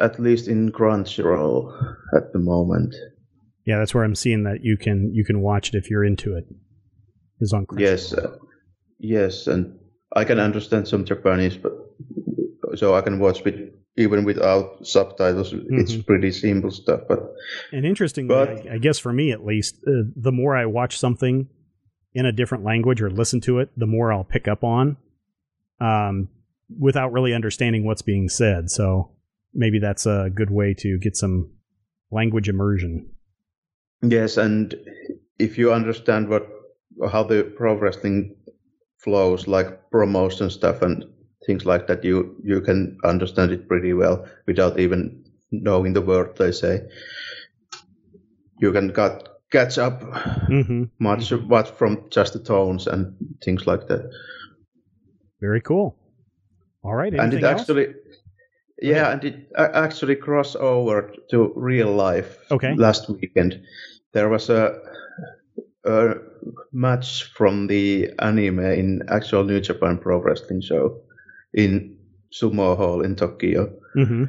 at 0.00 0.18
least 0.18 0.48
in 0.48 0.72
Crunchyroll 0.72 1.72
at 2.16 2.32
the 2.32 2.38
moment. 2.38 2.94
Yeah, 3.64 3.78
that's 3.78 3.94
where 3.94 4.04
I'm 4.04 4.14
seeing 4.14 4.44
that 4.44 4.58
you 4.62 4.76
can 4.76 5.12
you 5.14 5.24
can 5.24 5.40
watch 5.40 5.68
it 5.70 5.74
if 5.76 5.90
you're 5.90 6.04
into 6.04 6.36
it. 6.36 6.44
Is 7.40 7.52
on 7.52 7.66
Crunchyroll. 7.66 7.80
Yes, 7.80 8.12
uh, 8.14 8.36
yes, 8.98 9.46
and 9.46 9.78
I 10.14 10.24
can 10.24 10.38
understand 10.38 10.86
some 10.86 11.04
Japanese, 11.04 11.56
but 11.56 11.72
so 12.76 12.94
I 12.94 13.00
can 13.02 13.18
watch 13.18 13.42
with 13.44 13.56
even 13.96 14.24
without 14.24 14.86
subtitles. 14.86 15.52
It's 15.52 15.94
Mhm. 15.94 16.06
pretty 16.06 16.30
simple 16.32 16.70
stuff, 16.70 17.02
but 17.08 17.32
And 17.72 17.84
interestingly, 17.84 18.28
But- 18.34 18.66
I, 18.68 18.74
I 18.74 18.78
guess 18.78 18.98
for 18.98 19.12
me 19.12 19.30
at 19.32 19.44
least, 19.44 19.78
uh, 19.86 20.10
the 20.16 20.32
more 20.32 20.56
I 20.56 20.66
watch 20.66 20.98
something 20.98 21.48
in 22.12 22.26
a 22.26 22.32
different 22.32 22.64
language 22.64 23.00
or 23.02 23.10
listen 23.10 23.40
to 23.42 23.58
it, 23.60 23.70
the 23.76 23.86
more 23.86 24.12
I'll 24.12 24.24
pick 24.24 24.48
up 24.48 24.64
on, 24.64 24.96
um, 25.80 26.28
without 26.78 27.12
really 27.12 27.32
understanding 27.34 27.84
what's 27.84 28.02
being 28.02 28.28
said. 28.28 28.70
So 28.70 29.10
maybe 29.52 29.78
that's 29.78 30.06
a 30.06 30.30
good 30.34 30.50
way 30.50 30.74
to 30.78 30.98
get 30.98 31.16
some 31.16 31.50
language 32.10 32.48
immersion. 32.48 33.10
Yes, 34.10 34.36
and 34.36 34.74
if 35.38 35.58
you 35.58 35.72
understand 35.72 36.28
what 36.28 36.46
how 37.10 37.24
the 37.24 37.44
pro 37.56 37.74
wrestling 37.74 38.36
flows, 38.98 39.46
like 39.48 39.90
promotion 39.90 40.50
stuff 40.50 40.82
and 40.82 41.04
things 41.46 41.66
like 41.66 41.86
that, 41.86 42.04
you 42.04 42.36
you 42.42 42.60
can 42.60 42.98
understand 43.04 43.52
it 43.52 43.68
pretty 43.68 43.92
well 43.92 44.26
without 44.46 44.78
even 44.78 45.24
knowing 45.50 45.92
the 45.92 46.02
word 46.02 46.36
they 46.36 46.52
say. 46.52 46.82
You 48.60 48.72
can 48.72 48.88
got, 48.88 49.28
catch 49.50 49.78
up 49.78 50.02
hmm 50.46 50.84
much 50.98 51.32
much 51.32 51.70
from 51.70 52.06
just 52.10 52.32
the 52.32 52.38
tones 52.38 52.86
and 52.86 53.14
things 53.44 53.66
like 53.66 53.88
that. 53.88 54.10
Very 55.40 55.60
cool. 55.60 55.96
All 56.82 56.94
right. 56.94 57.12
and 57.12 57.32
it 57.34 57.42
else? 57.42 57.60
actually 57.62 57.94
yeah 58.82 59.12
and 59.12 59.24
it 59.24 59.48
actually 59.56 60.16
crossed 60.16 60.56
over 60.56 61.12
to 61.30 61.52
real 61.56 61.92
life 61.92 62.38
Okay. 62.50 62.74
last 62.74 63.08
weekend 63.08 63.62
there 64.14 64.30
was 64.30 64.50
a, 64.50 64.80
a 65.84 66.14
match 66.72 67.24
from 67.36 67.66
the 67.68 68.10
anime 68.20 68.60
in 68.60 69.02
actual 69.08 69.44
new 69.44 69.60
japan 69.60 69.98
pro 69.98 70.18
wrestling 70.18 70.60
show 70.62 71.00
in 71.54 71.96
sumo 72.32 72.76
hall 72.76 73.02
in 73.02 73.16
tokyo 73.16 73.68
hmm 73.94 74.24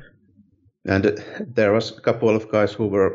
and 0.87 1.23
there 1.55 1.73
was 1.73 1.97
a 1.97 2.01
couple 2.01 2.29
of 2.35 2.49
guys 2.51 2.73
who 2.73 2.87
were 2.87 3.11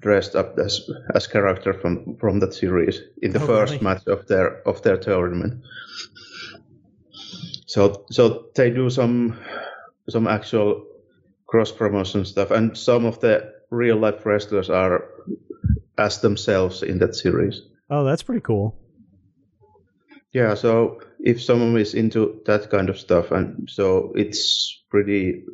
dressed 0.00 0.36
up 0.36 0.58
as 0.58 0.80
as 1.14 1.26
character 1.26 1.72
from 1.74 2.16
from 2.20 2.40
that 2.40 2.54
series 2.54 3.02
in 3.22 3.32
the 3.32 3.40
Oh, 3.40 3.46
first 3.46 3.72
really? 3.72 3.84
match 3.84 4.02
of 4.06 4.26
their 4.28 4.62
of 4.68 4.82
their 4.82 4.96
tournament. 4.98 5.54
So 7.66 8.04
so 8.10 8.46
they 8.54 8.70
do 8.70 8.90
some 8.90 9.36
some 10.08 10.26
actual 10.26 10.84
cross 11.46 11.72
promotion 11.72 12.24
stuff, 12.24 12.50
and 12.50 12.76
some 12.76 13.04
of 13.06 13.20
the 13.20 13.52
real 13.70 13.96
life 13.96 14.24
wrestlers 14.26 14.70
are 14.70 15.04
as 15.98 16.20
themselves 16.20 16.82
in 16.82 16.98
that 16.98 17.14
series. 17.14 17.62
Oh, 17.90 18.04
that's 18.04 18.22
pretty 18.22 18.40
cool. 18.40 18.76
Yeah, 20.32 20.54
so 20.54 21.00
if 21.20 21.42
someone 21.42 21.76
is 21.78 21.94
into 21.94 22.40
that 22.46 22.70
kind 22.70 22.88
of 22.88 22.98
stuff, 22.98 23.30
and 23.30 23.68
so 23.68 24.12
it's 24.14 24.82
pretty 24.90 25.44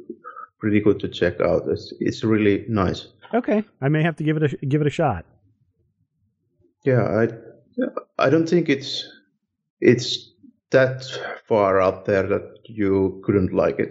pretty 0.59 0.80
good 0.80 0.98
to 1.00 1.09
check 1.09 1.40
out. 1.40 1.62
It's 1.68 1.92
it's 2.00 2.24
really 2.24 2.64
nice. 2.68 3.09
Okay. 3.33 3.62
I 3.80 3.88
may 3.88 4.02
have 4.02 4.16
to 4.16 4.24
give 4.24 4.37
it 4.37 4.52
a 4.52 4.66
give 4.66 4.80
it 4.80 4.87
a 4.87 4.90
shot. 4.90 5.24
Yeah, 6.85 7.02
I 7.02 7.28
I 8.18 8.30
don't 8.30 8.48
think 8.48 8.68
it's 8.68 9.09
it's 9.80 10.34
that 10.74 11.04
far 11.48 11.80
out 11.80 12.04
there 12.04 12.26
that 12.26 12.58
you 12.64 13.22
couldn't 13.24 13.52
like 13.52 13.78
it, 13.78 13.90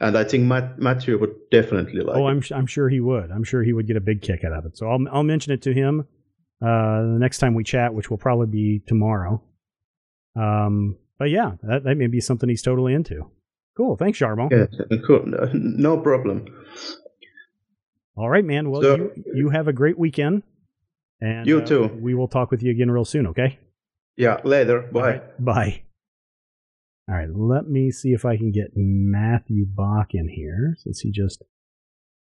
and 0.00 0.18
I 0.18 0.24
think 0.24 0.44
Matt, 0.44 0.78
Matthew 0.78 1.18
would 1.18 1.34
definitely 1.50 2.00
like 2.00 2.16
oh, 2.16 2.26
it. 2.26 2.30
I'm 2.30 2.42
I'm 2.54 2.66
sure 2.66 2.88
he 2.88 3.00
would. 3.00 3.30
I'm 3.30 3.44
sure 3.44 3.62
he 3.62 3.72
would 3.72 3.86
get 3.86 3.96
a 3.96 4.00
big 4.00 4.22
kick 4.22 4.44
out 4.44 4.52
of 4.52 4.66
it. 4.66 4.76
So 4.76 4.90
I'll 4.90 4.98
I'll 5.12 5.22
mention 5.22 5.52
it 5.52 5.62
to 5.62 5.72
him 5.72 6.00
uh, 6.60 7.02
the 7.02 7.18
next 7.20 7.38
time 7.38 7.54
we 7.54 7.64
chat, 7.64 7.94
which 7.94 8.10
will 8.10 8.18
probably 8.18 8.48
be 8.48 8.82
tomorrow. 8.86 9.42
Um, 10.34 10.98
but 11.18 11.30
yeah, 11.30 11.52
that 11.62 11.84
that 11.84 11.96
may 11.96 12.08
be 12.08 12.20
something 12.20 12.48
he's 12.48 12.62
totally 12.62 12.94
into. 12.94 13.30
Cool. 13.76 13.96
Thanks, 13.96 14.18
Jarmo. 14.18 14.50
Yeah, 14.50 14.96
cool. 15.06 15.24
No, 15.54 15.98
problem. 15.98 16.46
All 18.16 18.28
right, 18.28 18.44
man. 18.44 18.70
Well, 18.70 18.82
So- 18.82 18.96
you 18.96 19.24
you 19.34 19.48
have 19.50 19.68
a 19.68 19.72
great 19.72 19.98
weekend. 19.98 20.42
And 21.22 21.46
You 21.46 21.60
uh, 21.60 21.64
too. 21.64 21.86
We 22.00 22.14
will 22.14 22.26
talk 22.26 22.50
with 22.50 22.64
you 22.64 22.72
again 22.72 22.90
real 22.90 23.04
soon. 23.04 23.28
Okay. 23.28 23.58
Yeah, 24.16 24.40
later. 24.42 24.82
Bye. 24.82 25.00
Right, 25.00 25.44
bye. 25.44 25.82
All 27.08 27.16
right, 27.16 27.28
let 27.34 27.68
me 27.68 27.90
see 27.90 28.12
if 28.12 28.24
I 28.24 28.36
can 28.36 28.52
get 28.52 28.76
Matthew 28.76 29.66
Bach 29.66 30.14
in 30.14 30.28
here 30.28 30.76
since 30.78 31.00
he 31.00 31.10
just 31.10 31.42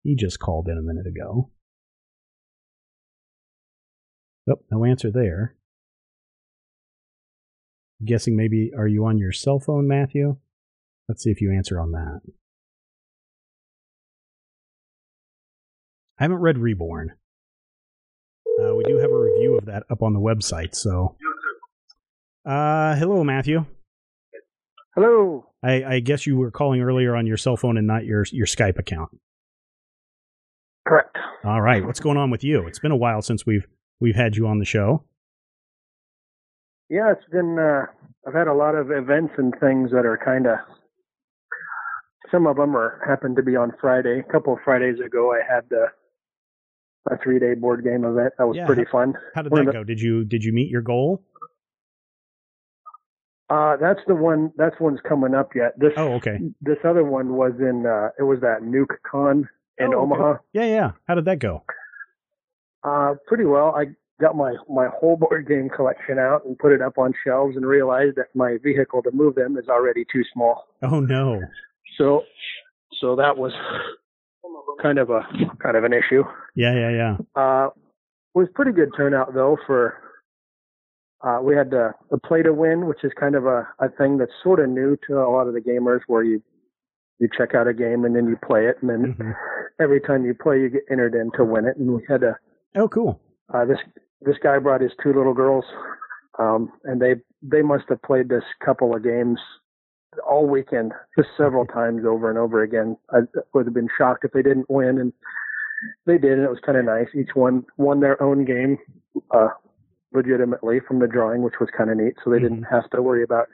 he 0.03 0.15
just 0.15 0.39
called 0.39 0.69
in 0.69 0.77
a 0.77 0.83
minute 0.83 1.07
ago. 1.07 1.51
Nope, 4.47 4.65
no 4.71 4.85
answer 4.85 5.11
there. 5.11 5.57
I'm 8.01 8.07
guessing 8.07 8.37
maybe 8.37 8.71
are 8.77 8.87
you 8.87 9.07
on 9.07 9.19
your 9.19 9.33
cell 9.33 9.59
phone, 9.59 9.89
Matthew? 9.89 10.37
Let's 11.09 11.23
see 11.23 11.31
if 11.31 11.41
you 11.41 11.53
answer 11.53 11.81
on 11.81 11.93
that. 11.93 12.21
I 16.19 16.25
haven't 16.25 16.39
read 16.39 16.59
Reborn. 16.59 17.13
Uh, 18.61 18.75
we 18.75 18.85
do 18.85 18.99
have 18.99 19.11
a 19.11 19.19
review 19.19 19.57
of 19.57 19.67
that 19.67 19.85
up 19.89 20.03
on 20.03 20.13
the 20.13 20.21
website, 20.21 20.75
so. 20.75 21.17
Uh, 22.45 22.97
hello, 22.97 23.23
Matthew. 23.25 23.65
Hello. 24.95 25.47
I, 25.63 25.85
I 25.85 26.01
guess 26.01 26.27
you 26.27 26.37
were 26.37 26.51
calling 26.51 26.81
earlier 26.81 27.15
on 27.17 27.27
your 27.27 27.37
cell 27.37 27.57
phone 27.57 27.77
and 27.77 27.87
not 27.87 28.05
your 28.05 28.25
your 28.33 28.47
Skype 28.47 28.79
account. 28.79 29.11
Correct. 30.87 31.17
All 31.45 31.61
right, 31.61 31.85
what's 31.85 32.01
going 32.01 32.17
on 32.17 32.31
with 32.31 32.43
you? 32.43 32.67
It's 32.67 32.79
been 32.79 32.91
a 32.93 32.97
while 32.97 33.23
since 33.23 33.45
we've 33.47 33.67
we've 34.01 34.17
had 34.17 34.37
you 34.37 34.47
on 34.47 34.59
the 34.59 34.65
show. 34.65 35.05
Yeah, 36.89 37.13
it's 37.13 37.25
been. 37.31 37.59
Uh, 37.59 37.87
I've 38.27 38.35
had 38.35 38.49
a 38.49 38.55
lot 38.55 38.75
of 38.75 38.91
events 38.91 39.35
and 39.39 39.55
things 39.61 39.91
that 39.91 40.05
are 40.07 40.19
kind 40.23 40.47
of. 40.47 40.59
Some 42.31 42.47
of 42.47 42.57
them 42.57 42.77
are 42.77 43.01
happened 43.07 43.37
to 43.37 43.43
be 43.43 43.57
on 43.57 43.73
Friday. 43.81 44.21
A 44.27 44.33
couple 44.33 44.53
of 44.53 44.59
Fridays 44.65 44.99
ago, 45.05 45.33
I 45.33 45.41
had 45.47 45.65
uh, 45.73 47.15
a 47.15 47.19
three 47.23 47.39
day 47.39 47.55
board 47.55 47.85
game 47.85 48.05
event. 48.05 48.33
That 48.39 48.47
was 48.47 48.57
Yeah, 48.57 48.67
pretty 48.67 48.85
fun. 48.91 49.15
How 49.35 49.43
did 49.43 49.53
One 49.53 49.65
that 49.67 49.73
the- 49.73 49.79
go? 49.79 49.85
Did 49.85 50.01
you 50.01 50.25
did 50.25 50.45
you 50.45 50.53
meet 50.53 50.71
your 50.71 50.83
goal? 50.83 51.23
Uh, 53.51 53.77
that's 53.81 54.01
the 54.07 54.15
one. 54.15 54.53
That's 54.57 54.79
one's 54.81 55.01
coming 55.09 55.35
up 55.35 55.55
yet. 55.55 55.79
This 55.79 55.93
Oh, 55.97 56.13
okay. 56.15 56.39
this 56.61 56.77
other 56.85 57.05
one 57.05 57.35
was 57.35 57.53
in. 57.59 57.87
Uh, 57.87 58.11
it 58.19 58.23
was 58.25 58.41
that 58.41 58.61
Nuke 58.63 58.97
Con 59.11 59.49
in 59.79 59.87
Oh, 59.87 59.89
okay. 59.89 59.97
Omaha. 59.97 60.35
Yeah, 60.53 60.65
yeah. 60.67 60.91
How 61.07 61.15
did 61.15 61.25
that 61.27 61.39
go? 61.39 61.63
Uh, 62.85 63.15
pretty 63.27 63.45
well. 63.45 63.75
I 63.77 63.87
got 64.21 64.37
my 64.37 64.55
my 64.69 64.89
whole 64.89 65.17
board 65.17 65.47
game 65.49 65.69
collection 65.75 66.19
out 66.19 66.45
and 66.45 66.59
put 66.59 66.73
it 66.73 66.83
up 66.83 66.99
on 66.99 67.13
shelves 67.25 67.57
and 67.57 67.65
realized 67.65 68.17
that 68.17 68.27
my 68.35 68.59
vehicle 68.63 69.03
to 69.03 69.11
move 69.13 69.35
them 69.35 69.57
is 69.57 69.69
already 69.69 70.05
too 70.13 70.23
small. 70.33 70.67
Oh 70.83 71.01
no. 71.01 71.41
So 71.97 72.25
so 73.01 73.17
that 73.17 73.37
was 73.39 73.53
kind 74.83 74.99
of 74.99 75.11
a 75.11 75.23
kind 75.63 75.77
of 75.77 75.85
an 75.85 75.93
issue. 75.93 76.23
Yeah, 76.55 76.75
yeah, 76.75 76.91
yeah. 76.91 77.17
Uh, 77.41 77.71
was 78.35 78.49
pretty 78.55 78.73
good 78.73 78.91
turnout 78.97 79.35
though 79.35 79.57
for 79.67 79.95
uh, 81.23 81.41
we 81.43 81.55
had 81.57 81.71
the, 81.71 81.93
the 82.11 82.19
play 82.19 82.43
to 82.43 82.53
win, 82.53 82.87
which 82.87 83.03
is 83.03 83.13
kind 83.19 83.35
of 83.35 83.47
a, 83.47 83.67
a 83.81 83.89
thing 83.99 84.19
that's 84.19 84.31
sort 84.43 84.61
of 84.61 84.69
new 84.69 84.97
to 85.09 85.15
a 85.19 85.29
lot 85.31 85.49
of 85.49 85.55
the 85.55 85.61
gamers 85.61 86.01
where 86.07 86.23
you 86.23 86.43
you 87.21 87.29
check 87.37 87.53
out 87.53 87.67
a 87.67 87.75
game 87.75 88.05
and 88.05 88.15
then 88.15 88.29
you 88.29 88.37
play 88.47 88.67
it 88.67 88.77
and 88.81 88.89
then 88.89 89.13
Mhm. 89.19 89.35
every 89.81 90.01
time 90.01 90.25
you 90.25 90.35
play 90.35 90.61
you 90.61 90.69
get 90.69 90.85
entered 90.89 91.17
in 91.17 91.33
to 91.33 91.45
win 91.45 91.65
it 91.67 91.77
and 91.77 91.93
we 91.93 92.05
had 92.09 92.23
a 92.23 92.39
Oh, 92.77 92.87
cool. 92.89 93.21
uh, 93.53 93.65
this 93.65 93.81
this 94.21 94.37
guy 94.41 94.57
brought 94.61 94.81
his 94.81 94.93
two 95.03 95.13
little 95.13 95.35
girls 95.35 95.65
um, 96.39 96.71
and 96.85 97.03
they 97.03 97.17
they 97.43 97.61
must 97.61 97.89
have 97.89 98.01
played 98.03 98.29
this 98.29 98.45
couple 98.65 98.95
of 98.95 99.03
games 99.03 99.41
all 100.25 100.47
weekend 100.47 100.93
just 101.17 101.29
several 101.37 101.67
times 101.67 102.05
over 102.07 102.31
and 102.31 102.39
over 102.39 102.63
again 102.63 102.97
I 103.11 103.23
would 103.53 103.67
have 103.67 103.75
been 103.75 103.89
shocked 103.99 104.25
if 104.25 104.31
they 104.31 104.43
didn't 104.43 104.71
win 104.71 105.01
and 105.01 105.13
they 106.07 106.19
did 106.19 106.35
and 106.35 106.43
it 106.45 106.51
was 106.51 106.61
kind 106.65 106.79
of 106.79 106.85
nice 106.85 107.09
each 107.17 107.35
one 107.35 107.65
won 107.79 107.99
their 107.99 108.23
own 108.23 108.45
game 108.45 108.79
uh, 109.33 109.49
legitimately 110.13 110.81
from 110.87 110.99
the 111.01 111.07
drawing 111.07 111.43
which 111.43 111.55
was 111.61 111.69
kind 111.77 111.91
of 111.91 111.97
neat 111.97 112.15
so 112.25 112.31
they 112.31 112.39
didn't 112.39 112.63
have 112.65 112.89
to 112.91 113.03
worry 113.03 113.23
about 113.23 113.47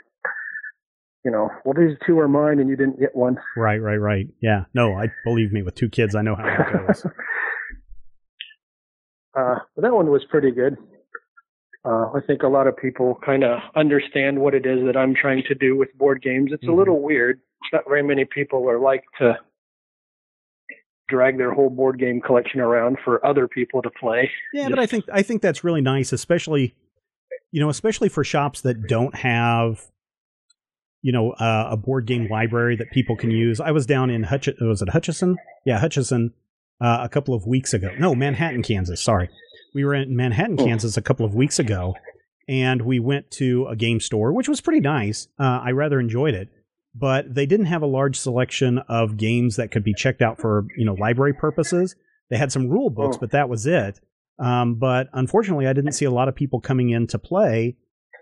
you 1.24 1.30
know 1.30 1.48
well 1.64 1.74
these 1.76 1.96
two 2.06 2.18
are 2.18 2.28
mine 2.28 2.58
and 2.60 2.68
you 2.68 2.76
didn't 2.76 2.98
get 3.00 3.14
one 3.16 3.36
Right, 3.56 3.80
right, 3.82 3.96
right. 3.96 4.26
Yeah. 4.40 4.64
No, 4.74 4.94
I 4.94 5.10
believe 5.24 5.52
me. 5.52 5.62
With 5.62 5.74
two 5.74 5.88
kids, 5.88 6.14
I 6.14 6.22
know 6.22 6.34
how 6.36 6.44
that 6.44 6.72
goes. 6.86 7.06
uh, 9.38 9.56
that 9.76 9.92
one 9.92 10.10
was 10.10 10.24
pretty 10.30 10.50
good. 10.50 10.76
Uh, 11.84 12.10
I 12.14 12.20
think 12.26 12.42
a 12.42 12.48
lot 12.48 12.66
of 12.66 12.76
people 12.76 13.18
kind 13.24 13.44
of 13.44 13.58
understand 13.76 14.38
what 14.38 14.54
it 14.54 14.64
is 14.64 14.84
that 14.86 14.96
I'm 14.96 15.14
trying 15.14 15.42
to 15.48 15.54
do 15.54 15.76
with 15.76 15.92
board 15.98 16.22
games. 16.22 16.50
It's 16.52 16.64
Mhm. 16.64 16.72
a 16.72 16.74
little 16.74 17.00
weird. 17.02 17.40
Not 17.72 17.84
very 17.88 18.02
many 18.02 18.24
people 18.24 18.68
are 18.70 18.78
like 18.78 19.04
to 19.18 19.38
drag 21.08 21.38
their 21.38 21.52
whole 21.52 21.70
board 21.70 21.98
game 21.98 22.20
collection 22.20 22.60
around 22.60 22.98
for 23.04 23.24
other 23.24 23.46
people 23.48 23.82
to 23.82 23.90
play. 23.90 24.30
Yeah, 24.52 24.68
but 24.68 24.78
I 24.78 24.86
think 24.86 25.04
I 25.12 25.22
think 25.22 25.42
that's 25.42 25.62
really 25.64 25.80
nice, 25.82 26.12
especially 26.12 26.74
you 27.50 27.60
know, 27.60 27.68
especially 27.68 28.08
for 28.08 28.24
shops 28.24 28.62
that 28.62 28.88
don't 28.88 29.14
have 29.14 29.84
you 31.02 31.12
know 31.12 31.32
uh, 31.32 31.68
a 31.70 31.76
board 31.76 32.06
game 32.06 32.28
library 32.30 32.76
that 32.76 32.90
people 32.90 33.16
can 33.16 33.30
use. 33.30 33.60
I 33.60 33.70
was 33.70 33.86
down 33.86 34.10
in 34.10 34.22
Hutch 34.24 34.48
was 34.60 34.82
it 34.82 34.88
Hutchinson? 34.88 35.36
Yeah, 35.64 35.78
Hutchinson 35.78 36.32
uh, 36.80 36.98
a 37.02 37.08
couple 37.08 37.34
of 37.34 37.46
weeks 37.46 37.74
ago. 37.74 37.90
No, 37.98 38.14
Manhattan, 38.14 38.62
Kansas. 38.62 39.02
Sorry, 39.02 39.28
we 39.74 39.84
were 39.84 39.94
in 39.94 40.16
Manhattan, 40.16 40.56
Oh. 40.58 40.64
Kansas 40.64 40.96
a 40.96 41.02
couple 41.02 41.26
of 41.26 41.34
weeks 41.34 41.58
ago, 41.58 41.94
and 42.48 42.82
we 42.82 42.98
went 42.98 43.30
to 43.32 43.66
a 43.68 43.76
game 43.76 44.00
store, 44.00 44.32
which 44.32 44.48
was 44.48 44.60
pretty 44.60 44.80
nice. 44.80 45.28
Uh, 45.38 45.60
I 45.62 45.70
rather 45.72 46.00
enjoyed 46.00 46.34
it. 46.34 46.48
But 46.94 47.34
they 47.34 47.46
didn't 47.46 47.66
have 47.66 47.82
a 47.82 47.86
large 47.86 48.16
selection 48.16 48.78
of 48.88 49.16
games 49.16 49.56
that 49.56 49.70
could 49.72 49.82
be 49.84 49.94
checked 49.94 50.22
out 50.22 50.40
for 50.40 50.66
you 50.76 50.84
know 50.84 50.94
library 50.94 51.32
purposes. 51.34 51.96
They 52.30 52.36
had 52.36 52.52
some 52.52 52.68
rule 52.68 52.90
books, 52.90 53.16
Oh. 53.16 53.20
but 53.20 53.30
that 53.32 53.48
was 53.48 53.66
it. 53.66 54.00
Um, 54.38 54.76
but 54.76 55.08
unfortunately, 55.12 55.66
I 55.66 55.72
didn't 55.72 55.92
see 55.92 56.04
a 56.04 56.10
lot 56.10 56.28
of 56.28 56.34
people 56.34 56.60
coming 56.60 56.90
in 56.90 57.06
to 57.08 57.18
play 57.18 57.76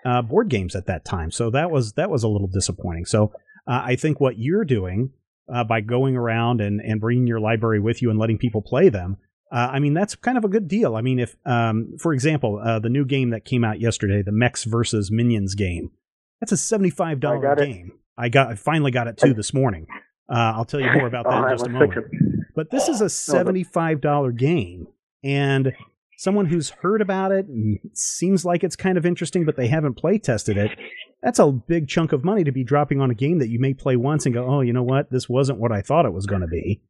uh, 0.05 0.20
board 0.23 0.49
games 0.49 0.75
at 0.75 0.87
that 0.87 1.05
time. 1.05 1.31
So 1.31 1.51
that 1.51 1.70
was 1.70 1.93
that 1.95 2.11
was 2.11 2.23
a 2.23 2.29
little 2.29 2.49
disappointing. 2.49 3.05
So 3.07 3.33
uh, 3.66 3.83
I 3.85 3.97
think 3.97 4.20
what 4.20 4.39
you're 4.39 4.64
doing 4.64 5.11
uh, 5.53 5.64
by 5.64 5.81
going 5.83 6.16
around 6.16 6.61
and 6.61 6.81
and 6.81 7.01
bringing 7.01 7.27
your 7.27 7.41
library 7.41 7.81
with 7.81 8.01
you 8.03 8.11
and 8.11 8.18
letting 8.18 8.39
people 8.39 8.62
play 8.62 8.89
them. 8.89 9.18
Uh, 9.51 9.68
I 9.73 9.79
mean 9.81 9.93
that's 9.95 10.14
kind 10.14 10.39
of 10.39 10.45
a 10.45 10.49
good 10.49 10.66
deal. 10.66 10.97
I 10.97 11.03
mean, 11.03 11.18
if 11.18 11.37
um, 11.45 11.93
for 11.99 12.12
example, 12.14 12.59
uh, 12.62 12.79
the 12.79 12.89
new 12.89 13.05
game 13.05 13.31
that 13.31 13.45
came 13.45 13.64
out 13.64 13.81
yesterday, 13.81 14.23
the 14.23 14.33
Mechs 14.33 14.64
versus 14.64 15.11
Minions 15.11 15.55
game, 15.55 15.91
that's 16.41 16.53
a 16.53 16.57
seventy-five 16.57 17.20
dollar 17.20 17.55
game. 17.57 17.93
it. 17.95 17.99
I 18.16 18.28
got 18.28 18.48
I 18.50 18.54
finally 18.54 18.90
got 18.90 19.06
it 19.08 19.16
too 19.16 19.34
this 19.34 19.54
morning. 19.54 19.86
Uh, 20.28 20.52
I'll 20.56 20.64
tell 20.64 20.80
you 20.80 20.90
more 20.92 21.06
about 21.06 21.24
that 21.24 21.34
Oh, 21.44 21.46
in 21.46 21.54
just 21.54 21.66
a 21.66 21.70
moment. 21.70 22.06
But 22.54 22.70
this 22.70 22.86
is 22.88 23.00
a 23.00 23.08
seventy-five 23.08 24.02
dollar 24.02 24.30
game, 24.30 24.86
and 25.24 25.72
someone 26.18 26.44
who's 26.44 26.68
heard 26.68 27.00
about 27.00 27.32
it 27.32 27.46
and 27.46 27.78
seems 27.94 28.44
like 28.44 28.62
it's 28.62 28.76
kind 28.76 28.98
of 28.98 29.06
interesting, 29.06 29.46
but 29.46 29.56
they 29.56 29.68
haven't 29.68 29.94
play 29.94 30.18
tested 30.18 30.58
it. 30.58 30.70
That's 31.22 31.38
a 31.38 31.50
big 31.50 31.88
chunk 31.88 32.12
of 32.12 32.24
money 32.24 32.44
to 32.44 32.52
be 32.52 32.62
dropping 32.62 33.00
on 33.00 33.10
a 33.10 33.14
game 33.14 33.38
that 33.38 33.48
you 33.48 33.58
may 33.58 33.72
play 33.72 33.96
once 33.96 34.26
and 34.26 34.34
go, 34.34 34.46
oh, 34.46 34.60
you 34.60 34.74
know 34.74 34.82
what, 34.82 35.10
this 35.10 35.30
wasn't 35.30 35.60
what 35.60 35.72
I 35.72 35.80
thought 35.80 36.04
it 36.04 36.12
was 36.12 36.26
going 36.26 36.42
to 36.42 36.46
be, 36.46 36.82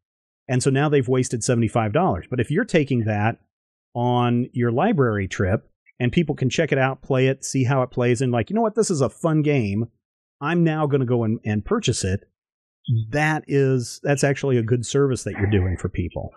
and 0.49 0.61
so 0.63 0.71
now 0.71 0.89
they've 0.89 1.07
wasted 1.07 1.45
seventy-five 1.45 1.93
dollars. 1.93 2.27
But 2.29 2.41
if 2.41 2.51
you're 2.51 2.65
taking 2.65 3.05
that 3.05 3.39
on 3.95 4.49
your 4.53 4.73
library 4.73 5.29
trip 5.29 5.71
and 6.01 6.11
people 6.11 6.35
can 6.35 6.51
check 6.51 6.73
it 6.73 6.79
out, 6.79 7.03
play 7.03 7.29
it, 7.29 7.45
see 7.45 7.63
how 7.63 7.83
it 7.83 7.93
plays, 7.93 8.21
and 8.21 8.33
like, 8.33 8.51
you 8.51 8.57
know 8.57 8.63
what, 8.63 8.75
this 8.75 8.91
is 8.91 9.01
a 9.01 9.09
fun 9.09 9.43
game. 9.43 9.87
I'm 10.43 10.63
now 10.65 10.87
going 10.87 11.01
to 11.01 11.07
go 11.07 11.25
and, 11.25 11.41
and 11.45 11.65
purchase 11.65 12.05
it 12.05 12.25
that 13.11 13.45
is 13.47 14.01
that's 14.03 14.25
actually 14.25 14.59
a 14.59 14.63
good 14.63 14.85
service 14.85 15.23
that 15.23 15.35
you're 15.35 15.51
doing 15.51 15.77
for 15.77 15.89
people. 15.89 16.33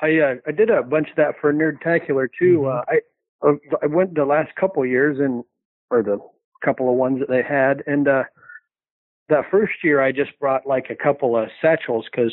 I 0.00 0.18
uh, 0.20 0.34
I 0.46 0.52
did 0.52 0.70
a 0.70 0.82
bunch 0.82 1.10
of 1.10 1.16
that 1.16 1.34
for 1.40 1.52
Nerdtacular 1.52 2.28
too. 2.38 2.60
Mhm. 2.60 2.78
Uh, 2.78 2.84
I 2.88 3.48
uh, 3.48 3.54
I 3.82 3.86
went 3.86 4.14
the 4.14 4.24
last 4.24 4.54
couple 4.54 4.82
of 4.82 4.88
years 4.88 5.18
and 5.18 5.42
or 5.90 6.02
the 6.02 6.18
couple 6.64 6.88
of 6.90 6.96
ones 6.96 7.20
that 7.20 7.28
they 7.28 7.42
had, 7.42 7.82
and 7.86 8.06
uh, 8.08 8.24
that 9.28 9.50
first 9.50 9.72
year 9.82 10.00
I 10.00 10.12
just 10.12 10.38
brought 10.38 10.66
like 10.66 10.90
a 10.90 10.96
couple 10.96 11.36
of 11.36 11.48
satchels 11.60 12.06
because 12.10 12.32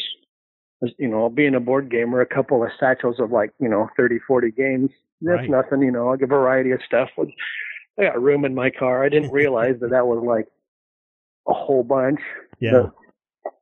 you 1.00 1.08
know 1.08 1.30
being 1.30 1.56
a 1.56 1.60
board 1.60 1.90
gamer, 1.90 2.22
a 2.22 2.26
couple 2.26 2.64
of 2.64 2.70
satchels 2.80 3.20
of 3.20 3.32
like 3.32 3.52
you 3.60 3.70
know 3.70 3.90
30, 3.98 4.20
40 4.28 4.52
games. 4.52 4.90
That's 5.22 5.40
Right. 5.40 5.50
nothing, 5.50 5.82
you 5.82 5.92
know. 5.92 6.10
Like 6.10 6.22
a 6.22 6.28
variety 6.28 6.72
of 6.72 6.82
stuff. 6.86 7.10
I 8.00 8.04
got 8.04 8.22
room 8.22 8.46
in 8.46 8.56
my 8.56 8.70
car. 8.72 9.04
I 9.04 9.10
didn't 9.10 9.32
realize 9.32 9.76
that 9.82 9.92
that 9.92 10.08
was 10.08 10.24
like 10.26 10.48
a 11.48 11.54
whole 11.54 11.84
bunch 11.84 12.20
Yeah. 12.60 12.72
the, 12.72 12.92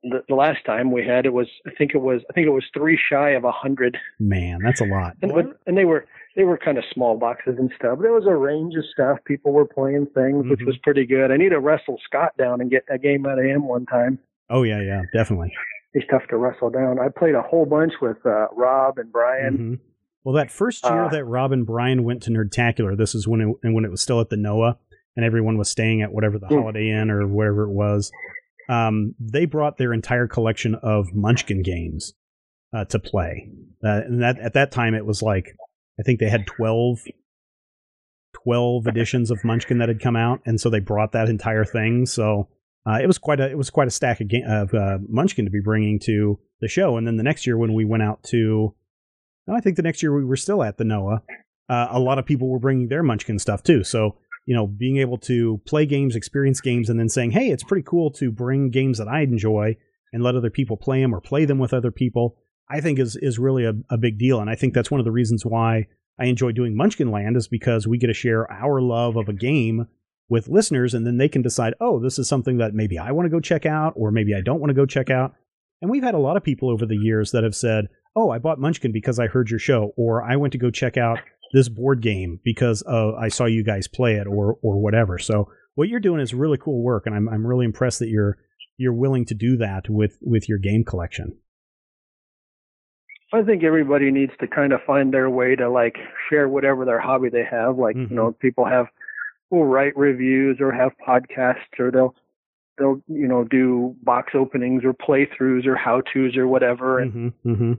the 0.04 0.24
the 0.28 0.34
last 0.34 0.64
time 0.64 0.92
we 0.92 1.04
had 1.04 1.26
it 1.26 1.32
was 1.32 1.48
I 1.66 1.70
think 1.76 1.94
it 1.94 1.98
was 2.00 2.22
I 2.30 2.32
think 2.32 2.46
it 2.46 2.50
was 2.50 2.64
three 2.72 2.96
shy 3.10 3.30
of 3.30 3.44
a 3.44 3.50
hundred 3.52 3.98
Man, 4.20 4.60
that's 4.62 4.80
a 4.80 4.84
lot. 4.84 5.16
and 5.22 5.32
and 5.66 5.76
they 5.76 5.84
were 5.84 6.06
they 6.36 6.44
were 6.44 6.56
kind 6.56 6.78
of 6.78 6.84
small 6.94 7.18
boxes 7.18 7.56
and 7.58 7.70
stuff. 7.76 7.98
There 8.00 8.12
was 8.12 8.24
a 8.26 8.34
range 8.34 8.74
of 8.76 8.84
stuff. 8.90 9.18
People 9.26 9.52
were 9.52 9.66
playing 9.66 10.06
things, 10.14 10.46
which 10.48 10.60
Mhm. 10.60 10.66
was 10.66 10.78
pretty 10.78 11.04
good. 11.04 11.30
I 11.30 11.36
need 11.36 11.50
to 11.50 11.60
wrestle 11.60 11.98
Scott 12.04 12.32
down 12.38 12.60
and 12.62 12.70
get 12.70 12.84
a 12.88 12.96
game 12.98 13.26
out 13.26 13.38
of 13.38 13.44
him 13.44 13.66
one 13.68 13.84
time. 13.86 14.18
Oh 14.48 14.62
yeah, 14.62 14.80
yeah, 14.80 15.02
definitely. 15.12 15.52
He's 15.92 16.04
tough 16.10 16.26
to 16.30 16.36
wrestle 16.38 16.70
down. 16.70 16.98
I 16.98 17.08
played 17.08 17.34
a 17.34 17.42
whole 17.42 17.66
bunch 17.66 17.92
with 18.00 18.24
uh, 18.24 18.46
Rob 18.56 18.98
and 18.98 19.12
Brian. 19.12 19.58
Mhm. 19.58 19.78
Well, 20.24 20.34
that 20.36 20.50
first 20.50 20.84
year 20.84 21.04
Uh, 21.04 21.08
that 21.10 21.24
Rob 21.24 21.52
and 21.52 21.66
Brian 21.66 22.04
went 22.04 22.22
to 22.24 22.30
Nerdtacular, 22.30 22.96
this 22.96 23.14
is 23.14 23.26
when 23.26 23.40
it 23.40 23.56
and 23.62 23.74
when 23.74 23.84
it 23.84 23.90
was 23.90 24.00
still 24.00 24.20
at 24.20 24.30
the 24.30 24.36
Noah, 24.36 24.78
and 25.16 25.24
everyone 25.24 25.58
was 25.58 25.68
staying 25.68 26.02
at 26.02 26.12
whatever 26.12 26.38
the 26.38 26.46
Mm. 26.46 26.60
Holiday 26.60 26.90
Inn 26.90 27.10
or 27.10 27.26
wherever 27.26 27.64
it 27.64 27.72
was. 27.72 28.10
Um, 28.68 29.14
they 29.18 29.44
brought 29.46 29.76
their 29.78 29.92
entire 29.92 30.28
collection 30.28 30.74
of 30.76 31.12
Munchkin 31.12 31.62
games 31.62 32.14
uh, 32.72 32.84
to 32.86 32.98
play, 32.98 33.50
uh, 33.84 34.02
and 34.06 34.22
that 34.22 34.38
at 34.38 34.54
that 34.54 34.70
time 34.70 34.94
it 34.94 35.04
was 35.04 35.22
like 35.22 35.56
I 35.98 36.02
think 36.04 36.20
they 36.20 36.30
had 36.30 36.46
12, 36.46 37.00
12 38.44 38.86
editions 38.86 39.30
of 39.30 39.44
Munchkin 39.44 39.78
that 39.78 39.88
had 39.88 40.00
come 40.00 40.16
out, 40.16 40.40
and 40.46 40.60
so 40.60 40.70
they 40.70 40.80
brought 40.80 41.12
that 41.12 41.28
entire 41.28 41.64
thing. 41.64 42.06
So 42.06 42.48
uh, 42.86 42.98
it 43.02 43.06
was 43.06 43.18
quite 43.18 43.40
a 43.40 43.50
it 43.50 43.58
was 43.58 43.70
quite 43.70 43.88
a 43.88 43.90
stack 43.90 44.20
of, 44.20 44.30
of 44.46 44.74
uh, 44.74 44.98
Munchkin 45.08 45.44
to 45.44 45.50
be 45.50 45.60
bringing 45.60 45.98
to 46.04 46.38
the 46.60 46.68
show. 46.68 46.96
And 46.96 47.06
then 47.06 47.16
the 47.16 47.22
next 47.22 47.46
year 47.46 47.58
when 47.58 47.74
we 47.74 47.84
went 47.84 48.02
out 48.02 48.22
to, 48.24 48.74
no, 49.46 49.54
I 49.54 49.60
think 49.60 49.76
the 49.76 49.82
next 49.82 50.02
year 50.02 50.14
we 50.14 50.24
were 50.24 50.36
still 50.36 50.62
at 50.62 50.78
the 50.78 50.84
Noah. 50.84 51.22
Uh, 51.68 51.88
a 51.90 52.00
lot 52.00 52.18
of 52.18 52.26
people 52.26 52.48
were 52.48 52.58
bringing 52.58 52.88
their 52.88 53.02
Munchkin 53.02 53.38
stuff 53.38 53.62
too. 53.62 53.84
So 53.84 54.16
you 54.46 54.54
know, 54.54 54.66
being 54.66 54.96
able 54.96 55.18
to 55.18 55.60
play 55.66 55.86
games, 55.86 56.16
experience 56.16 56.60
games, 56.60 56.90
and 56.90 56.98
then 56.98 57.08
saying, 57.08 57.30
"Hey, 57.30 57.50
it's 57.50 57.62
pretty 57.62 57.84
cool 57.84 58.10
to 58.12 58.30
bring 58.30 58.70
games 58.70 58.98
that 58.98 59.08
I 59.08 59.20
enjoy 59.20 59.76
and 60.12 60.22
let 60.22 60.34
other 60.34 60.50
people 60.50 60.76
play 60.76 61.00
them 61.00 61.14
or 61.14 61.20
play 61.20 61.44
them 61.44 61.58
with 61.58 61.72
other 61.72 61.90
people." 61.90 62.36
I 62.68 62.80
think 62.80 62.98
is 62.98 63.16
is 63.16 63.38
really 63.38 63.64
a, 63.64 63.74
a 63.90 63.98
big 63.98 64.18
deal, 64.18 64.40
and 64.40 64.50
I 64.50 64.54
think 64.54 64.74
that's 64.74 64.90
one 64.90 65.00
of 65.00 65.04
the 65.04 65.12
reasons 65.12 65.44
why 65.44 65.86
I 66.18 66.26
enjoy 66.26 66.52
doing 66.52 66.76
Munchkin 66.76 67.10
Land 67.10 67.36
is 67.36 67.48
because 67.48 67.86
we 67.86 67.98
get 67.98 68.08
to 68.08 68.14
share 68.14 68.50
our 68.50 68.80
love 68.80 69.16
of 69.16 69.28
a 69.28 69.32
game 69.32 69.86
with 70.28 70.48
listeners, 70.48 70.94
and 70.94 71.06
then 71.06 71.18
they 71.18 71.28
can 71.28 71.42
decide, 71.42 71.74
"Oh, 71.80 72.00
this 72.00 72.18
is 72.18 72.28
something 72.28 72.58
that 72.58 72.74
maybe 72.74 72.98
I 72.98 73.12
want 73.12 73.26
to 73.26 73.30
go 73.30 73.40
check 73.40 73.64
out, 73.64 73.92
or 73.96 74.10
maybe 74.10 74.34
I 74.34 74.40
don't 74.40 74.60
want 74.60 74.70
to 74.70 74.74
go 74.74 74.86
check 74.86 75.10
out." 75.10 75.34
And 75.80 75.90
we've 75.90 76.02
had 76.02 76.14
a 76.14 76.18
lot 76.18 76.36
of 76.36 76.44
people 76.44 76.70
over 76.70 76.86
the 76.86 76.96
years 76.96 77.32
that 77.32 77.44
have 77.44 77.56
said, 77.56 77.88
"Oh, 78.14 78.30
I 78.30 78.38
bought 78.38 78.58
Munchkin 78.58 78.92
because 78.92 79.18
I 79.18 79.26
heard 79.26 79.50
your 79.50 79.58
show," 79.58 79.92
or 79.96 80.22
"I 80.22 80.36
went 80.36 80.52
to 80.52 80.58
go 80.58 80.70
check 80.70 80.96
out 80.96 81.18
this 81.52 81.68
board 81.68 82.00
game 82.00 82.40
because 82.44 82.82
uh, 82.86 83.12
I 83.14 83.28
saw 83.28 83.44
you 83.44 83.62
guys 83.62 83.88
play 83.88 84.14
it 84.14 84.26
or 84.26 84.56
or 84.62 84.80
whatever. 84.80 85.18
So 85.18 85.50
what 85.74 85.88
you're 85.88 86.00
doing 86.00 86.20
is 86.20 86.32
really 86.34 86.58
cool 86.58 86.82
work, 86.82 87.04
and 87.06 87.14
I'm 87.14 87.28
I'm 87.28 87.46
really 87.46 87.64
impressed 87.66 87.98
that 88.00 88.08
you're 88.08 88.38
you're 88.78 88.94
willing 88.94 89.24
to 89.26 89.34
do 89.34 89.56
that 89.58 89.88
with 89.88 90.18
with 90.22 90.48
your 90.48 90.58
game 90.58 90.84
collection. 90.84 91.36
I 93.34 93.42
think 93.42 93.64
everybody 93.64 94.10
needs 94.10 94.32
to 94.40 94.46
kind 94.46 94.72
of 94.72 94.80
find 94.86 95.12
their 95.12 95.30
way 95.30 95.56
to 95.56 95.70
like 95.70 95.96
share 96.28 96.48
whatever 96.48 96.84
their 96.84 97.00
hobby 97.00 97.30
they 97.30 97.44
have. 97.50 97.78
Like 97.78 97.96
Mhm. 97.96 98.10
you 98.10 98.16
know, 98.16 98.32
people 98.32 98.64
have 98.66 98.86
will 99.50 99.64
write 99.66 99.96
reviews 99.96 100.58
or 100.60 100.72
have 100.72 100.92
podcasts 101.06 101.78
or 101.78 101.90
they'll 101.90 102.14
they'll 102.78 103.02
you 103.08 103.28
know 103.28 103.44
do 103.44 103.96
box 104.02 104.32
openings 104.34 104.82
or 104.84 104.92
playthroughs 104.92 105.66
or 105.66 105.76
how 105.76 106.02
tos 106.02 106.36
or 106.36 106.46
whatever. 106.46 106.98
And 106.98 107.12
Mm-hmm, 107.12 107.50
mm-hmm. 107.52 107.72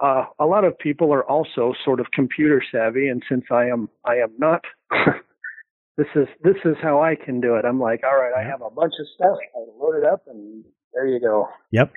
Uh, 0.00 0.24
a 0.38 0.46
lot 0.46 0.64
of 0.64 0.78
people 0.78 1.12
are 1.12 1.24
also 1.24 1.72
sort 1.84 2.00
of 2.00 2.06
computer 2.12 2.62
savvy, 2.72 3.08
and 3.08 3.22
since 3.28 3.44
I 3.50 3.66
am 3.66 3.88
I 4.04 4.16
am 4.16 4.32
not. 4.38 4.64
this 5.96 6.06
is 6.14 6.26
this 6.42 6.56
is 6.64 6.76
how 6.82 7.02
I 7.02 7.14
can 7.14 7.40
do 7.40 7.54
it. 7.56 7.64
I'm 7.64 7.80
like, 7.80 8.02
all 8.04 8.16
right, 8.16 8.32
I 8.36 8.42
have 8.42 8.62
a 8.62 8.70
bunch 8.70 8.94
of 8.98 9.06
stuff. 9.14 9.38
I 9.54 9.58
load 9.78 9.96
it 9.96 10.04
up, 10.04 10.24
and 10.26 10.64
there 10.92 11.06
you 11.06 11.20
go. 11.20 11.48
Yep. 11.70 11.92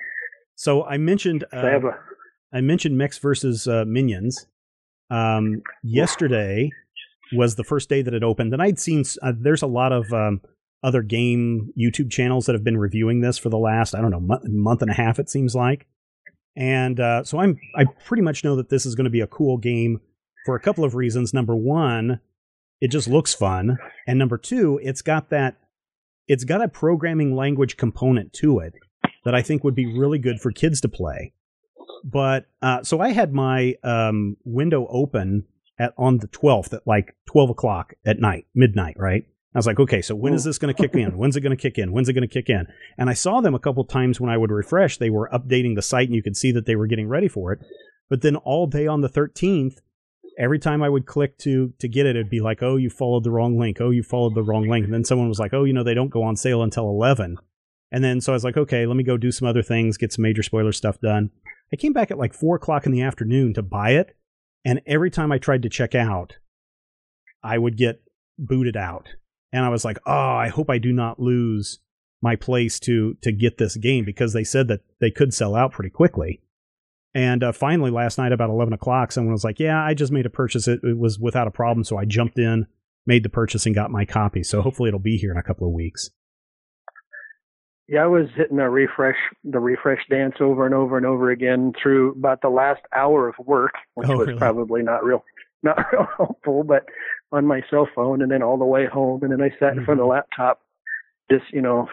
So 0.54 0.84
I 0.84 0.98
mentioned 0.98 1.44
uh, 1.52 1.60
So 1.60 1.66
I 1.66 1.70
have 1.70 1.84
a 1.84 1.98
I 2.52 2.60
mentioned 2.60 2.96
Mechs 2.96 3.18
versus 3.18 3.66
uh, 3.66 3.84
Minions. 3.86 4.46
Um, 5.10 5.62
yesterday 5.82 6.70
was 7.32 7.56
the 7.56 7.64
first 7.64 7.88
day 7.88 8.02
that 8.02 8.14
it 8.14 8.22
opened, 8.22 8.52
and 8.52 8.62
I'd 8.62 8.78
seen 8.78 9.04
uh, 9.22 9.32
there's 9.36 9.62
a 9.62 9.66
lot 9.66 9.92
of 9.92 10.12
um, 10.12 10.40
other 10.82 11.02
game 11.02 11.72
YouTube 11.78 12.10
channels 12.10 12.46
that 12.46 12.54
have 12.54 12.64
been 12.64 12.78
reviewing 12.78 13.20
this 13.20 13.38
for 13.38 13.48
the 13.48 13.58
last 13.58 13.94
I 13.94 14.00
don't 14.00 14.10
know 14.10 14.20
month, 14.20 14.44
month 14.48 14.82
and 14.82 14.90
a 14.90 14.94
half. 14.94 15.18
It 15.18 15.28
seems 15.28 15.54
like, 15.54 15.86
and 16.58 16.98
uh, 16.98 17.22
so 17.22 17.38
I'm 17.38 17.58
I 17.76 17.84
pretty 18.04 18.22
much 18.22 18.42
know 18.42 18.56
that 18.56 18.68
this 18.68 18.84
is 18.84 18.96
going 18.96 19.04
to 19.04 19.10
be 19.10 19.20
a 19.20 19.28
cool 19.28 19.56
game 19.56 20.00
for 20.44 20.56
a 20.56 20.60
couple 20.60 20.84
of 20.84 20.96
reasons. 20.96 21.32
Number 21.32 21.54
one, 21.54 22.20
it 22.80 22.90
just 22.90 23.08
looks 23.08 23.32
fun, 23.32 23.78
and 24.08 24.18
number 24.18 24.36
two, 24.36 24.80
it's 24.82 25.00
got 25.00 25.30
that 25.30 25.56
it's 26.26 26.42
got 26.44 26.60
a 26.60 26.68
programming 26.68 27.34
language 27.36 27.76
component 27.76 28.32
to 28.34 28.58
it 28.58 28.74
that 29.24 29.36
I 29.36 29.40
think 29.40 29.62
would 29.62 29.76
be 29.76 29.86
really 29.86 30.18
good 30.18 30.40
for 30.40 30.50
kids 30.50 30.80
to 30.80 30.88
play. 30.88 31.32
But 32.04 32.46
uh, 32.60 32.82
so 32.82 33.00
I 33.00 33.10
had 33.10 33.32
my 33.32 33.76
um, 33.84 34.36
window 34.44 34.88
open 34.90 35.44
at 35.78 35.94
on 35.96 36.18
the 36.18 36.28
12th 36.28 36.72
at 36.72 36.86
like 36.86 37.14
12 37.28 37.50
o'clock 37.50 37.94
at 38.04 38.18
night, 38.18 38.46
midnight, 38.54 38.96
right? 38.98 39.24
I 39.54 39.58
was 39.58 39.66
like, 39.66 39.80
okay, 39.80 40.02
so 40.02 40.14
when 40.14 40.34
is 40.34 40.46
oh. 40.46 40.50
this 40.50 40.58
going 40.58 40.74
to 40.74 40.80
kick 40.80 40.94
in? 40.94 41.16
When's 41.16 41.36
it 41.36 41.40
going 41.40 41.56
to 41.56 41.60
kick 41.60 41.78
in? 41.78 41.92
When's 41.92 42.08
it 42.08 42.12
going 42.12 42.28
to 42.28 42.32
kick 42.32 42.50
in? 42.50 42.66
And 42.98 43.08
I 43.08 43.14
saw 43.14 43.40
them 43.40 43.54
a 43.54 43.58
couple 43.58 43.84
times 43.84 44.20
when 44.20 44.30
I 44.30 44.36
would 44.36 44.50
refresh. 44.50 44.98
They 44.98 45.10
were 45.10 45.30
updating 45.32 45.74
the 45.74 45.82
site 45.82 46.08
and 46.08 46.14
you 46.14 46.22
could 46.22 46.36
see 46.36 46.52
that 46.52 46.66
they 46.66 46.76
were 46.76 46.86
getting 46.86 47.08
ready 47.08 47.28
for 47.28 47.52
it. 47.52 47.60
But 48.10 48.22
then 48.22 48.36
all 48.36 48.66
day 48.66 48.86
on 48.86 49.00
the 49.00 49.08
13th, 49.08 49.78
every 50.38 50.58
time 50.58 50.82
I 50.82 50.88
would 50.88 51.06
click 51.06 51.38
to 51.38 51.72
to 51.78 51.88
get 51.88 52.06
it, 52.06 52.16
it'd 52.16 52.30
be 52.30 52.40
like, 52.40 52.62
oh, 52.62 52.76
you 52.76 52.90
followed 52.90 53.24
the 53.24 53.30
wrong 53.30 53.58
link. 53.58 53.80
Oh, 53.80 53.90
you 53.90 54.02
followed 54.02 54.34
the 54.34 54.42
wrong 54.42 54.68
link. 54.68 54.84
And 54.84 54.94
then 54.94 55.04
someone 55.04 55.28
was 55.28 55.38
like, 55.38 55.54
oh, 55.54 55.64
you 55.64 55.72
know, 55.72 55.84
they 55.84 55.94
don't 55.94 56.10
go 56.10 56.22
on 56.22 56.36
sale 56.36 56.62
until 56.62 56.84
11. 56.84 57.38
And 57.90 58.04
then 58.04 58.20
so 58.20 58.32
I 58.32 58.36
was 58.36 58.44
like, 58.44 58.56
okay, 58.56 58.86
let 58.86 58.96
me 58.96 59.04
go 59.04 59.16
do 59.16 59.32
some 59.32 59.48
other 59.48 59.62
things, 59.62 59.96
get 59.96 60.12
some 60.12 60.22
major 60.22 60.42
spoiler 60.42 60.72
stuff 60.72 61.00
done. 61.00 61.30
I 61.72 61.76
came 61.76 61.92
back 61.92 62.10
at 62.10 62.18
like 62.18 62.34
four 62.34 62.56
o'clock 62.56 62.86
in 62.86 62.92
the 62.92 63.02
afternoon 63.02 63.54
to 63.54 63.62
buy 63.62 63.90
it. 63.90 64.16
And 64.64 64.80
every 64.86 65.10
time 65.10 65.32
I 65.32 65.38
tried 65.38 65.62
to 65.62 65.68
check 65.68 65.94
out, 65.94 66.36
I 67.42 67.56
would 67.58 67.76
get 67.76 68.02
booted 68.38 68.76
out. 68.76 69.08
And 69.52 69.64
I 69.64 69.68
was 69.70 69.84
like, 69.84 69.98
oh, 70.06 70.12
I 70.12 70.48
hope 70.48 70.68
I 70.70 70.78
do 70.78 70.92
not 70.92 71.18
lose 71.20 71.78
my 72.20 72.36
place 72.36 72.78
to 72.80 73.14
to 73.22 73.32
get 73.32 73.58
this 73.58 73.76
game 73.76 74.04
because 74.04 74.32
they 74.32 74.44
said 74.44 74.68
that 74.68 74.80
they 75.00 75.10
could 75.10 75.32
sell 75.32 75.54
out 75.54 75.72
pretty 75.72 75.90
quickly. 75.90 76.42
And 77.14 77.42
uh, 77.42 77.52
finally, 77.52 77.90
last 77.90 78.18
night 78.18 78.32
about 78.32 78.50
eleven 78.50 78.74
o'clock, 78.74 79.12
someone 79.12 79.32
was 79.32 79.44
like, 79.44 79.58
"Yeah, 79.58 79.82
I 79.82 79.94
just 79.94 80.12
made 80.12 80.26
a 80.26 80.30
purchase. 80.30 80.68
It, 80.68 80.80
it 80.82 80.98
was 80.98 81.18
without 81.18 81.46
a 81.48 81.50
problem, 81.50 81.84
so 81.84 81.96
I 81.96 82.04
jumped 82.04 82.38
in, 82.38 82.66
made 83.06 83.22
the 83.22 83.28
purchase, 83.30 83.64
and 83.66 83.74
got 83.74 83.90
my 83.90 84.04
copy. 84.04 84.42
So 84.42 84.60
hopefully, 84.60 84.88
it'll 84.88 85.00
be 85.00 85.16
here 85.16 85.30
in 85.30 85.38
a 85.38 85.42
couple 85.42 85.66
of 85.66 85.72
weeks." 85.72 86.10
Yeah, 87.88 88.04
I 88.04 88.06
was 88.06 88.26
hitting 88.36 88.58
the 88.58 88.68
refresh 88.68 89.16
the 89.44 89.60
refresh 89.60 90.00
dance 90.10 90.34
over 90.40 90.66
and 90.66 90.74
over 90.74 90.98
and 90.98 91.06
over 91.06 91.30
again 91.30 91.72
through 91.82 92.12
about 92.12 92.42
the 92.42 92.50
last 92.50 92.82
hour 92.94 93.28
of 93.28 93.34
work, 93.46 93.72
which 93.94 94.08
Oh, 94.10 94.18
was 94.18 94.26
really? 94.26 94.38
probably 94.38 94.82
not 94.82 95.02
real 95.04 95.24
not 95.62 95.78
real 95.92 96.06
helpful, 96.18 96.64
but 96.64 96.84
on 97.32 97.46
my 97.46 97.62
cell 97.70 97.88
phone 97.94 98.22
and 98.22 98.30
then 98.30 98.42
all 98.42 98.56
the 98.56 98.64
way 98.64 98.86
home 98.86 99.22
and 99.22 99.32
then 99.32 99.42
I 99.42 99.50
sat 99.58 99.76
in 99.76 99.84
front 99.84 100.00
of 100.00 100.06
the 100.06 100.10
mm-hmm. 100.10 100.10
laptop 100.10 100.60
just, 101.30 101.44
you 101.52 101.60
know, 101.60 101.88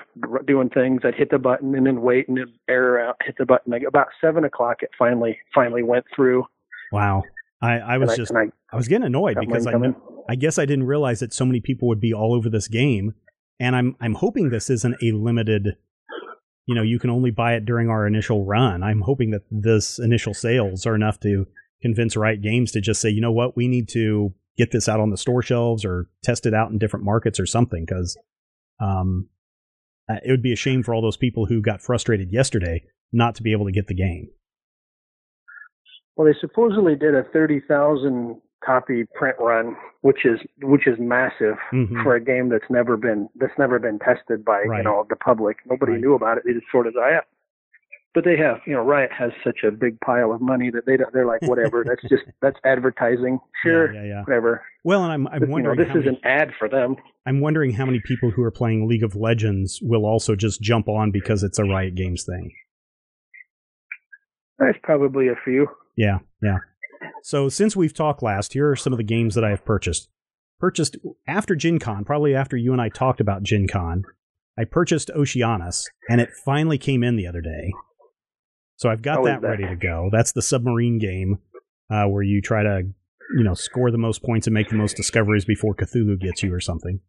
doing 0.48 0.70
things. 0.70 1.02
I'd 1.04 1.16
hit 1.16 1.30
the 1.30 1.38
button 1.38 1.76
and 1.76 1.86
then 1.86 2.02
wait 2.02 2.28
and 2.28 2.38
then 2.38 2.54
error 2.70 3.00
out, 3.00 3.18
hit 3.24 3.36
the 3.38 3.46
button. 3.46 3.72
Like 3.72 3.84
about 3.88 4.08
seven 4.22 4.46
o'clock 4.46 4.78
it 4.82 4.90
finally 4.98 5.38
finally 5.54 5.84
went 5.84 6.06
through. 6.16 6.46
Wow, 6.92 7.24
I, 7.62 7.80
I 7.80 7.98
was 7.98 8.12
I, 8.12 8.16
just 8.16 8.32
I 8.34 8.46
I 8.72 8.76
was 8.78 8.88
getting 8.88 9.06
annoyed 9.06 9.38
because 9.40 9.68
I 9.68 9.74
coming. 9.74 9.96
I 10.30 10.36
guess 10.36 10.58
I 10.58 10.66
didn't 10.66 10.86
realize 10.86 11.20
that 11.20 11.34
so 11.34 11.46
many 11.46 11.60
people 11.60 11.88
would 11.90 12.00
be 12.00 12.14
all 12.14 12.34
over 12.34 12.50
this 12.50 12.68
game, 12.68 13.14
and 13.60 13.76
I'm 13.76 13.96
I'm 14.00 14.16
hoping 14.16 14.50
this 14.50 14.70
isn't 14.70 14.96
a 15.04 15.12
limited. 15.12 15.78
You 16.66 16.74
know, 16.74 16.82
you 16.82 16.98
can 16.98 17.12
only 17.12 17.30
buy 17.30 17.54
it 17.54 17.66
during 17.66 17.90
our 17.90 18.08
initial 18.08 18.44
run. 18.44 18.82
I'm 18.82 19.02
hoping 19.02 19.30
that 19.32 19.44
this 19.52 20.00
initial 20.00 20.34
sales 20.34 20.88
are 20.88 20.96
enough 20.96 21.20
to 21.20 21.46
convince 21.82 22.16
Riot 22.16 22.42
Games 22.42 22.72
to 22.72 22.82
just 22.82 23.02
say, 23.02 23.10
you 23.10 23.22
know 23.22 23.32
what, 23.32 23.56
we 23.56 23.68
need 23.68 23.88
to 23.90 24.34
get 24.58 24.72
this 24.72 24.88
out 24.90 25.00
on 25.00 25.10
the 25.10 25.18
store 25.18 25.42
shelves 25.42 25.84
or 25.86 26.08
test 26.24 26.46
it 26.46 26.54
out 26.54 26.72
in 26.72 26.78
different 26.78 27.06
markets 27.06 27.40
or 27.40 27.46
something, 27.46 27.86
because 27.86 28.18
um, 28.80 29.28
it 30.10 30.30
would 30.32 30.44
be 30.44 30.54
a 30.54 30.58
shame 30.58 30.84
for 30.84 30.94
all 30.94 31.02
those 31.02 31.18
people 31.18 31.46
who 31.48 31.62
got 31.62 31.82
frustrated 31.82 32.32
yesterday 32.32 32.84
not 33.12 33.36
to 33.36 33.44
be 33.44 33.52
able 33.52 33.66
to 33.66 33.72
get 33.72 33.88
the 33.88 33.94
game. 33.96 34.30
Well, 36.16 36.28
they 36.28 36.38
supposedly 36.40 36.96
did 36.96 37.14
a 37.16 37.24
thirty 37.34 37.60
thousand 37.68 38.42
copy 38.64 39.04
print 39.14 39.36
run, 39.40 39.76
which 40.02 40.26
is 40.26 40.40
which 40.64 40.88
is 40.88 40.96
massive 40.98 41.56
Mhm. 41.74 42.02
for 42.04 42.16
a 42.16 42.22
game 42.24 42.50
that's 42.50 42.70
never 42.70 42.96
been 42.98 43.28
that's 43.36 43.58
never 43.60 43.80
been 43.80 44.00
tested 44.00 44.44
by 44.46 44.62
Right. 44.64 44.78
you 44.78 44.84
know 44.84 45.06
the 45.10 45.18
public. 45.18 45.58
Nobody 45.66 45.94
Right. 45.94 46.02
knew 46.02 46.14
about 46.16 46.38
it. 46.38 46.44
They 46.46 46.54
just 46.54 46.66
sort 46.72 46.88
of 46.88 46.94
yeah. 46.96 47.20
But 48.16 48.24
they 48.24 48.38
have, 48.38 48.62
you 48.66 48.74
know, 48.74 48.82
Riot 48.82 49.12
has 49.12 49.32
such 49.44 49.60
a 49.68 49.72
big 49.72 50.00
pile 50.00 50.32
of 50.32 50.40
money 50.42 50.72
that 50.72 50.86
they 50.86 50.96
don't, 50.96 51.12
they're 51.14 51.26
like, 51.26 51.42
whatever. 51.44 51.84
that's 51.86 52.02
just 52.04 52.24
that's 52.42 52.58
advertising. 52.64 53.40
Sure, 53.62 53.94
Yeah, 53.94 54.02
yeah, 54.04 54.08
yeah. 54.08 54.22
whatever. 54.24 54.64
Well, 54.86 55.04
and 55.04 55.12
I'm 55.12 55.28
I'm 55.28 55.40
But, 55.42 55.42
you 55.42 55.48
know, 55.48 55.52
wondering 55.70 55.78
this 55.80 55.90
is 55.90 56.06
many- 56.06 56.08
an 56.08 56.18
ad 56.24 56.52
for 56.58 56.70
them. 56.70 56.96
I'm 57.28 57.42
wondering 57.42 57.74
how 57.74 57.86
many 57.86 58.00
people 58.06 58.32
who 58.32 58.42
are 58.44 58.52
playing 58.52 58.88
League 58.88 59.04
of 59.04 59.16
Legends 59.16 59.80
will 59.82 60.06
also 60.06 60.36
just 60.36 60.62
jump 60.62 60.88
on 60.88 61.12
because 61.12 61.44
it's 61.44 61.60
a 61.60 61.64
Riot 61.66 61.96
Games 61.96 62.24
thing. 62.24 62.52
There's 64.60 64.76
probably 64.84 65.28
a 65.28 65.36
few. 65.44 65.68
Yeah, 65.98 66.20
yeah. 66.42 66.60
So 67.24 67.50
since 67.50 67.76
we've 67.76 67.94
talked 67.94 68.24
last, 68.24 68.54
here 68.54 68.70
are 68.70 68.76
some 68.76 68.94
of 68.94 68.98
the 68.98 69.04
games 69.04 69.36
that 69.36 69.44
I 69.44 69.50
have 69.50 69.66
purchased. 69.66 70.08
Purchased 70.60 70.96
after 71.28 71.56
Gen 71.56 71.80
Con, 71.80 72.06
probably 72.06 72.34
after 72.34 72.56
you 72.56 72.72
and 72.72 72.82
I 72.82 72.88
talked 72.90 73.20
about 73.20 73.44
Gen 73.44 73.68
Con, 73.68 74.04
I 74.58 74.64
purchased 74.64 75.10
Oceanos, 75.16 75.84
and 76.10 76.22
it 76.22 76.30
finally 76.46 76.78
came 76.78 77.04
in 77.04 77.18
the 77.18 77.28
other 77.28 77.42
day. 77.42 77.74
So 78.78 78.90
I've 78.90 79.02
got 79.02 79.24
that, 79.24 79.42
that? 79.42 79.48
ready 79.48 79.66
to 79.68 79.76
go. 79.76 80.10
That's 80.12 80.34
the 80.34 80.42
submarine 80.42 81.00
game 81.00 81.40
uh, 81.90 82.06
where 82.06 82.24
you 82.24 82.42
try 82.42 82.64
to, 82.64 82.84
you 83.38 83.44
know, 83.44 83.54
score 83.54 83.92
the 83.92 83.98
most 83.98 84.24
points 84.24 84.48
and 84.48 84.54
make 84.54 84.70
the 84.70 84.76
most 84.76 84.98
discoveries 84.98 85.46
before 85.46 85.76
Cthulhu 85.76 86.20
gets 86.20 86.44
you 86.44 86.54
or 86.54 86.60
something. 86.60 87.00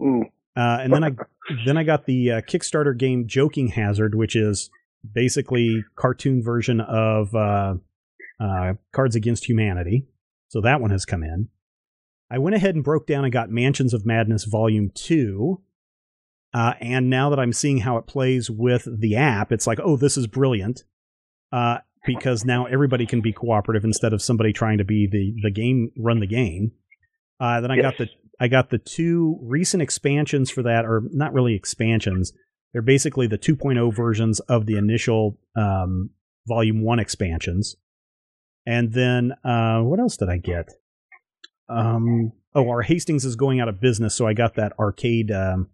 Mm. 0.00 0.24
Uh, 0.56 0.78
and 0.80 0.92
then 0.92 1.04
I 1.04 1.10
then 1.66 1.76
I 1.76 1.84
got 1.84 2.06
the 2.06 2.32
uh, 2.32 2.40
Kickstarter 2.42 2.96
game 2.96 3.26
Joking 3.26 3.68
Hazard, 3.68 4.14
which 4.14 4.36
is 4.36 4.70
basically 5.12 5.84
cartoon 5.96 6.42
version 6.42 6.80
of 6.80 7.34
uh, 7.34 7.74
uh, 8.40 8.74
Cards 8.92 9.16
Against 9.16 9.48
Humanity. 9.48 10.06
So 10.48 10.60
that 10.60 10.80
one 10.80 10.90
has 10.90 11.04
come 11.04 11.22
in. 11.22 11.48
I 12.30 12.38
went 12.38 12.56
ahead 12.56 12.74
and 12.74 12.84
broke 12.84 13.06
down 13.06 13.24
and 13.24 13.32
got 13.32 13.50
Mansions 13.50 13.94
of 13.94 14.06
Madness 14.06 14.44
Volume 14.44 14.90
Two. 14.94 15.62
Uh, 16.54 16.74
and 16.80 17.10
now 17.10 17.28
that 17.28 17.38
I'm 17.38 17.52
seeing 17.52 17.78
how 17.78 17.98
it 17.98 18.06
plays 18.06 18.50
with 18.50 18.88
the 18.90 19.16
app, 19.16 19.52
it's 19.52 19.66
like, 19.66 19.78
oh, 19.82 19.96
this 19.96 20.16
is 20.16 20.26
brilliant. 20.26 20.84
Uh, 21.52 21.78
because 22.06 22.44
now 22.44 22.66
everybody 22.66 23.06
can 23.06 23.20
be 23.20 23.32
cooperative 23.32 23.84
instead 23.84 24.12
of 24.12 24.22
somebody 24.22 24.52
trying 24.52 24.78
to 24.78 24.84
be 24.84 25.06
the 25.10 25.34
the 25.42 25.50
game 25.50 25.90
run 25.96 26.20
the 26.20 26.26
game. 26.26 26.72
Uh, 27.40 27.60
then 27.60 27.70
I 27.70 27.80
got 27.80 27.98
the 27.98 28.08
I 28.40 28.48
got 28.48 28.70
the 28.70 28.78
two 28.78 29.38
recent 29.42 29.82
expansions 29.82 30.50
for 30.50 30.62
that, 30.62 30.84
or 30.84 31.02
not 31.12 31.32
really 31.32 31.54
expansions. 31.54 32.32
They're 32.72 32.82
basically 32.82 33.26
the 33.26 33.38
2.0 33.38 33.94
versions 33.94 34.40
of 34.40 34.66
the 34.66 34.76
initial 34.76 35.38
um, 35.56 36.10
Volume 36.46 36.82
1 36.82 36.98
expansions. 36.98 37.76
And 38.66 38.92
then, 38.92 39.32
uh, 39.44 39.80
what 39.80 39.98
else 39.98 40.16
did 40.18 40.28
I 40.28 40.36
get? 40.36 40.68
Um, 41.68 42.32
oh, 42.54 42.68
our 42.68 42.82
Hastings 42.82 43.24
is 43.24 43.36
going 43.36 43.60
out 43.60 43.68
of 43.68 43.80
business, 43.80 44.14
so 44.14 44.26
I 44.26 44.34
got 44.34 44.54
that 44.56 44.72
arcade 44.78 45.30
um, 45.30 45.68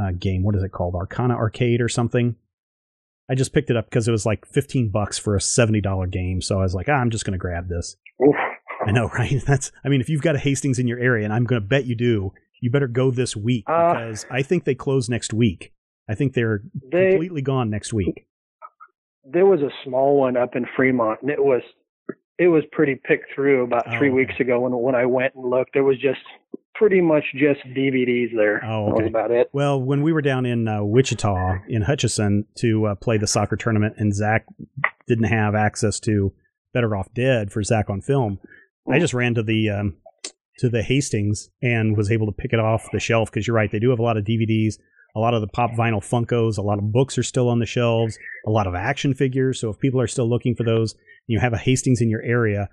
uh, 0.00 0.12
game. 0.12 0.44
What 0.44 0.54
is 0.54 0.62
it 0.62 0.70
called? 0.72 0.94
Arcana 0.94 1.34
Arcade 1.34 1.80
or 1.80 1.88
something? 1.88 2.36
I 3.32 3.34
just 3.34 3.54
picked 3.54 3.70
it 3.70 3.76
up 3.78 3.86
because 3.88 4.06
it 4.06 4.12
was 4.12 4.26
like 4.26 4.44
15 4.46 4.90
bucks 4.90 5.18
for 5.18 5.34
a 5.34 5.38
$70 5.38 6.10
game. 6.12 6.42
So 6.42 6.58
I 6.58 6.62
was 6.62 6.74
like, 6.74 6.86
ah, 6.90 6.92
I'm 7.00 7.08
just 7.08 7.24
going 7.24 7.32
to 7.32 7.38
grab 7.38 7.68
this. 7.70 7.96
Oof. 8.22 8.36
I 8.86 8.90
know, 8.92 9.08
right? 9.18 9.42
That's. 9.46 9.72
I 9.84 9.88
mean, 9.88 10.02
if 10.02 10.10
you've 10.10 10.20
got 10.20 10.36
a 10.36 10.38
Hastings 10.38 10.78
in 10.78 10.86
your 10.86 10.98
area, 10.98 11.24
and 11.24 11.32
I'm 11.32 11.44
going 11.44 11.60
to 11.62 11.66
bet 11.66 11.86
you 11.86 11.94
do, 11.94 12.32
you 12.60 12.70
better 12.70 12.88
go 12.88 13.10
this 13.10 13.34
week 13.34 13.64
Uh, 13.66 13.94
because 13.94 14.26
I 14.30 14.42
think 14.42 14.64
they 14.64 14.74
close 14.74 15.08
next 15.08 15.32
week. 15.32 15.72
I 16.10 16.14
think 16.14 16.34
they're 16.34 16.62
They 16.92 17.10
completely 17.12 17.40
gone 17.42 17.70
next 17.70 17.92
week. 17.94 18.26
there 19.24 19.46
was 19.46 19.60
a 19.60 19.70
small 19.84 20.18
one 20.18 20.36
up 20.36 20.54
in 20.56 20.66
Fremont, 20.76 21.22
and 21.22 21.30
it 21.30 21.42
was 21.42 21.62
it 22.38 22.48
was 22.48 22.64
pretty 22.72 22.96
picked 23.02 23.32
through 23.34 23.62
about 23.64 23.84
Oh, 23.86 23.98
three 23.98 24.08
okay. 24.08 24.16
weeks 24.16 24.34
ago 24.40 24.60
when 24.60 24.72
when 24.72 24.94
I 24.94 25.06
went 25.06 25.34
and 25.36 25.48
looked. 25.48 25.70
There 25.74 25.84
was 25.84 25.96
just 25.98 26.20
pretty 26.74 27.00
much 27.00 27.24
just 27.34 27.60
DVDs 27.76 28.34
there. 28.34 28.62
Oh, 28.64 28.86
That 28.86 28.92
was 28.92 29.00
okay. 29.00 29.08
about 29.08 29.30
it. 29.30 29.48
Well, 29.52 29.80
when 29.80 30.02
we 30.02 30.12
were 30.12 30.22
down 30.22 30.46
in 30.46 30.68
uh, 30.68 30.82
Wichita 30.82 31.58
in 31.68 31.82
Hutchinson 31.82 32.46
to 32.58 32.86
uh, 32.86 32.94
play 32.96 33.18
the 33.18 33.26
soccer 33.26 33.56
tournament, 33.56 33.94
and 33.98 34.14
Zach 34.14 34.46
didn't 35.06 35.24
have 35.24 35.54
access 35.54 36.00
to 36.00 36.32
Better 36.72 36.96
Off 36.96 37.12
Dead 37.14 37.52
for 37.52 37.62
Zach 37.62 37.90
on 37.90 38.00
film, 38.00 38.38
I 38.90 38.98
just 38.98 39.14
ran 39.14 39.34
to 39.34 39.42
the 39.42 39.70
um, 39.70 39.96
to 40.58 40.68
the 40.68 40.82
Hastings 40.82 41.50
and 41.62 41.96
was 41.96 42.10
able 42.10 42.26
to 42.26 42.32
pick 42.32 42.52
it 42.52 42.60
off 42.60 42.88
the 42.92 43.00
shelf 43.00 43.30
because 43.30 43.46
you're 43.46 43.56
right, 43.56 43.70
they 43.70 43.78
do 43.78 43.90
have 43.90 43.98
a 43.98 44.02
lot 44.02 44.16
of 44.16 44.24
DVDs, 44.24 44.74
a 45.14 45.20
lot 45.20 45.34
of 45.34 45.40
the 45.40 45.48
pop 45.48 45.72
vinyl 45.72 46.00
Funkos, 46.00 46.58
a 46.58 46.62
lot 46.62 46.78
of 46.78 46.92
books 46.92 47.18
are 47.18 47.22
still 47.22 47.48
on 47.48 47.58
the 47.58 47.66
shelves, 47.66 48.18
a 48.46 48.50
lot 48.50 48.66
of 48.66 48.74
action 48.74 49.14
figures. 49.14 49.60
So 49.60 49.70
if 49.70 49.78
people 49.78 50.00
are 50.00 50.06
still 50.06 50.28
looking 50.28 50.54
for 50.54 50.64
those, 50.64 50.92
and 50.92 51.00
you 51.28 51.38
have 51.40 51.52
a 51.52 51.58
Hastings 51.58 52.00
in 52.00 52.08
your 52.08 52.22
area. 52.22 52.68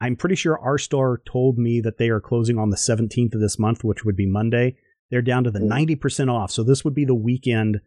I'm 0.00 0.16
pretty 0.16 0.36
sure 0.36 0.58
our 0.58 0.78
store 0.78 1.22
told 1.26 1.58
me 1.58 1.80
that 1.80 1.98
they 1.98 2.08
are 2.08 2.20
closing 2.20 2.58
on 2.58 2.70
the 2.70 2.76
17th 2.76 3.34
of 3.34 3.40
this 3.40 3.58
month, 3.58 3.82
which 3.82 4.04
would 4.04 4.16
be 4.16 4.26
Monday. 4.26 4.76
They're 5.10 5.22
down 5.22 5.44
to 5.44 5.50
the 5.50 5.58
90% 5.58 6.30
off. 6.30 6.50
So 6.50 6.62
this 6.62 6.84
would 6.84 6.94
be 6.94 7.04
the 7.04 7.14
weekend 7.14 7.80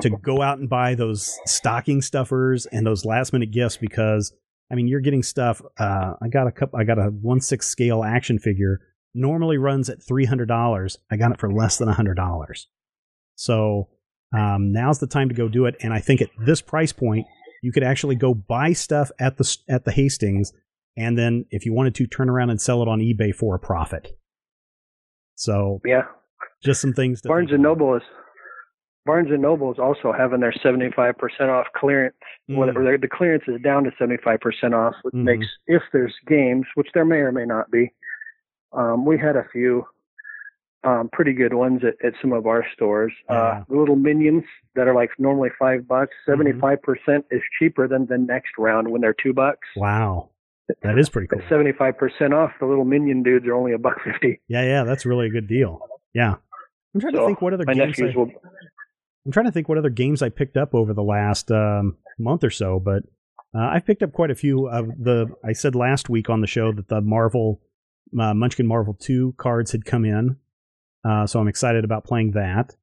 to 0.00 0.10
go 0.22 0.40
out 0.40 0.58
and 0.58 0.70
buy 0.70 0.94
those 0.94 1.38
stocking 1.44 2.00
stuffers 2.00 2.66
and 2.66 2.86
those 2.86 3.04
last 3.04 3.32
minute 3.32 3.50
gifts 3.50 3.76
because 3.76 4.32
I 4.70 4.76
mean, 4.76 4.86
you're 4.86 5.00
getting 5.00 5.22
stuff. 5.22 5.60
Uh, 5.78 6.14
I 6.22 6.28
got 6.28 6.46
a 6.46 6.52
couple. 6.52 6.78
I 6.78 6.84
got 6.84 6.98
a 6.98 7.06
one 7.06 7.40
six 7.40 7.66
scale 7.66 8.04
action 8.04 8.38
figure. 8.38 8.80
Normally 9.14 9.58
runs 9.58 9.90
at 9.90 10.02
three 10.02 10.24
hundred 10.24 10.46
dollars. 10.46 10.96
I 11.10 11.16
got 11.16 11.32
it 11.32 11.40
for 11.40 11.52
less 11.52 11.78
than 11.78 11.88
hundred 11.88 12.14
dollars. 12.14 12.68
So 13.34 13.88
um, 14.36 14.72
now's 14.72 15.00
the 15.00 15.08
time 15.08 15.28
to 15.28 15.34
go 15.34 15.48
do 15.48 15.66
it. 15.66 15.74
And 15.80 15.92
I 15.92 15.98
think 15.98 16.22
at 16.22 16.30
this 16.38 16.62
price 16.62 16.92
point, 16.92 17.26
you 17.62 17.72
could 17.72 17.82
actually 17.82 18.14
go 18.14 18.32
buy 18.32 18.72
stuff 18.72 19.10
at 19.18 19.38
the 19.38 19.56
at 19.68 19.84
the 19.84 19.90
Hastings, 19.90 20.52
and 20.96 21.16
then 21.18 21.44
if 21.50 21.64
you 21.64 21.72
wanted 21.72 21.94
to, 21.96 22.06
turn 22.06 22.28
around 22.28 22.50
and 22.50 22.60
sell 22.60 22.82
it 22.82 22.88
on 22.88 22.98
eBay 23.00 23.34
for 23.34 23.54
a 23.54 23.58
profit. 23.58 24.16
So 25.34 25.80
Yeah. 25.84 26.06
just 26.62 26.80
some 26.80 26.92
things. 26.92 27.22
To 27.22 27.28
Barnes 27.28 27.52
and. 27.52 27.62
Noble 27.62 27.94
is 27.96 28.02
Barnes 29.06 29.30
and 29.30 29.40
Noble 29.40 29.72
is 29.72 29.78
also 29.78 30.12
having 30.12 30.40
their 30.40 30.52
75% 30.52 31.16
off 31.50 31.66
clearance. 31.74 32.14
Mm. 32.50 33.00
the 33.00 33.08
clearance 33.08 33.44
is 33.48 33.60
down 33.62 33.84
to 33.84 33.90
75% 33.98 34.74
off, 34.74 34.94
which 35.02 35.14
Mhm. 35.14 35.24
makes 35.24 35.46
if 35.66 35.82
there's 35.92 36.14
games, 36.26 36.66
which 36.74 36.88
there 36.92 37.04
may 37.04 37.18
or 37.18 37.32
may 37.32 37.46
not 37.46 37.70
be. 37.70 37.92
Um, 38.72 39.04
we 39.06 39.16
had 39.18 39.36
a 39.36 39.44
few 39.52 39.86
um, 40.82 41.10
pretty 41.12 41.34
good 41.34 41.52
ones 41.52 41.82
at, 41.84 42.02
at 42.02 42.14
some 42.22 42.32
of 42.32 42.46
our 42.46 42.64
stores. 42.72 43.12
Uh, 43.28 43.62
the 43.68 43.76
little 43.76 43.96
minions 43.96 44.44
that 44.74 44.88
are 44.88 44.94
like 44.94 45.10
normally 45.18 45.50
five 45.58 45.86
bucks, 45.86 46.14
Mhm. 46.26 46.32
75 46.32 46.80
percent 46.82 47.26
is 47.30 47.42
cheaper 47.58 47.86
than 47.86 48.06
the 48.06 48.16
next 48.16 48.52
round 48.56 48.88
when 48.90 49.02
they're 49.02 49.12
two 49.12 49.34
bucks. 49.34 49.68
Wow, 49.76 50.30
that 50.82 50.98
is 50.98 51.08
pretty 51.08 51.28
cool. 51.28 51.40
75 51.48 51.98
percent 51.98 52.34
off, 52.34 52.52
the 52.60 52.66
little 52.66 52.84
minion 52.84 53.22
dudes 53.22 53.46
are 53.46 53.54
only 53.54 53.72
a 53.72 53.78
buck 53.78 53.96
fifty. 54.04 54.40
Yeah, 54.48 54.64
yeah, 54.64 54.84
that's 54.84 55.06
really 55.06 55.26
a 55.26 55.30
good 55.30 55.48
deal. 55.48 55.80
Yeah, 56.14 56.34
I'm 56.94 57.00
trying 57.00 57.14
to 57.14 57.26
think 57.26 57.40
what 57.40 57.54
other 57.54 57.64
games. 57.64 58.00
I, 58.00 58.16
will. 58.16 58.30
I'm 59.24 59.32
trying 59.32 59.46
to 59.46 59.52
think 59.52 59.68
what 59.68 59.78
other 59.78 59.90
games 59.90 60.22
I 60.22 60.28
picked 60.28 60.56
up 60.56 60.74
over 60.74 60.92
the 60.94 61.02
last 61.02 61.50
um, 61.50 61.96
month 62.18 62.42
or 62.44 62.50
so, 62.50 62.80
but 62.80 63.02
uh, 63.54 63.68
I've 63.72 63.86
picked 63.86 64.02
up 64.02 64.12
quite 64.12 64.30
a 64.30 64.34
few 64.34 64.68
of 64.68 64.86
the. 64.86 65.26
I 65.44 65.52
said 65.52 65.74
last 65.74 66.08
week 66.08 66.30
on 66.30 66.40
the 66.40 66.46
show 66.46 66.72
that 66.72 66.88
the 66.88 67.00
Marvel 67.00 67.60
uh, 68.18 68.34
Munchkin 68.34 68.66
Marvel 68.66 68.94
Two 68.94 69.34
cards 69.38 69.72
had 69.72 69.84
come 69.84 70.04
in, 70.04 70.36
uh, 71.04 71.26
so 71.26 71.40
I'm 71.40 71.48
excited 71.48 71.84
about 71.84 72.04
playing 72.04 72.32
that. 72.32 72.76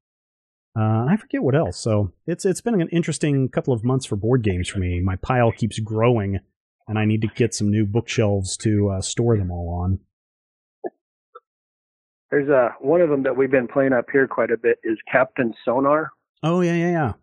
Uh, 0.77 1.05
I 1.09 1.17
forget 1.17 1.41
what 1.41 1.55
else. 1.55 1.77
So 1.77 2.13
it's 2.27 2.45
it's 2.45 2.61
been 2.61 2.79
an 2.79 2.89
interesting 2.89 3.49
couple 3.49 3.73
of 3.73 3.83
months 3.83 4.05
for 4.05 4.15
board 4.15 4.43
games 4.43 4.67
for 4.67 4.79
me. 4.79 5.01
My 5.01 5.15
pile 5.15 5.51
keeps 5.51 5.79
growing, 5.79 6.39
and 6.87 6.97
I 6.97 7.05
need 7.05 7.21
to 7.21 7.27
get 7.27 7.53
some 7.53 7.69
new 7.69 7.85
bookshelves 7.85 8.57
to 8.57 8.89
uh, 8.89 9.01
store 9.01 9.37
them 9.37 9.51
all 9.51 9.69
on. 9.69 9.99
There's 12.29 12.49
uh, 12.49 12.69
one 12.81 13.01
of 13.01 13.09
them 13.09 13.23
that 13.23 13.37
we've 13.37 13.51
been 13.51 13.67
playing 13.67 13.93
up 13.93 14.05
here 14.11 14.27
quite 14.27 14.51
a 14.51 14.57
bit 14.57 14.79
is 14.83 14.97
Captain 15.09 15.53
Sonar. 15.63 16.11
Oh 16.43 16.61
yeah, 16.61 16.75
yeah, 16.75 16.91
yeah. 16.91 17.13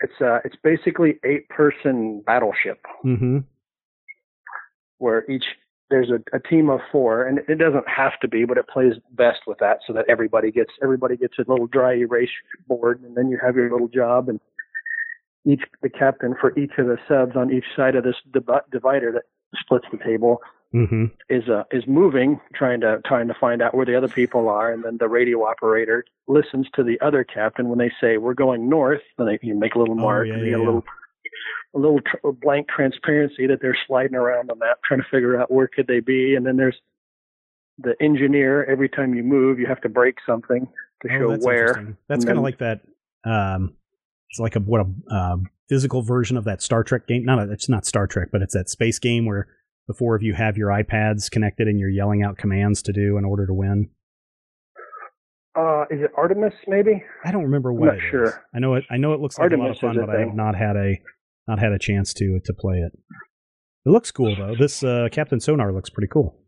It's 0.00 0.20
uh, 0.20 0.38
it's 0.44 0.56
basically 0.62 1.18
eight 1.24 1.48
person 1.48 2.22
battleship 2.26 2.84
Mm-hmm. 3.04 3.38
where 4.98 5.28
each 5.30 5.44
there's 5.90 6.10
a, 6.10 6.20
a 6.34 6.40
team 6.40 6.70
of 6.70 6.80
four, 6.90 7.26
and 7.26 7.40
it 7.48 7.56
doesn't 7.58 7.86
have 7.86 8.18
to 8.20 8.28
be, 8.28 8.46
but 8.46 8.56
it 8.56 8.66
plays 8.66 8.94
best 9.10 9.40
with 9.46 9.58
that, 9.58 9.80
so 9.86 9.92
that 9.92 10.06
everybody 10.08 10.50
gets 10.50 10.70
everybody 10.82 11.16
gets 11.16 11.34
a 11.38 11.44
little 11.46 11.66
dry 11.66 11.94
erase 11.94 12.30
board, 12.68 13.02
and 13.02 13.16
then 13.16 13.28
you 13.28 13.38
have 13.44 13.56
your 13.56 13.70
little 13.70 13.88
job, 13.88 14.28
and 14.28 14.40
each 15.44 15.62
the 15.82 15.88
captain 15.88 16.34
for 16.40 16.56
each 16.58 16.72
of 16.78 16.86
the 16.86 16.98
subs 17.08 17.36
on 17.36 17.52
each 17.52 17.64
side 17.76 17.96
of 17.96 18.04
this 18.04 18.16
div- 18.32 18.48
divider 18.70 19.12
that 19.12 19.22
splits 19.60 19.86
the 19.92 19.98
table 19.98 20.40
Mm-hmm. 20.74 21.04
is 21.28 21.46
uh, 21.50 21.64
is 21.70 21.84
moving, 21.86 22.40
trying 22.54 22.80
to 22.80 23.02
trying 23.04 23.28
to 23.28 23.34
find 23.38 23.60
out 23.60 23.74
where 23.74 23.84
the 23.84 23.94
other 23.94 24.08
people 24.08 24.48
are, 24.48 24.72
and 24.72 24.82
then 24.82 24.96
the 24.98 25.06
radio 25.06 25.44
operator 25.44 26.02
listens 26.28 26.66
to 26.74 26.82
the 26.82 26.98
other 27.02 27.24
captain 27.24 27.68
when 27.68 27.78
they 27.78 27.92
say 28.00 28.16
we're 28.16 28.32
going 28.32 28.70
north. 28.70 29.02
Then 29.18 29.26
they 29.26 29.38
you 29.42 29.54
make 29.54 29.74
a 29.74 29.78
little 29.78 29.94
Oh, 29.98 30.00
mark, 30.00 30.28
yeah, 30.28 30.32
and 30.32 30.42
you 30.46 30.46
yeah, 30.52 30.56
get 30.56 30.60
a 30.60 30.64
little 30.64 30.84
a 31.74 31.78
little 31.78 32.00
tr- 32.00 32.30
blank 32.40 32.68
transparency 32.70 33.46
that 33.48 33.60
they're 33.60 33.76
sliding 33.86 34.14
around 34.14 34.48
the 34.48 34.54
map 34.54 34.78
trying 34.82 35.00
to 35.02 35.06
figure 35.10 35.38
out 35.38 35.50
where 35.50 35.68
could 35.68 35.88
they 35.88 36.00
be, 36.00 36.36
and 36.36 36.46
then 36.46 36.56
there's 36.56 36.78
the 37.76 37.94
engineer. 38.00 38.64
Every 38.64 38.88
time 38.88 39.12
you 39.12 39.22
move, 39.22 39.58
you 39.58 39.66
have 39.66 39.82
to 39.82 39.90
break 39.90 40.16
something 40.26 40.66
to 41.02 41.08
Oh, 41.12 41.18
show 41.18 41.30
that's 41.32 41.44
where. 41.44 41.96
That's 42.08 42.24
kind 42.24 42.38
of 42.38 42.44
like 42.44 42.60
that. 42.60 42.80
Um, 43.24 43.74
it's 44.32 44.40
like 44.40 44.56
a 44.56 44.60
what 44.60 44.80
a 44.80 45.14
uh, 45.14 45.36
physical 45.68 46.00
version 46.00 46.38
of 46.38 46.44
that 46.44 46.62
Star 46.62 46.82
Trek 46.82 47.06
game. 47.06 47.24
Not 47.24 47.38
a, 47.38 47.52
it's 47.52 47.68
not 47.68 47.84
Star 47.84 48.06
Trek, 48.06 48.28
but 48.32 48.40
it's 48.40 48.54
that 48.54 48.70
space 48.70 48.98
game 48.98 49.26
where 49.26 49.46
the 49.88 49.94
four 49.94 50.14
of 50.14 50.22
you 50.22 50.32
have 50.32 50.56
your 50.56 50.70
iPads 50.70 51.30
connected 51.30 51.68
and 51.68 51.78
you're 51.78 51.90
yelling 51.90 52.22
out 52.22 52.38
commands 52.38 52.80
to 52.82 52.92
do 52.94 53.18
in 53.18 53.26
order 53.26 53.46
to 53.46 53.52
win. 53.52 53.90
Uh, 55.54 55.82
is 55.90 56.00
it 56.00 56.10
Artemis? 56.16 56.54
Maybe. 56.66 57.04
I 57.26 57.30
don't 57.30 57.42
remember 57.42 57.72
I'm 57.72 57.76
what 57.76 57.86
not 57.86 57.96
it 57.96 58.04
is. 58.04 58.10
sure. 58.10 58.44
I 58.54 58.58
know 58.58 58.74
it. 58.74 58.84
I 58.90 58.96
know 58.96 59.12
it 59.12 59.20
looks 59.20 59.38
like 59.38 59.52
a 59.52 59.56
lot 59.56 59.70
of 59.70 59.78
fun, 59.78 59.96
but 60.00 60.08
I 60.08 60.20
have 60.20 60.34
not 60.34 60.56
had 60.56 60.76
a 60.76 60.98
not 61.46 61.58
had 61.58 61.72
a 61.72 61.78
chance 61.78 62.14
to 62.14 62.40
to 62.42 62.54
play 62.54 62.78
it. 62.78 62.92
It 63.84 63.90
looks 63.90 64.10
cool 64.10 64.34
though. 64.34 64.54
This 64.58 64.82
uh, 64.82 65.08
Captain 65.12 65.40
Sonar 65.40 65.74
looks 65.74 65.90
pretty 65.90 66.08
cool. 66.08 66.38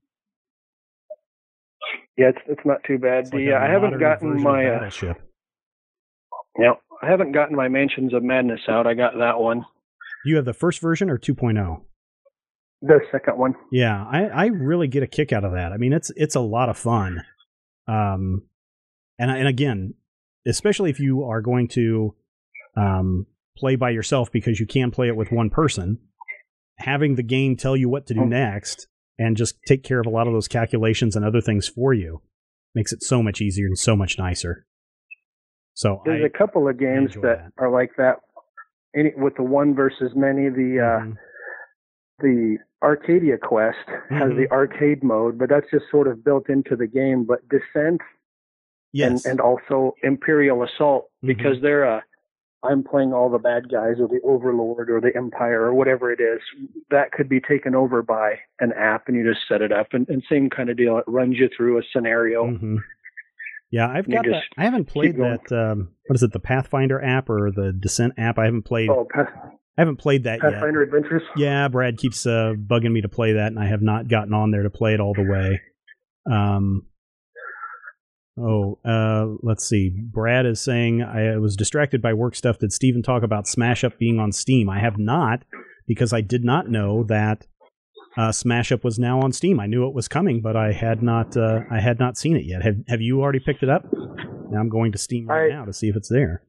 Yeah, 2.16 2.28
it's 2.28 2.38
it's 2.46 2.64
not 2.64 2.78
too 2.86 2.96
bad. 2.96 3.24
Like 3.24 3.32
the, 3.32 3.52
uh, 3.52 3.58
I 3.58 3.68
haven't 3.68 4.00
gotten 4.00 4.42
my 4.42 4.64
uh, 4.64 4.78
Battleship. 4.78 5.20
I 7.04 7.10
haven't 7.10 7.32
gotten 7.32 7.56
my 7.56 7.68
Mansions 7.68 8.14
of 8.14 8.22
Madness 8.22 8.60
out. 8.68 8.86
I 8.86 8.94
got 8.94 9.12
that 9.18 9.38
one, 9.38 9.64
You 10.24 10.36
have 10.36 10.44
the 10.44 10.54
first 10.54 10.80
version 10.80 11.10
or 11.10 11.18
2.0? 11.18 11.82
the 12.82 13.00
second 13.10 13.38
one. 13.38 13.54
Yeah, 13.72 14.04
I, 14.04 14.24
I 14.26 14.46
really 14.46 14.88
get 14.88 15.02
a 15.02 15.06
kick 15.06 15.32
out 15.32 15.44
of 15.44 15.52
that. 15.52 15.72
I 15.72 15.78
mean, 15.78 15.92
it's 15.94 16.10
it's 16.16 16.34
a 16.34 16.40
lot 16.40 16.68
of 16.68 16.76
fun. 16.76 17.24
Um, 17.88 18.42
and 19.18 19.30
and 19.30 19.48
again, 19.48 19.94
especially 20.46 20.90
if 20.90 21.00
you 21.00 21.24
are 21.24 21.40
going 21.40 21.68
to 21.68 22.14
um, 22.76 23.26
play 23.56 23.76
by 23.76 23.90
yourself 23.90 24.30
because 24.32 24.60
you 24.60 24.66
can 24.66 24.90
play 24.90 25.08
it 25.08 25.16
with 25.16 25.32
one 25.32 25.48
person, 25.50 25.98
having 26.78 27.14
the 27.14 27.22
game 27.22 27.56
tell 27.56 27.76
you 27.76 27.88
what 27.88 28.06
to 28.08 28.14
do 28.14 28.22
Oh. 28.22 28.26
next 28.26 28.86
and 29.18 29.36
just 29.36 29.54
take 29.66 29.82
care 29.82 30.00
of 30.00 30.06
a 30.06 30.10
lot 30.10 30.26
of 30.26 30.32
those 30.34 30.48
calculations 30.48 31.16
and 31.16 31.24
other 31.24 31.40
things 31.40 31.66
for 31.68 31.94
you 31.94 32.20
makes 32.74 32.92
it 32.92 33.02
so 33.02 33.22
much 33.22 33.40
easier 33.40 33.66
and 33.66 33.78
so 33.78 33.94
much 33.96 34.18
nicer. 34.18 34.66
So 35.74 36.00
There's 36.04 36.22
I, 36.22 36.26
a 36.26 36.30
couple 36.30 36.68
of 36.68 36.78
games 36.78 37.14
that, 37.14 37.22
that. 37.22 37.52
are 37.58 37.70
like 37.70 37.90
that. 37.98 38.16
Any, 38.96 39.12
with 39.16 39.34
the 39.36 39.42
one 39.42 39.74
versus 39.74 40.12
many, 40.14 40.48
the 40.48 40.80
uh, 40.80 41.00
Mhm. 41.00 41.16
the 42.20 42.58
Arcadia 42.82 43.38
Quest 43.38 43.88
has 44.10 44.30
Mhm. 44.30 44.36
the 44.36 44.50
arcade 44.52 45.02
mode, 45.02 45.36
but 45.36 45.48
that's 45.48 45.68
just 45.70 45.90
sort 45.90 46.06
of 46.06 46.24
built 46.24 46.48
into 46.48 46.76
the 46.76 46.86
game. 46.86 47.24
But 47.24 47.40
Descent 47.48 48.00
yes, 48.92 49.10
and, 49.10 49.32
and 49.32 49.40
also 49.40 49.94
Imperial 50.04 50.62
Assault, 50.62 51.10
because 51.22 51.60
they're 51.60 51.84
uh, 51.84 52.00
I'm 52.62 52.82
playing 52.84 53.12
all 53.12 53.28
the 53.28 53.38
bad 53.38 53.68
guys 53.68 53.96
or 54.00 54.06
the 54.08 54.20
Overlord 54.22 54.88
or 54.90 55.00
the 55.00 55.14
Empire 55.16 55.62
or 55.64 55.74
whatever 55.74 56.10
it 56.12 56.20
is. 56.20 56.40
That 56.90 57.10
could 57.12 57.28
be 57.28 57.40
taken 57.40 57.74
over 57.74 58.00
by 58.02 58.38
an 58.60 58.72
app, 58.72 59.08
and 59.08 59.16
you 59.16 59.28
just 59.28 59.46
set 59.48 59.60
it 59.60 59.72
up, 59.72 59.88
and, 59.92 60.08
and 60.08 60.22
same 60.30 60.48
kind 60.48 60.70
of 60.70 60.76
deal. 60.76 60.96
It 60.98 61.04
runs 61.08 61.36
you 61.36 61.48
through 61.54 61.78
a 61.78 61.82
scenario. 61.92 62.46
hmm 62.56 62.76
Yeah, 63.74 63.88
I've 63.88 64.08
got 64.08 64.24
that. 64.24 64.42
I 64.56 64.62
haven't 64.62 64.84
played 64.84 65.16
that. 65.16 65.50
Um, 65.50 65.90
what 66.06 66.14
is 66.14 66.22
it? 66.22 66.32
The 66.32 66.38
Pathfinder 66.38 67.02
app 67.02 67.28
or 67.28 67.50
the 67.50 67.72
Descent 67.72 68.12
app? 68.16 68.38
I 68.38 68.44
haven't 68.44 68.62
played. 68.62 68.88
Oh, 68.88 69.04
Path, 69.12 69.26
I 69.36 69.80
haven't 69.80 69.96
played 69.96 70.22
that 70.24 70.38
yet. 70.40 70.52
Pathfinder 70.52 70.82
Adventures. 70.82 71.22
Yeah, 71.36 71.66
Brad 71.66 71.98
keeps 71.98 72.24
uh, 72.24 72.52
bugging 72.56 72.92
me 72.92 73.00
to 73.00 73.08
play 73.08 73.32
that, 73.32 73.48
and 73.48 73.58
I 73.58 73.66
have 73.66 73.82
not 73.82 74.06
gotten 74.06 74.32
on 74.32 74.52
there 74.52 74.62
to 74.62 74.70
play 74.70 74.94
it 74.94 75.00
all 75.00 75.12
the 75.12 75.24
way. 75.28 75.60
Um, 76.30 76.86
oh, 78.38 78.78
uh, 78.84 79.36
let's 79.42 79.66
see. 79.66 79.90
Brad 79.90 80.46
is 80.46 80.60
saying 80.60 81.02
I 81.02 81.36
was 81.38 81.56
distracted 81.56 82.00
by 82.00 82.12
work 82.14 82.36
stuff. 82.36 82.60
Did 82.60 82.72
Stephen 82.72 83.02
talk 83.02 83.24
about 83.24 83.48
Smash 83.48 83.82
Up 83.82 83.98
being 83.98 84.20
on 84.20 84.30
Steam? 84.30 84.70
I 84.70 84.78
have 84.78 84.98
not 84.98 85.42
because 85.88 86.12
I 86.12 86.20
did 86.20 86.44
not 86.44 86.70
know 86.70 87.02
that 87.08 87.48
uh, 88.16 88.32
Smash 88.32 88.70
Up 88.72 88.84
was 88.84 88.98
now 88.98 89.20
on 89.20 89.32
Steam. 89.32 89.58
I 89.60 89.66
knew 89.66 89.86
it 89.88 89.94
was 89.94 90.08
coming, 90.08 90.40
but 90.40 90.56
I 90.56 90.72
had 90.72 91.02
not. 91.02 91.36
Uh, 91.36 91.60
I 91.70 91.80
had 91.80 91.98
not 91.98 92.16
seen 92.16 92.36
it 92.36 92.44
yet. 92.44 92.62
Have 92.62 92.76
Have 92.88 93.00
you 93.00 93.20
already 93.22 93.40
picked 93.40 93.62
it 93.62 93.68
up? 93.68 93.84
Now 93.92 94.60
I'm 94.60 94.68
going 94.68 94.92
to 94.92 94.98
Steam 94.98 95.26
right 95.26 95.50
I- 95.50 95.54
now 95.54 95.64
to 95.64 95.72
see 95.72 95.88
if 95.88 95.96
it's 95.96 96.08
there. 96.08 96.42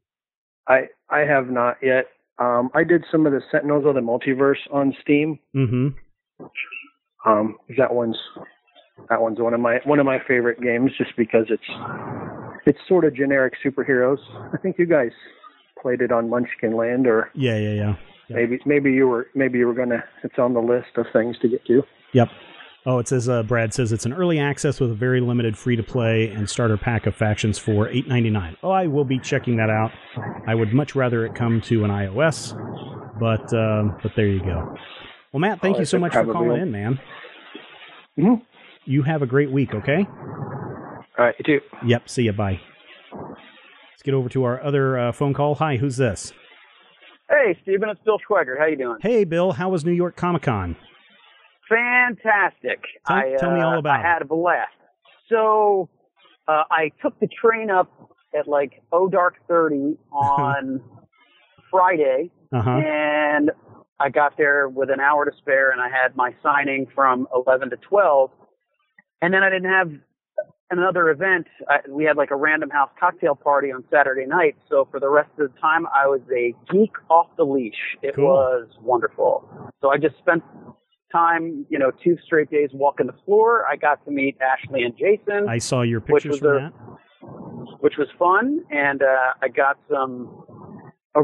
I 0.68 0.88
I 1.10 1.20
have 1.20 1.50
not 1.50 1.78
yet. 1.82 2.06
Um, 2.38 2.70
I 2.74 2.84
did 2.84 3.04
some 3.12 3.26
of 3.26 3.32
the 3.32 3.42
Sentinels 3.52 3.86
of 3.86 3.96
the 3.96 4.02
Multiverse 4.02 4.60
on 4.72 4.94
Steam. 5.02 5.40
Mm-hmm. 5.56 5.88
Um, 7.26 7.56
that 7.78 7.94
one's 7.94 8.18
that 9.10 9.22
one's 9.22 9.40
one 9.40 9.54
of 9.54 9.60
my 9.60 9.80
one 9.86 10.00
of 10.00 10.06
my 10.06 10.20
favorite 10.28 10.62
games, 10.62 10.92
just 10.98 11.12
because 11.18 11.46
it's 11.50 11.64
it's 12.66 12.80
sort 12.88 13.06
of 13.06 13.16
generic 13.16 13.54
superheroes. 13.66 14.18
I 14.54 14.58
think 14.58 14.78
you 14.78 14.86
guys 14.86 15.12
played 15.82 16.02
it 16.02 16.12
on 16.12 16.30
Munchkin 16.30 16.76
Land, 16.76 17.08
or 17.08 17.30
Yeah, 17.34 17.58
yeah, 17.58 17.74
yeah. 17.74 17.96
Yep. 18.28 18.38
maybe 18.40 18.60
maybe 18.66 18.92
you 18.92 19.08
were 19.08 19.28
maybe 19.36 19.60
you 19.60 19.68
were 19.68 19.74
gonna. 19.74 20.04
It's 20.24 20.40
on 20.40 20.54
the 20.54 20.62
list 20.62 20.88
of 20.98 21.06
things 21.14 21.38
to 21.40 21.48
get 21.48 21.66
to. 21.68 21.84
Yep. 22.14 22.30
Oh, 22.88 23.00
it 23.00 23.08
says 23.08 23.28
uh, 23.28 23.42
Brad 23.44 23.74
says 23.74 23.92
it's 23.92 24.06
an 24.06 24.14
early 24.14 24.38
access 24.40 24.80
with 24.80 24.92
a 24.92 24.96
very 24.96 25.20
limited 25.20 25.58
free 25.58 25.76
to 25.76 25.82
play 25.84 26.30
and 26.30 26.48
starter 26.50 26.78
pack 26.78 27.08
of 27.08 27.16
factions 27.16 27.58
for 27.58 27.90
eight 27.90 28.08
ninety 28.08 28.30
nine. 28.30 28.58
Oh, 28.64 28.70
I 28.72 28.88
will 28.88 29.06
be 29.06 29.20
checking 29.20 29.58
that 29.58 29.70
out. 29.70 29.92
I 30.48 30.54
would 30.56 30.74
much 30.74 30.96
rather 30.96 31.26
it 31.26 31.34
come 31.36 31.62
to 31.62 31.84
an 31.84 31.90
iOS, 31.92 32.54
but 33.20 33.52
um, 33.54 33.98
but 34.04 34.12
there 34.16 34.28
you 34.28 34.40
go. 34.40 34.76
Well, 35.32 35.40
Matt, 35.42 35.62
thank 35.62 35.78
Oh, 35.78 35.80
you 35.80 35.86
so 35.86 35.98
much 36.00 36.14
for 36.14 36.24
calling 36.32 36.50
will. 36.50 36.56
in, 36.56 36.72
man. 36.72 37.00
Mhm. 38.18 38.42
You 38.86 39.02
have 39.04 39.22
a 39.24 39.26
great 39.28 39.52
week. 39.52 39.74
Okay. 39.74 40.06
All 41.18 41.26
right, 41.26 41.36
you 41.40 41.44
too. 41.60 41.66
Yep. 41.86 42.08
See 42.10 42.24
you. 42.24 42.34
Bye. 42.34 42.60
Let's 43.12 44.04
get 44.04 44.14
over 44.14 44.30
to 44.30 44.44
our 44.44 44.62
other 44.64 44.98
uh, 44.98 45.12
phone 45.12 45.34
call. 45.34 45.56
Hi, 45.56 45.78
who's 45.78 45.98
this? 45.98 46.34
Hey, 47.30 47.58
Stephen, 47.64 47.90
it's 47.90 48.00
Bill 48.06 48.20
Schweigart. 48.20 48.60
How 48.60 48.66
you 48.66 48.78
doing? 48.78 48.98
Hey, 49.02 49.24
Bill, 49.24 49.52
how 49.52 49.70
was 49.70 49.84
New 49.84 49.92
York 49.92 50.16
Comic 50.16 50.44
Con? 50.44 50.76
Fantastic. 51.68 52.82
Tell, 53.08 53.18
I, 53.18 53.36
tell 53.40 53.52
me 53.52 53.62
all 53.62 53.76
uh, 53.76 53.80
about 53.80 54.00
I 54.00 54.04
had 54.04 54.22
a 54.22 54.26
blast. 54.26 54.72
So 55.30 55.90
uh, 56.48 56.64
I 56.70 56.92
took 57.02 57.20
the 57.20 57.28
train 57.28 57.72
up 57.72 57.92
at 58.38 58.48
like 58.48 58.84
oh 58.92 59.08
dark 59.08 59.36
thirty 59.48 59.98
on 60.12 60.82
Friday. 61.72 62.32
Uh 62.54 62.62
huh. 62.62 62.70
and 62.78 63.52
I 64.00 64.10
got 64.10 64.38
there 64.38 64.70
with 64.70 64.90
an 64.90 65.00
hour 65.00 65.26
to 65.26 65.32
spare, 65.38 65.72
and 65.72 65.82
I 65.82 65.90
had 65.90 66.16
my 66.16 66.36
signing 66.44 66.86
from 66.94 67.28
eleven 67.34 67.72
to 67.72 67.78
twelve, 67.78 68.30
and 69.22 69.34
then 69.34 69.42
I 69.42 69.50
didn't 69.50 69.72
have 69.72 69.92
another 70.72 71.10
event. 71.10 71.48
I, 71.70 71.78
we 71.90 72.04
had 72.06 72.18
like 72.18 72.32
a 72.32 72.36
random 72.36 72.70
house 72.70 72.90
cocktail 73.00 73.36
party 73.36 73.72
on 73.72 73.84
Saturday 73.92 74.26
night, 74.26 74.56
so 74.70 74.88
for 74.92 75.00
the 75.00 75.10
rest 75.10 75.30
of 75.40 75.52
the 75.52 75.60
time, 75.60 75.86
I 75.88 76.08
was 76.08 76.22
a 76.36 76.54
geek 76.72 76.92
off 77.10 77.28
the 77.38 77.44
leash. 77.44 77.74
It 78.02 78.16
Cool. 78.16 78.26
was 78.28 78.68
wonderful. 78.82 79.48
So 79.82 79.90
I 79.90 79.98
just 79.98 80.18
spent 80.18 80.44
time, 81.12 81.66
you 81.70 81.80
know, 81.80 81.92
two 82.04 82.18
straight 82.26 82.50
days 82.50 82.70
walking 82.74 83.08
the 83.08 83.16
floor. 83.26 83.66
I 83.72 83.76
got 83.76 84.04
to 84.06 84.12
meet 84.12 84.38
Ashley 84.42 84.84
and 84.84 84.94
Jason 84.98 85.48
I 85.48 85.60
saw 85.60 85.82
your 85.82 86.02
pictures 86.02 86.40
from 86.40 86.48
a- 86.50 86.60
that. 86.60 86.74
which 87.80 87.94
was 87.98 88.08
fun, 88.18 88.62
and 88.72 89.02
uh, 89.02 89.34
I 89.42 89.48
got 89.50 89.78
some. 89.90 90.42
I 91.18 91.22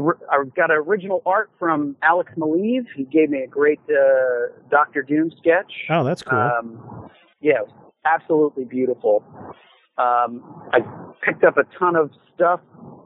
got 0.56 0.70
original 0.70 1.20
art 1.26 1.50
from 1.58 1.96
Alex 2.02 2.32
Maleev. 2.38 2.86
He 2.96 3.04
gave 3.04 3.28
me 3.28 3.40
a 3.42 3.46
great 3.46 3.78
uh, 3.90 4.56
Doctor 4.70 5.02
Doom 5.02 5.30
sketch. 5.36 5.70
Oh, 5.90 6.02
that's 6.02 6.22
cool. 6.22 6.38
Um, 6.38 7.10
yeah, 7.42 7.58
absolutely 8.04 8.64
beautiful. 8.64 9.24
Um, 9.98 10.42
I 10.72 10.80
picked 11.24 11.44
up 11.44 11.56
a 11.58 11.64
ton 11.78 11.96
of 11.96 12.10
stuff 12.34 12.60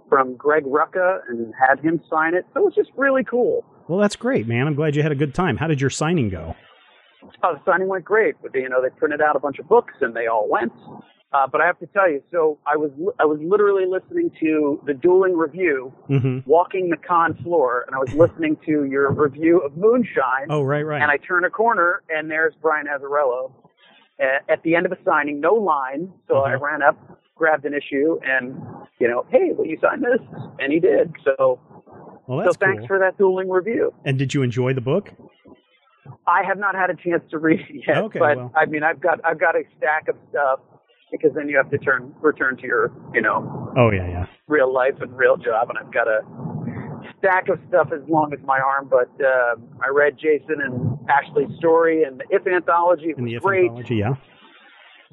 from 0.08 0.36
Greg 0.36 0.64
Rucka 0.64 1.20
and 1.28 1.52
had 1.58 1.80
him 1.80 2.00
sign 2.08 2.34
it. 2.34 2.46
So 2.54 2.60
it 2.60 2.64
was 2.64 2.74
just 2.74 2.90
really 2.96 3.24
cool. 3.24 3.64
well, 3.88 3.98
that's 3.98 4.16
great, 4.16 4.46
man. 4.46 4.66
I'm 4.66 4.74
glad 4.74 4.94
you 4.96 5.02
had 5.02 5.12
a 5.12 5.16
good 5.16 5.34
time. 5.34 5.56
How 5.56 5.66
did 5.66 5.80
your 5.80 5.90
signing 5.90 6.28
go? 6.30 6.54
Oh, 7.42 7.54
the 7.54 7.60
signing 7.66 7.88
went 7.88 8.04
great. 8.04 8.36
But 8.40 8.54
you 8.54 8.68
know, 8.68 8.80
they 8.80 8.90
printed 8.90 9.20
out 9.20 9.34
a 9.36 9.40
bunch 9.40 9.58
of 9.58 9.68
books 9.68 9.94
and 10.00 10.14
they 10.14 10.26
all 10.28 10.48
went. 10.48 10.72
Uh, 11.32 11.44
but 11.50 11.60
I 11.60 11.66
have 11.66 11.78
to 11.80 11.86
tell 11.88 12.08
you, 12.08 12.22
so 12.30 12.56
I 12.66 12.76
was 12.76 12.92
I 13.18 13.24
was 13.24 13.40
literally 13.42 13.84
listening 13.84 14.30
to 14.40 14.80
the 14.86 14.94
dueling 14.94 15.36
review, 15.36 15.92
Mm-hmm. 16.08 16.48
walking 16.48 16.88
the 16.88 16.96
con 16.96 17.34
floor, 17.42 17.84
and 17.88 17.96
I 17.96 17.98
was 17.98 18.14
listening 18.14 18.56
to 18.64 18.84
your 18.84 19.10
review 19.12 19.58
of 19.60 19.76
Moonshine. 19.76 20.46
Oh, 20.50 20.62
right, 20.62 20.82
right. 20.86 21.02
And 21.02 21.10
I 21.10 21.16
turn 21.16 21.44
a 21.44 21.50
corner, 21.50 22.02
and 22.08 22.30
there's 22.30 22.54
Brian 22.62 22.86
Azzarello 22.86 23.50
uh, 23.64 23.65
at 24.18 24.62
the 24.62 24.74
end 24.74 24.86
of 24.86 24.92
a 24.92 24.98
signing, 25.04 25.40
no 25.40 25.54
line. 25.54 26.12
So 26.28 26.38
I 26.38 26.54
Uh-huh. 26.54 26.64
ran 26.64 26.82
up, 26.82 26.96
grabbed 27.34 27.64
an 27.64 27.74
issue, 27.74 28.18
and 28.24 28.56
you 28.98 29.08
know, 29.08 29.26
hey, 29.30 29.52
will 29.52 29.66
you 29.66 29.78
sign 29.80 30.00
this? 30.00 30.20
And 30.58 30.72
he 30.72 30.80
did. 30.80 31.12
So, 31.24 31.60
well, 32.26 32.44
so 32.46 32.52
thanks 32.54 32.80
cool. 32.80 32.86
for 32.88 32.98
that 32.98 33.18
dueling 33.18 33.50
review. 33.50 33.92
and 34.04 34.18
did 34.18 34.32
you 34.34 34.42
enjoy 34.42 34.72
the 34.72 34.80
book? 34.80 35.12
I 36.26 36.42
have 36.44 36.58
not 36.58 36.74
had 36.74 36.88
a 36.90 36.94
chance 36.94 37.22
to 37.30 37.38
read 37.38 37.60
it 37.68 37.84
yet, 37.86 37.98
Okay, 37.98 38.18
but 38.18 38.36
well. 38.36 38.52
I 38.54 38.64
mean, 38.66 38.82
I've 38.82 39.00
got 39.00 39.20
I've 39.24 39.38
got 39.40 39.54
a 39.56 39.62
stack 39.76 40.08
of 40.08 40.16
stuff 40.30 40.60
because 41.10 41.32
then 41.34 41.48
you 41.48 41.56
have 41.56 41.70
to 41.70 41.78
turn 41.78 42.14
return 42.20 42.56
to 42.58 42.62
your 42.66 42.92
you 43.12 43.20
know 43.20 43.72
Oh, 43.76 43.90
yeah, 43.90 44.08
yeah. 44.08 44.26
real 44.48 44.72
life 44.72 44.94
and 45.00 45.16
real 45.16 45.36
job, 45.36 45.68
and 45.70 45.78
I've 45.78 45.92
got 45.92 46.06
a 46.08 46.20
stack 47.18 47.48
of 47.48 47.58
stuff 47.68 47.88
as 47.92 48.00
long 48.08 48.32
as 48.32 48.38
my 48.44 48.58
arm. 48.60 48.88
But 48.88 49.10
uh, 49.24 49.56
I 49.84 49.88
read 49.92 50.16
Jason 50.18 50.60
and 50.62 50.85
Ashley's 51.08 51.56
story 51.58 52.02
and 52.04 52.20
the 52.20 52.24
If 52.30 52.46
anthology. 52.46 53.14
Was 53.14 53.24
the 53.24 53.34
If 53.34 53.42
great. 53.42 53.64
anthology, 53.64 53.96
yeah. 53.96 54.14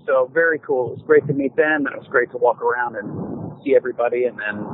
So 0.06 0.30
very 0.34 0.60
cool. 0.60 0.88
It 0.92 0.98
was 0.98 1.04
great 1.06 1.26
to 1.28 1.34
meet 1.34 1.56
them, 1.56 1.86
and 1.86 1.96
it 1.96 1.98
was 1.98 2.08
great 2.10 2.32
to 2.32 2.38
walk 2.38 2.62
around 2.62 2.96
and 2.96 3.54
see 3.64 3.76
everybody, 3.76 4.26
and 4.26 4.38
then 4.40 4.66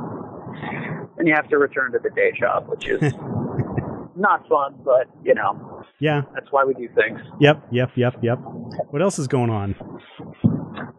then 1.16 1.26
you 1.26 1.34
have 1.34 1.48
to 1.48 1.58
return 1.58 1.92
to 1.92 1.98
the 2.02 2.10
day 2.10 2.32
job, 2.38 2.66
which 2.68 2.88
is 2.88 3.00
not 4.16 4.46
fun, 4.48 4.74
but 4.84 5.06
you 5.22 5.34
know 5.34 5.84
Yeah. 6.00 6.22
that's 6.34 6.50
why 6.50 6.64
we 6.64 6.74
do 6.74 6.88
things. 6.94 7.20
Yep, 7.38 7.66
yep, 7.70 7.90
yep, 7.96 8.14
yep. 8.22 8.38
What 8.90 9.02
else 9.02 9.18
is 9.18 9.28
going 9.28 9.50
on? 9.50 9.74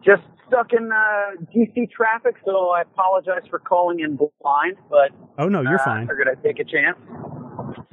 Just 0.04 0.22
stuck 0.46 0.72
in 0.72 0.90
uh, 0.92 1.42
DC 1.54 1.90
traffic, 1.90 2.36
so 2.44 2.70
I 2.70 2.82
apologize 2.82 3.42
for 3.50 3.58
calling 3.58 4.00
in 4.00 4.16
blind, 4.16 4.76
but 4.88 5.10
Oh, 5.38 5.48
no, 5.48 5.62
you're 5.62 5.80
uh, 5.80 5.84
fine. 5.84 6.06
We're 6.06 6.16
gonna 6.22 6.36
take 6.42 6.58
a 6.60 6.64
chance. 6.64 6.96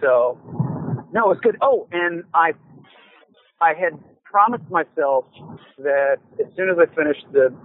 So 0.02 0.38
no, 1.14 1.32
it's 1.32 1.42
good. 1.42 1.58
Oh, 1.62 1.88
and 1.92 2.24
I 2.34 2.54
I 3.62 3.74
had 3.74 4.00
promised 4.24 4.70
myself 4.70 5.26
that 5.80 6.18
as 6.40 6.46
soon 6.56 6.70
as 6.70 6.78
I 6.78 6.86
finished 6.96 7.26
the 7.32 7.56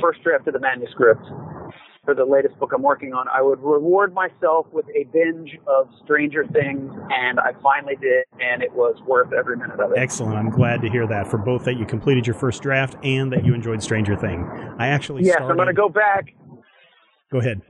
first 0.00 0.22
draft 0.22 0.46
of 0.46 0.54
the 0.54 0.60
manuscript 0.60 1.22
for 2.04 2.14
the 2.14 2.24
latest 2.24 2.58
book 2.58 2.72
I'm 2.74 2.82
working 2.82 3.12
on, 3.12 3.26
I 3.28 3.42
would 3.42 3.58
reward 3.60 4.14
myself 4.14 4.66
with 4.72 4.86
a 4.94 5.04
binge 5.12 5.58
of 5.66 5.88
Stranger 6.04 6.46
Things, 6.46 6.92
and 7.10 7.38
I 7.38 7.52
finally 7.62 7.96
did, 7.96 8.24
and 8.40 8.62
it 8.62 8.72
was 8.72 8.96
worth 9.06 9.32
every 9.32 9.56
minute 9.56 9.80
of 9.80 9.90
it. 9.90 9.98
Excellent. 9.98 10.36
I'm 10.36 10.50
glad 10.50 10.80
to 10.82 10.88
hear 10.88 11.06
that 11.08 11.26
for 11.26 11.36
both 11.36 11.64
that 11.64 11.76
you 11.76 11.84
completed 11.84 12.26
your 12.26 12.34
first 12.34 12.62
draft 12.62 12.96
and 13.04 13.32
that 13.32 13.44
you 13.44 13.54
enjoyed 13.54 13.82
Stranger 13.82 14.16
Thing. 14.16 14.48
I 14.78 14.88
actually 14.88 15.24
yes, 15.24 15.34
started. 15.34 15.50
I'm 15.50 15.56
going 15.56 15.66
to 15.66 15.74
go 15.74 15.88
back. 15.88 16.32
Go 17.30 17.38
ahead. 17.38 17.60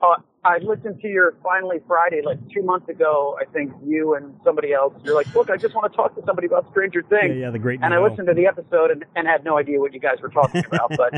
Uh, 0.00 0.14
I 0.44 0.58
listened 0.58 1.00
to 1.02 1.08
your 1.08 1.36
Finally 1.42 1.78
Friday 1.86 2.20
like 2.24 2.38
two 2.50 2.62
months 2.62 2.88
ago. 2.88 3.38
I 3.40 3.44
think 3.52 3.72
you 3.84 4.14
and 4.14 4.34
somebody 4.44 4.72
else. 4.72 4.92
You're 5.04 5.14
like, 5.14 5.32
look, 5.34 5.50
I 5.50 5.56
just 5.56 5.74
want 5.74 5.92
to 5.92 5.96
talk 5.96 6.16
to 6.16 6.22
somebody 6.26 6.48
about 6.48 6.68
Stranger 6.70 7.02
Things. 7.02 7.36
yeah, 7.36 7.50
the 7.50 7.60
great. 7.60 7.80
and 7.80 7.94
I 7.94 8.00
listened 8.00 8.26
to 8.26 8.34
the 8.34 8.46
episode 8.46 8.90
and, 8.90 9.04
and 9.14 9.28
had 9.28 9.44
no 9.44 9.56
idea 9.56 9.78
what 9.78 9.94
you 9.94 10.00
guys 10.00 10.20
were 10.20 10.30
talking 10.30 10.64
about, 10.66 10.90
but 10.96 11.14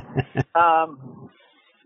um, 0.61 1.31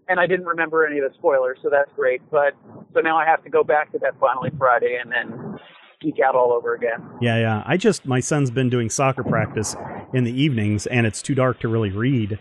and 0.08 0.18
I 0.18 0.26
didn't 0.26 0.46
remember 0.46 0.84
any 0.84 0.98
of 0.98 1.10
the 1.10 1.16
spoilers, 1.16 1.58
so 1.62 1.68
that's 1.70 1.92
great. 1.94 2.22
But 2.30 2.54
so 2.92 3.00
now 3.00 3.16
I 3.16 3.24
have 3.24 3.44
to 3.44 3.50
go 3.50 3.62
back 3.62 3.92
to 3.92 3.98
that 4.00 4.18
Finally 4.18 4.50
Friday 4.58 4.98
and 5.00 5.12
then 5.12 5.58
geek 6.00 6.18
out 6.24 6.34
all 6.34 6.52
over 6.52 6.74
again. 6.74 7.04
Yeah, 7.20 7.38
yeah. 7.38 7.62
I 7.66 7.76
just 7.76 8.04
my 8.04 8.18
son's 8.18 8.50
been 8.50 8.68
doing 8.68 8.90
soccer 8.90 9.22
practice 9.22 9.76
in 10.12 10.24
the 10.24 10.32
evenings, 10.32 10.86
and 10.86 11.06
it's 11.06 11.22
too 11.22 11.36
dark 11.36 11.60
to 11.60 11.68
really 11.68 11.90
read. 11.90 12.38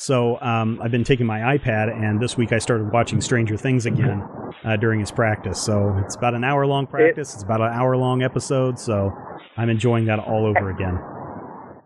So 0.00 0.40
um, 0.40 0.80
I've 0.82 0.90
been 0.90 1.04
taking 1.04 1.26
my 1.26 1.58
iPad, 1.58 1.94
and 1.94 2.18
this 2.22 2.34
week 2.34 2.52
I 2.52 2.58
started 2.58 2.90
watching 2.90 3.20
Stranger 3.20 3.58
Things 3.58 3.84
again 3.84 4.26
uh, 4.64 4.76
during 4.76 4.98
his 4.98 5.10
practice. 5.10 5.60
So 5.60 5.94
it's 6.02 6.16
about 6.16 6.32
an 6.32 6.42
hour 6.42 6.66
long 6.66 6.86
practice. 6.86 7.34
It's 7.34 7.42
about 7.42 7.60
an 7.60 7.70
hour 7.74 7.98
long 7.98 8.22
episode. 8.22 8.78
So 8.78 9.12
I'm 9.58 9.68
enjoying 9.68 10.06
that 10.06 10.18
all 10.18 10.46
over 10.46 10.70
again. 10.70 10.98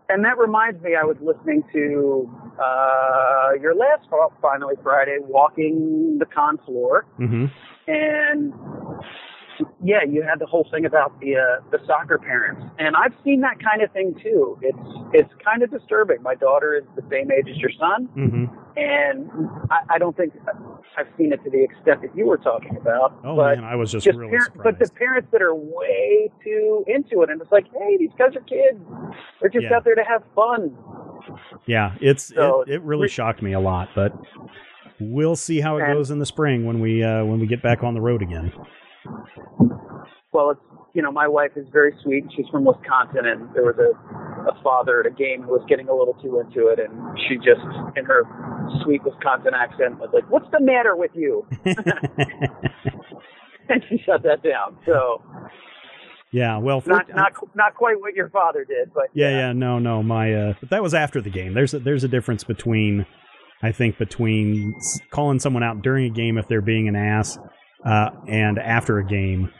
And 0.07 0.23
that 0.23 0.37
reminds 0.37 0.81
me, 0.81 0.95
I 0.95 1.03
was 1.03 1.17
listening 1.21 1.61
to 1.73 2.31
uh, 2.57 3.49
your 3.61 3.75
last 3.75 4.07
Finally 4.41 4.75
Friday, 4.81 5.17
walking 5.19 6.15
the 6.17 6.25
con 6.25 6.57
floor, 6.65 7.05
hmm 7.17 7.47
and 7.87 8.53
yeah, 9.83 10.03
you 10.03 10.21
had 10.23 10.39
the 10.39 10.45
whole 10.45 10.67
thing 10.71 10.85
about 10.85 11.19
the 11.19 11.35
uh, 11.35 11.61
the 11.71 11.79
soccer 11.85 12.17
parents, 12.17 12.61
and 12.79 12.95
I've 12.95 13.13
seen 13.23 13.41
that 13.41 13.57
kind 13.63 13.81
of 13.81 13.91
thing 13.91 14.15
too. 14.21 14.57
It's 14.61 14.77
it's 15.13 15.33
kind 15.43 15.63
of 15.63 15.71
disturbing. 15.71 16.21
My 16.21 16.35
daughter 16.35 16.75
is 16.75 16.83
the 16.95 17.03
same 17.09 17.31
age 17.31 17.47
as 17.49 17.57
your 17.57 17.71
son, 17.79 18.05
hmm 18.13 18.45
and 18.77 19.29
I, 19.71 19.95
I 19.95 19.97
don't 19.97 20.15
think 20.17 20.33
I've 20.97 21.07
seen 21.17 21.31
it 21.31 21.43
to 21.43 21.49
the 21.49 21.63
extent 21.63 22.01
that 22.01 22.15
you 22.15 22.25
were 22.25 22.37
talking 22.37 22.75
about. 22.77 23.17
Oh 23.23 23.35
but 23.35 23.55
man, 23.55 23.63
I 23.63 23.75
was 23.75 23.91
just, 23.91 24.05
just 24.05 24.17
really 24.17 24.31
parent, 24.31 24.51
but 24.63 24.79
the 24.79 24.89
parents 24.93 25.29
that 25.31 25.41
are 25.41 25.55
way 25.55 26.29
too 26.43 26.83
into 26.87 27.21
it, 27.21 27.29
and 27.29 27.41
it's 27.41 27.51
like, 27.51 27.67
hey, 27.71 27.97
these 27.97 28.11
guys 28.17 28.35
are 28.35 28.41
kids. 28.41 28.79
They're 29.39 29.49
just 29.49 29.63
Yeah. 29.63 29.77
out 29.77 29.85
there 29.85 29.95
to 29.95 30.03
have 30.03 30.23
fun. 30.35 30.75
Yeah, 31.65 31.95
it's 31.99 32.25
So, 32.25 32.61
it, 32.61 32.73
it 32.75 32.81
really 32.81 33.07
shocked 33.07 33.41
me 33.41 33.53
a 33.53 33.59
lot, 33.59 33.89
but 33.95 34.13
we'll 34.99 35.35
see 35.35 35.61
how 35.61 35.77
it 35.77 35.87
goes 35.87 36.11
in 36.11 36.19
the 36.19 36.25
spring 36.25 36.65
when 36.65 36.79
we 36.79 37.03
uh, 37.03 37.23
when 37.25 37.39
we 37.39 37.47
get 37.47 37.61
back 37.61 37.83
on 37.83 37.93
the 37.93 38.01
road 38.01 38.21
again. 38.21 38.53
Well, 40.31 40.51
it's 40.51 40.61
you 40.93 41.01
know, 41.01 41.11
my 41.11 41.27
wife 41.27 41.51
is 41.55 41.67
very 41.73 41.93
sweet. 42.03 42.23
She's 42.35 42.45
from 42.51 42.63
Wisconsin, 42.63 43.25
and 43.25 43.53
there 43.53 43.63
was 43.63 43.77
a 43.77 43.91
a 44.49 44.63
father 44.63 44.99
at 44.99 45.07
a 45.07 45.11
game 45.11 45.41
who 45.41 45.51
was 45.51 45.65
getting 45.67 45.89
a 45.89 45.95
little 45.95 46.13
too 46.21 46.39
into 46.39 46.67
it, 46.67 46.79
and 46.79 47.17
she 47.27 47.35
just, 47.37 47.65
in 47.97 48.05
her 48.05 48.23
sweet 48.83 49.03
Wisconsin 49.03 49.53
accent, 49.55 49.97
was 49.99 50.09
like, 50.13 50.29
"What's 50.29 50.49
the 50.51 50.59
matter 50.61 50.95
with 50.95 51.11
you?" 51.15 51.45
and 53.69 53.83
she 53.89 53.97
shut 54.05 54.23
that 54.23 54.43
down. 54.43 54.77
So 54.85 55.21
yeah, 56.31 56.57
well, 56.57 56.81
for- 56.81 56.89
not 56.89 57.07
not 57.15 57.33
not 57.55 57.75
quite 57.75 57.99
what 57.99 58.13
your 58.13 58.29
father 58.29 58.65
did, 58.65 58.93
but 58.93 59.05
Yeah, 59.13 59.29
yeah, 59.29 59.53
no, 59.53 59.79
no. 59.79 60.03
My, 60.03 60.33
uh, 60.33 60.53
but 60.59 60.69
that 60.69 60.83
was 60.83 60.93
after 60.93 61.21
the 61.21 61.29
game. 61.29 61.53
There's 61.53 61.73
a, 61.73 61.79
there's 61.79 62.03
a 62.03 62.09
difference 62.09 62.43
between, 62.43 63.05
I 63.63 63.71
think, 63.71 63.97
between 63.97 64.75
calling 65.11 65.39
someone 65.39 65.63
out 65.63 65.81
during 65.81 66.05
a 66.05 66.13
game 66.13 66.37
if 66.37 66.47
they're 66.47 66.61
being 66.61 66.87
an 66.87 66.95
ass, 66.95 67.37
uh, 67.85 68.09
and 68.27 68.57
after 68.59 68.97
a 68.99 69.05
game. 69.05 69.51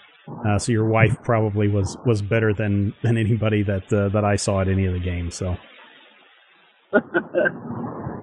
Uh, 0.48 0.58
so 0.58 0.72
your 0.72 0.86
wife 0.86 1.16
probably 1.24 1.68
was 1.68 1.98
was 2.06 2.22
better 2.24 2.52
than 2.54 2.94
than 3.04 3.16
anybody 3.18 3.62
that 3.62 3.94
uh, 3.94 4.10
that 4.10 4.26
I 4.26 4.36
saw 4.38 4.62
at 4.62 4.68
any 4.68 4.86
of 4.88 4.94
the 4.94 5.00
games. 5.00 5.36
So 5.36 5.56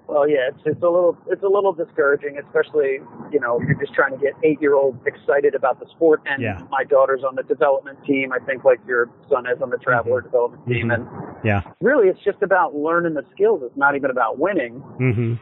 well, 0.09 0.29
yeah, 0.29 0.49
it's 0.49 0.61
it's 0.65 0.83
a 0.83 0.89
little 0.89 1.17
it's 1.31 1.43
a 1.43 1.49
little 1.49 1.73
discouraging, 1.73 2.39
especially 2.45 2.99
you 3.33 3.41
know 3.41 3.61
you're 3.61 3.79
just 3.81 3.95
trying 3.95 4.13
to 4.13 4.19
get 4.19 4.33
eight 4.43 4.61
year 4.61 4.75
olds 4.75 4.99
excited 5.07 5.55
about 5.55 5.79
the 5.81 5.87
sport, 5.95 6.21
and 6.27 6.43
Yeah. 6.43 6.61
my 6.71 6.85
daughter's 6.85 7.23
on 7.23 7.35
the 7.37 7.43
development 7.45 7.99
team. 8.05 8.33
I 8.33 8.39
think 8.45 8.65
like 8.65 8.81
your 8.87 9.09
son 9.31 9.47
is 9.47 9.61
on 9.63 9.71
the 9.71 9.79
Traveler 9.79 10.21
development 10.23 10.67
team, 10.67 10.91
and 10.91 11.07
yeah, 11.45 11.63
really 11.81 12.09
it's 12.09 12.23
just 12.25 12.43
about 12.43 12.75
learning 12.75 13.15
the 13.15 13.25
skills. 13.33 13.63
It's 13.65 13.77
not 13.77 13.95
even 13.97 14.11
about 14.11 14.39
winning. 14.39 14.75
hmm 14.99 15.35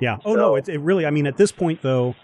yeah. 0.00 0.18
Oh 0.24 0.34
no, 0.34 0.48
So- 0.50 0.56
it's 0.56 0.68
it 0.68 0.80
really. 0.80 1.06
I 1.06 1.10
mean, 1.10 1.26
at 1.26 1.36
this 1.36 1.52
point 1.52 1.80
though, 1.82 2.14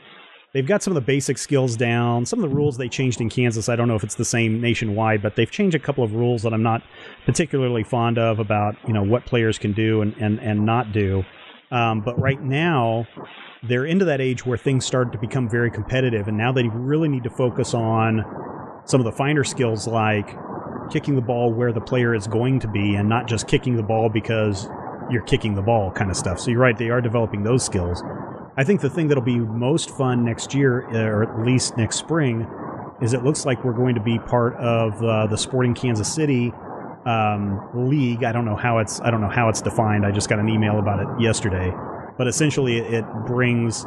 they've 0.53 0.67
got 0.67 0.83
some 0.83 0.93
of 0.93 0.95
the 0.95 1.07
basic 1.07 1.39
skills 1.39 1.77
down. 1.77 2.27
Some 2.27 2.43
of 2.43 2.49
the 2.49 2.55
rules 2.55 2.77
they 2.77 2.89
changed 2.89 3.21
in 3.21 3.29
Kansas, 3.29 3.69
I 3.69 3.77
don't 3.77 3.89
know 3.89 3.97
if 3.97 4.05
it's 4.05 4.15
the 4.15 4.25
same 4.25 4.61
nationwide, 4.61 5.23
but 5.23 5.37
they've 5.37 5.51
changed 5.51 5.75
a 5.75 5.79
couple 5.79 6.05
of 6.05 6.15
rules 6.15 6.43
that 6.43 6.53
I'm 6.53 6.63
not 6.63 6.83
particularly 7.27 7.85
fond 7.85 8.19
of 8.19 8.39
about 8.39 8.77
you 8.87 8.93
know 8.93 9.03
what 9.03 9.27
players 9.27 9.59
can 9.59 9.73
do 9.73 10.03
and 10.03 10.15
and 10.19 10.41
and 10.41 10.65
not 10.65 10.93
do. 10.93 11.25
Um, 11.71 12.01
but 12.01 12.19
right 12.19 12.41
now, 12.41 13.07
they're 13.63 13.85
into 13.85 14.07
that 14.07 14.23
age 14.23 14.47
where 14.47 14.57
things 14.57 14.87
start 14.87 15.13
to 15.13 15.19
become 15.19 15.49
very 15.49 15.71
competitive, 15.71 16.29
and 16.29 16.37
now 16.37 16.53
they 16.53 16.65
really 16.69 17.09
need 17.09 17.25
to 17.25 17.31
focus 17.31 17.75
on 17.75 18.25
some 18.87 19.01
of 19.01 19.05
the 19.05 19.13
finer 19.13 19.45
skills 19.45 19.87
like 19.87 20.35
kicking 20.91 21.15
the 21.15 21.21
ball 21.21 21.53
where 21.53 21.73
the 21.73 21.81
player 21.81 22.15
is 22.15 22.27
going 22.27 22.61
to 22.61 22.69
be, 22.69 22.95
and 22.95 23.09
not 23.09 23.29
just 23.29 23.47
kicking 23.49 23.77
the 23.77 23.83
ball 23.83 24.09
because 24.09 24.67
you're 25.11 25.23
kicking 25.23 25.55
the 25.55 25.63
ball 25.63 25.91
kind 25.91 26.11
of 26.11 26.17
stuff. 26.17 26.41
So 26.41 26.51
you're 26.51 26.61
right; 26.61 26.79
they 26.79 26.89
are 26.89 27.03
developing 27.03 27.43
those 27.43 27.65
skills. 27.65 28.03
I 28.59 28.65
think 28.65 28.81
the 28.81 28.91
thing 28.91 29.07
that'll 29.07 29.23
be 29.23 29.39
most 29.39 29.89
fun 29.89 30.25
next 30.25 30.53
year, 30.53 30.81
or 30.81 31.23
at 31.23 31.47
least 31.47 31.77
next 31.77 31.95
spring, 31.95 32.45
is 33.01 33.13
it 33.13 33.23
looks 33.23 33.47
like 33.47 33.65
we're 33.65 33.73
going 33.73 33.95
to 33.95 34.01
be 34.01 34.19
part 34.19 34.57
of 34.57 35.01
uh, 35.01 35.29
the 35.29 35.37
Sporting 35.37 35.75
Kansas 35.75 36.13
City 36.13 36.53
um, 37.07 37.61
league. 37.73 38.25
I 38.25 38.33
don't 38.33 38.45
know 38.45 38.57
how 38.57 38.79
it's 38.79 39.01
I 39.01 39.13
don't 39.13 39.21
know 39.21 39.31
how 39.31 39.49
it's 39.49 39.63
defined. 39.63 40.05
I 40.05 40.11
just 40.11 40.29
got 40.29 40.41
an 40.41 40.49
email 40.49 40.81
about 40.81 40.99
it 40.99 41.23
yesterday, 41.23 41.73
but 42.19 42.27
essentially 42.27 42.79
it, 42.79 42.95
it 42.95 43.05
brings 43.29 43.87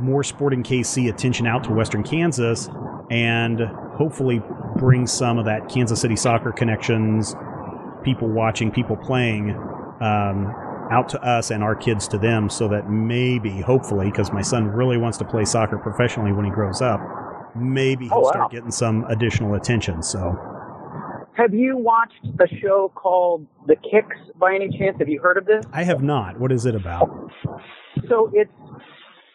more 0.00 0.24
Sporting 0.24 0.64
KC 0.64 1.08
attention 1.08 1.46
out 1.46 1.62
to 1.62 1.72
Western 1.72 2.02
Kansas, 2.02 2.68
and 3.12 3.60
hopefully 3.96 4.42
brings 4.76 5.12
some 5.12 5.38
of 5.38 5.44
that 5.44 5.68
Kansas 5.68 6.00
City 6.00 6.16
soccer 6.16 6.50
connections, 6.50 7.36
people 8.02 8.26
watching, 8.26 8.72
people 8.72 8.96
playing. 8.96 9.50
Um, 10.00 10.52
out 10.90 11.08
to 11.10 11.22
us 11.22 11.50
and 11.50 11.62
our 11.62 11.74
kids 11.74 12.06
to 12.08 12.18
them 12.18 12.48
so 12.50 12.68
that 12.68 12.88
maybe, 12.90 13.60
hopefully, 13.60 14.10
because 14.10 14.32
my 14.32 14.42
son 14.42 14.66
really 14.68 14.96
wants 14.96 15.18
to 15.18 15.24
play 15.24 15.44
soccer 15.44 15.78
professionally 15.78 16.32
when 16.32 16.44
he 16.44 16.50
grows 16.50 16.80
up, 16.82 17.00
maybe 17.56 18.06
he'll 18.08 18.18
Oh, 18.18 18.20
wow. 18.20 18.30
start 18.30 18.50
getting 18.52 18.70
some 18.70 19.04
additional 19.08 19.54
attention. 19.54 20.02
So, 20.02 20.36
Have 21.36 21.52
you 21.54 21.76
watched 21.76 22.24
a 22.40 22.46
show 22.60 22.92
called 22.94 23.46
The 23.66 23.76
Kicks 23.76 24.16
by 24.38 24.54
any 24.54 24.68
chance? 24.78 24.96
Have 24.98 25.08
you 25.08 25.20
heard 25.20 25.36
of 25.36 25.46
this? 25.46 25.64
I 25.72 25.82
have 25.82 26.02
not. 26.02 26.38
What 26.38 26.52
is 26.52 26.64
it 26.66 26.74
about? 26.74 27.10
So 28.08 28.30
it's 28.32 28.50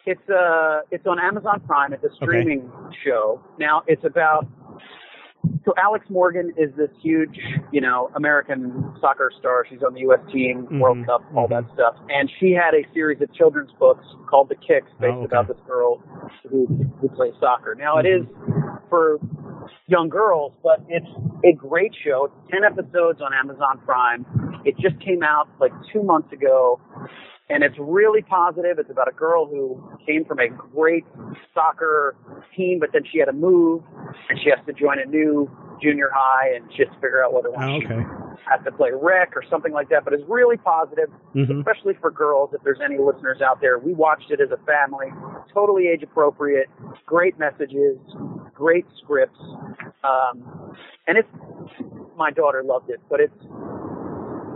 it's 0.06 0.30
uh 0.30 0.80
it's 0.90 1.06
on 1.06 1.18
Amazon 1.18 1.60
Prime. 1.66 1.92
It's 1.92 2.04
a 2.04 2.14
streaming 2.16 2.70
show. 3.04 3.40
Now 3.58 3.82
it's 3.86 4.04
about 4.04 4.46
so 5.64 5.72
Alex 5.76 6.06
Morgan 6.10 6.52
is 6.56 6.70
this 6.76 6.90
huge, 7.02 7.38
you 7.72 7.80
know, 7.80 8.10
American 8.16 8.94
soccer 9.00 9.30
star. 9.38 9.64
She's 9.68 9.82
on 9.82 9.94
the 9.94 10.00
U.S. 10.00 10.20
team, 10.32 10.66
World 10.80 10.98
Mhm, 10.98 11.06
Cup, 11.06 11.22
all 11.34 11.46
mhm. 11.48 11.50
that 11.64 11.74
stuff. 11.74 11.94
And 12.08 12.30
she 12.40 12.52
had 12.52 12.74
a 12.74 12.82
series 12.92 13.20
of 13.20 13.32
children's 13.34 13.72
books 13.78 14.04
called 14.28 14.48
The 14.48 14.54
Kicks, 14.56 14.90
based 15.00 15.12
Oh, 15.14 15.18
okay. 15.22 15.26
about 15.26 15.48
this 15.48 15.56
girl 15.66 16.02
who 16.50 16.66
who 17.00 17.08
plays 17.10 17.34
soccer. 17.40 17.74
Now 17.74 17.98
it 17.98 18.06
is 18.06 18.26
for 18.88 19.18
young 19.86 20.08
girls, 20.08 20.52
but 20.62 20.82
it's 20.88 21.06
a 21.44 21.52
great 21.52 21.94
show. 22.04 22.26
It's 22.26 22.50
ten 22.50 22.64
episodes 22.64 23.20
on 23.20 23.32
Amazon 23.34 23.78
Prime. 23.84 24.26
It 24.64 24.76
just 24.78 24.98
came 25.00 25.22
out 25.22 25.48
like 25.58 25.72
two 25.92 26.02
months 26.02 26.32
ago, 26.32 26.80
and 27.50 27.64
it's 27.64 27.76
really 27.78 28.22
positive. 28.22 28.78
It's 28.78 28.90
about 28.90 29.08
a 29.08 29.12
girl 29.12 29.46
who 29.46 29.82
came 30.06 30.24
from 30.24 30.38
a 30.38 30.48
great 30.48 31.04
soccer 31.52 32.16
team, 32.56 32.78
but 32.78 32.90
then 32.92 33.02
she 33.10 33.18
had 33.18 33.26
to 33.26 33.32
move, 33.32 33.82
and 34.28 34.38
she 34.42 34.50
has 34.50 34.64
to 34.66 34.72
join 34.72 34.98
a 35.00 35.04
new 35.06 35.50
junior 35.82 36.10
high, 36.14 36.54
and 36.54 36.70
she 36.76 36.84
has 36.84 36.88
to 36.94 37.00
figure 37.00 37.24
out 37.24 37.32
whether 37.32 37.48
Oh, 37.56 37.80
she 37.80 37.86
okay. 37.86 38.02
has 38.48 38.62
to 38.64 38.72
play 38.72 38.90
rec 38.92 39.36
or 39.36 39.42
something 39.50 39.72
like 39.72 39.88
that. 39.88 40.04
But 40.04 40.12
it's 40.12 40.22
really 40.28 40.56
positive, 40.56 41.10
hmm 41.32 41.60
especially 41.60 41.94
for 42.00 42.10
girls. 42.10 42.50
If 42.54 42.62
there's 42.62 42.80
any 42.84 42.98
listeners 42.98 43.40
out 43.40 43.60
there, 43.60 43.78
we 43.78 43.94
watched 43.94 44.30
it 44.30 44.40
as 44.40 44.50
a 44.50 44.56
family, 44.64 45.08
totally 45.52 45.88
age 45.88 46.02
appropriate, 46.02 46.68
great 47.04 47.38
messages, 47.38 47.98
great 48.54 48.86
scripts, 49.02 49.40
um, 50.04 50.74
and 51.06 51.18
it's 51.18 51.28
my 52.16 52.30
daughter 52.30 52.62
loved 52.64 52.90
it. 52.90 53.00
But 53.10 53.20
it's 53.20 53.34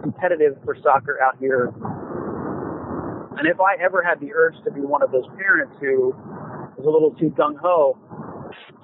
competitive 0.02 0.56
for 0.64 0.76
soccer 0.82 1.20
out 1.22 1.36
here. 1.38 1.72
And 3.36 3.46
if 3.48 3.60
I 3.60 3.76
ever 3.82 4.02
had 4.02 4.20
the 4.20 4.32
urge 4.34 4.54
to 4.64 4.70
be 4.70 4.80
one 4.80 5.02
of 5.02 5.10
those 5.12 5.26
parents 5.36 5.74
who 5.80 6.14
was 6.76 6.86
a 6.86 6.90
little 6.90 7.12
too 7.18 7.30
gung 7.30 7.56
ho, 7.56 7.98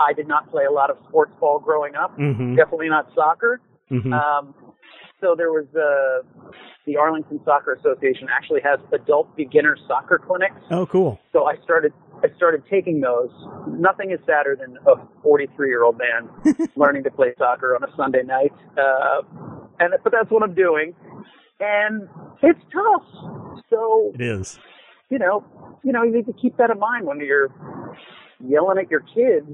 I 0.00 0.12
did 0.12 0.26
not 0.28 0.50
play 0.50 0.64
a 0.64 0.72
lot 0.72 0.90
of 0.90 0.96
sports 1.08 1.32
ball 1.40 1.58
growing 1.60 1.94
up. 1.94 2.14
hmm 2.16 2.56
Definitely 2.56 2.88
not 2.88 3.08
soccer. 3.14 3.60
hmm 3.88 4.12
Um, 4.12 4.54
so 5.20 5.34
there 5.36 5.50
was 5.52 5.66
uh, 5.76 6.26
the 6.86 6.96
Arlington 6.96 7.40
Soccer 7.44 7.74
Association 7.74 8.28
actually 8.34 8.62
has 8.62 8.80
adult 8.92 9.36
beginner 9.36 9.76
soccer 9.86 10.18
clinics. 10.18 10.56
oh, 10.70 10.86
cool. 10.86 11.20
So 11.32 11.44
I 11.44 11.56
started 11.62 11.92
I 12.22 12.28
started 12.36 12.62
taking 12.70 13.00
those. 13.00 13.30
Nothing 13.68 14.10
is 14.10 14.18
sadder 14.26 14.56
than 14.58 14.76
a 14.86 14.94
43 15.22 15.68
year 15.68 15.84
old 15.84 15.98
man 15.98 16.28
learning 16.76 17.04
to 17.04 17.10
play 17.10 17.32
soccer 17.38 17.74
on 17.76 17.82
a 17.84 17.94
Sunday 17.96 18.22
night. 18.22 18.52
Uh, 18.78 19.22
and 19.78 19.94
but 20.02 20.10
that's 20.12 20.30
what 20.30 20.42
I'm 20.42 20.54
doing, 20.54 20.94
and 21.60 22.08
it's 22.42 22.60
tough. 22.72 23.62
So 23.70 24.12
It 24.14 24.20
is. 24.22 24.58
you 25.10 25.18
know, 25.18 25.44
you 25.84 25.92
know, 25.92 26.02
you 26.02 26.12
need 26.12 26.26
to 26.26 26.32
keep 26.32 26.56
that 26.56 26.70
in 26.70 26.78
mind 26.78 27.06
when 27.06 27.20
you're 27.20 27.48
yelling 28.44 28.78
at 28.78 28.90
your 28.90 29.00
kids, 29.00 29.48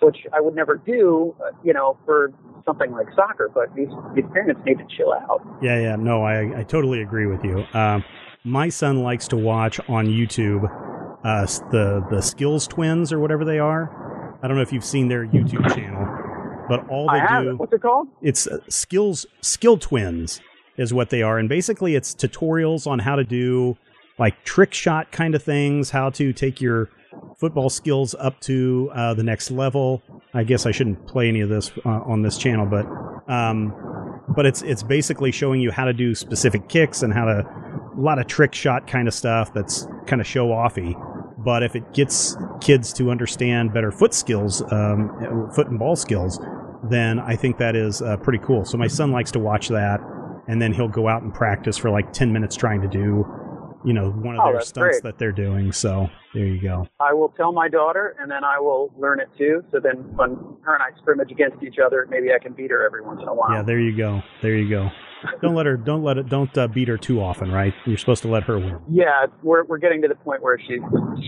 which 0.00 0.16
I 0.32 0.40
would 0.40 0.54
never 0.54 0.76
do, 0.76 1.34
uh, 1.40 1.50
you 1.64 1.72
know, 1.72 1.98
for 2.04 2.32
something 2.64 2.92
like 2.92 3.06
soccer. 3.16 3.50
But 3.52 3.74
these 3.74 3.88
these 4.14 4.24
parents 4.32 4.60
need 4.64 4.78
to 4.78 4.86
chill 4.96 5.12
out. 5.12 5.42
Yeah, 5.60 5.80
yeah. 5.80 5.96
No, 5.96 6.22
I, 6.22 6.60
I 6.60 6.62
totally 6.62 7.02
agree 7.02 7.26
with 7.26 7.42
you. 7.44 7.64
Um, 7.74 8.04
my 8.44 8.68
son 8.68 9.02
likes 9.02 9.26
to 9.28 9.36
watch 9.36 9.80
on 9.88 10.06
YouTube 10.06 10.64
uh, 11.24 11.46
the 11.70 12.06
the 12.10 12.22
Skills 12.22 12.66
Twins 12.66 13.12
or 13.12 13.18
whatever 13.18 13.44
they 13.44 13.58
are. 13.58 14.38
I 14.42 14.46
don't 14.46 14.56
know 14.56 14.62
if 14.62 14.72
you've 14.72 14.84
seen 14.84 15.08
their 15.08 15.26
YouTube 15.26 15.74
channel, 15.74 16.06
but 16.68 16.88
all 16.88 17.08
they 17.10 17.20
do 17.42 17.50
it. 17.50 17.54
What's 17.54 17.72
it 17.72 17.82
called? 17.82 18.08
it's 18.22 18.46
uh, 18.46 18.58
skills 18.68 19.26
skill 19.40 19.78
twins 19.78 20.40
is 20.76 20.94
what 20.94 21.10
they 21.10 21.22
are 21.22 21.38
and 21.38 21.48
basically 21.48 21.94
it's 21.94 22.14
tutorials 22.14 22.86
on 22.86 22.98
how 22.98 23.16
to 23.16 23.24
do 23.24 23.76
like 24.18 24.44
trick 24.44 24.72
shot 24.74 25.10
kind 25.12 25.34
of 25.34 25.42
things 25.42 25.90
how 25.90 26.10
to 26.10 26.32
take 26.32 26.60
your 26.60 26.88
football 27.36 27.68
skills 27.70 28.14
up 28.18 28.38
to 28.40 28.90
uh, 28.94 29.14
the 29.14 29.22
next 29.22 29.50
level 29.50 30.02
i 30.34 30.42
guess 30.44 30.66
i 30.66 30.70
shouldn't 30.70 31.06
play 31.06 31.28
any 31.28 31.40
of 31.40 31.48
this 31.48 31.70
uh, 31.84 31.88
on 31.88 32.22
this 32.22 32.38
channel 32.38 32.66
but 32.66 32.86
um, 33.32 33.74
but 34.34 34.46
it's 34.46 34.62
it's 34.62 34.82
basically 34.82 35.30
showing 35.32 35.60
you 35.60 35.70
how 35.70 35.84
to 35.84 35.92
do 35.92 36.14
specific 36.14 36.68
kicks 36.68 37.02
and 37.02 37.12
how 37.12 37.24
to 37.24 37.44
a 37.96 38.00
lot 38.00 38.18
of 38.18 38.26
trick 38.26 38.54
shot 38.54 38.86
kind 38.86 39.08
of 39.08 39.14
stuff 39.14 39.52
that's 39.52 39.86
kind 40.06 40.20
of 40.20 40.26
show 40.26 40.48
offy 40.48 40.94
but 41.38 41.62
if 41.62 41.74
it 41.76 41.92
gets 41.92 42.36
kids 42.60 42.92
to 42.92 43.10
understand 43.10 43.72
better 43.72 43.90
foot 43.90 44.14
skills 44.14 44.62
um, 44.72 45.50
foot 45.54 45.68
and 45.68 45.78
ball 45.78 45.96
skills 45.96 46.38
then 46.90 47.18
I 47.18 47.36
think 47.36 47.58
that 47.58 47.76
is 47.76 48.02
uh, 48.02 48.16
pretty 48.18 48.38
cool. 48.44 48.64
So 48.64 48.76
my 48.78 48.86
son 48.86 49.10
likes 49.12 49.30
to 49.32 49.38
watch 49.38 49.68
that, 49.68 50.00
and 50.48 50.60
then 50.60 50.72
he'll 50.72 50.88
go 50.88 51.08
out 51.08 51.22
and 51.22 51.32
practice 51.32 51.76
for 51.78 51.90
like 51.90 52.12
ten 52.12 52.32
minutes 52.32 52.56
trying 52.56 52.80
to 52.82 52.88
do, 52.88 53.24
you 53.84 53.92
know, 53.92 54.10
one 54.10 54.36
of 54.36 54.42
Oh, 54.44 54.52
their 54.52 54.60
stunts 54.60 55.00
great. 55.00 55.02
that 55.04 55.18
they're 55.18 55.32
doing. 55.32 55.72
So 55.72 56.08
there 56.34 56.46
you 56.46 56.60
go. 56.60 56.86
I 57.00 57.12
will 57.14 57.30
tell 57.30 57.52
my 57.52 57.68
daughter, 57.68 58.16
and 58.20 58.30
then 58.30 58.44
I 58.44 58.58
will 58.60 58.92
learn 58.98 59.20
it 59.20 59.28
too. 59.38 59.62
So 59.72 59.80
then, 59.82 59.96
when 60.16 60.36
her 60.62 60.74
and 60.74 60.82
I 60.82 60.90
scrimmage 61.00 61.30
against 61.30 61.62
each 61.62 61.76
other, 61.84 62.06
maybe 62.10 62.28
I 62.32 62.38
can 62.42 62.52
beat 62.52 62.70
her 62.70 62.84
every 62.84 63.02
once 63.02 63.20
in 63.22 63.28
a 63.28 63.34
while. 63.34 63.52
Yeah, 63.52 63.62
there 63.62 63.80
you 63.80 63.96
go. 63.96 64.20
There 64.42 64.54
you 64.56 64.68
go. 64.68 64.88
Don't 65.42 65.56
let 65.56 65.66
her. 65.66 65.76
Don't 65.76 66.04
let 66.04 66.16
it. 66.16 66.28
Don't 66.28 66.56
uh, 66.56 66.68
beat 66.68 66.86
her 66.86 66.96
too 66.96 67.20
often, 67.20 67.50
right? 67.50 67.74
You're 67.86 67.96
supposed 67.98 68.22
to 68.22 68.28
let 68.28 68.44
her 68.44 68.56
win. 68.56 68.78
Yeah, 68.88 69.26
we're 69.42 69.64
we're 69.64 69.78
getting 69.78 70.00
to 70.02 70.08
the 70.08 70.14
point 70.14 70.42
where 70.42 70.58
she's 70.60 70.80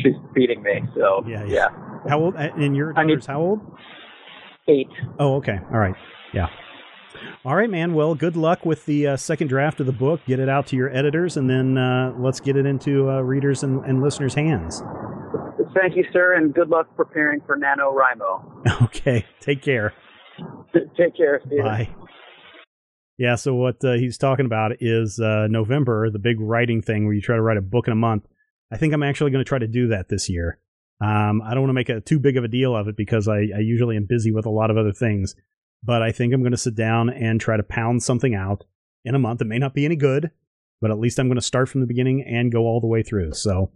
she's 0.03 0.15
beating 0.33 0.63
me. 0.63 0.83
So 0.97 1.25
Yeah, 1.27 1.45
yeah. 1.45 1.69
How 2.09 2.21
old? 2.21 2.37
And 2.37 2.77
your 2.77 2.97
I 2.97 3.03
need- 3.03 3.15
daughter's 3.15 3.27
how 3.27 3.41
old? 3.41 3.61
Eight. 4.71 4.89
Oh, 5.19 5.37
okay. 5.37 5.59
All 5.73 5.79
right. 5.79 5.95
Yeah. 6.33 6.47
All 7.45 7.57
right, 7.57 7.71
man. 7.71 7.95
Well, 7.95 8.15
good 8.15 8.37
luck 8.37 8.65
with 8.65 8.87
the 8.87 9.09
uh, 9.09 9.17
second 9.17 9.49
draft 9.49 9.81
of 9.81 9.87
the 9.87 9.93
book. 9.93 10.21
Get 10.27 10.39
it 10.41 10.49
out 10.49 10.67
to 10.69 10.77
your 10.77 10.95
editors, 10.95 11.37
and 11.37 11.49
then 11.49 11.77
uh, 11.77 12.15
let's 12.19 12.41
get 12.41 12.57
it 12.57 12.67
into 12.67 13.11
uh, 13.11 13.21
readers 13.21 13.63
and, 13.63 13.85
and 13.85 14.03
listeners' 14.03 14.35
hands. 14.35 14.83
Thank 15.75 15.97
you, 15.97 16.05
sir, 16.13 16.35
and 16.35 16.55
good 16.55 16.69
luck 16.69 16.87
preparing 16.97 17.41
for 17.47 17.57
NaNoWriMo. 17.59 18.83
Okay. 18.83 19.25
Take 19.41 19.63
care. 19.63 19.95
Take 20.97 21.17
care. 21.17 21.41
You. 21.51 21.63
Bye. 21.63 21.89
Yeah, 23.17 23.35
so 23.37 23.55
what 23.55 23.85
uh, 23.85 23.93
he's 23.93 24.19
talking 24.19 24.47
about 24.47 24.73
is 24.81 25.19
uh, 25.19 25.47
November, 25.49 26.11
the 26.11 26.19
big 26.19 26.41
writing 26.41 26.83
thing 26.83 27.05
where 27.05 27.15
you 27.15 27.21
try 27.21 27.37
to 27.37 27.43
write 27.43 27.57
a 27.57 27.63
book 27.63 27.87
in 27.87 27.93
a 27.93 27.97
month. 27.97 28.27
I 28.73 28.77
think 28.77 28.95
I'm 28.95 29.03
actually 29.03 29.31
going 29.31 29.45
to 29.45 29.49
try 29.49 29.59
to 29.59 29.67
do 29.67 29.89
that 29.89 30.09
this 30.09 30.29
year. 30.29 30.59
Um, 31.01 31.41
I 31.43 31.55
don't 31.55 31.63
want 31.63 31.71
to 31.71 31.75
make 31.75 31.89
a 31.89 32.01
too 32.01 32.19
big 32.19 32.37
of 32.37 32.45
a 32.45 32.49
deal 32.49 32.77
of 32.77 32.89
it 32.89 32.97
because 32.97 33.27
I, 33.27 33.39
I 33.57 33.61
usually 33.61 33.97
am 33.97 34.07
busy 34.09 34.33
with 34.33 34.47
a 34.47 34.51
lot 34.51 34.71
of 34.71 34.77
other 34.77 34.93
things. 34.93 35.35
But 35.83 36.03
I 36.03 36.13
think 36.13 36.35
I'm 36.35 36.43
going 36.43 36.53
to 36.53 36.59
sit 36.59 36.75
down 36.75 37.09
and 37.09 37.41
try 37.41 37.57
to 37.57 37.63
pound 37.63 38.03
something 38.03 38.35
out 38.35 38.65
in 39.05 39.15
a 39.15 39.19
month. 39.19 39.41
It 39.41 39.47
may 39.47 39.59
not 39.59 39.75
be 39.75 39.87
any 39.87 39.97
good, 39.97 40.31
but 40.81 40.91
at 40.91 40.99
least 40.99 41.19
I'm 41.19 41.29
going 41.29 41.37
to 41.37 41.43
start 41.43 41.69
from 41.69 41.81
the 41.81 41.87
beginning 41.87 42.23
and 42.23 42.53
go 42.53 42.65
all 42.65 42.81
the 42.81 42.87
way 42.87 43.03
through. 43.03 43.33
So 43.33 43.73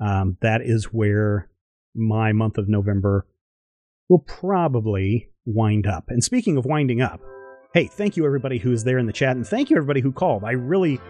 um, 0.00 0.36
that 0.40 0.60
is 0.62 0.86
where 0.86 1.50
my 1.96 2.32
month 2.32 2.58
of 2.58 2.68
November 2.68 3.26
will 4.08 4.20
probably 4.20 5.30
wind 5.44 5.86
up. 5.86 6.04
And 6.08 6.22
speaking 6.22 6.56
of 6.56 6.64
winding 6.64 7.00
up, 7.00 7.20
hey, 7.74 7.86
thank 7.86 8.16
you 8.16 8.24
everybody 8.24 8.58
who 8.58 8.72
is 8.72 8.84
there 8.84 8.98
in 8.98 9.06
the 9.06 9.12
chat, 9.12 9.36
and 9.36 9.46
thank 9.46 9.68
you 9.68 9.76
everybody 9.76 10.00
who 10.00 10.12
called. 10.12 10.44
I 10.44 10.52
really 10.52 11.00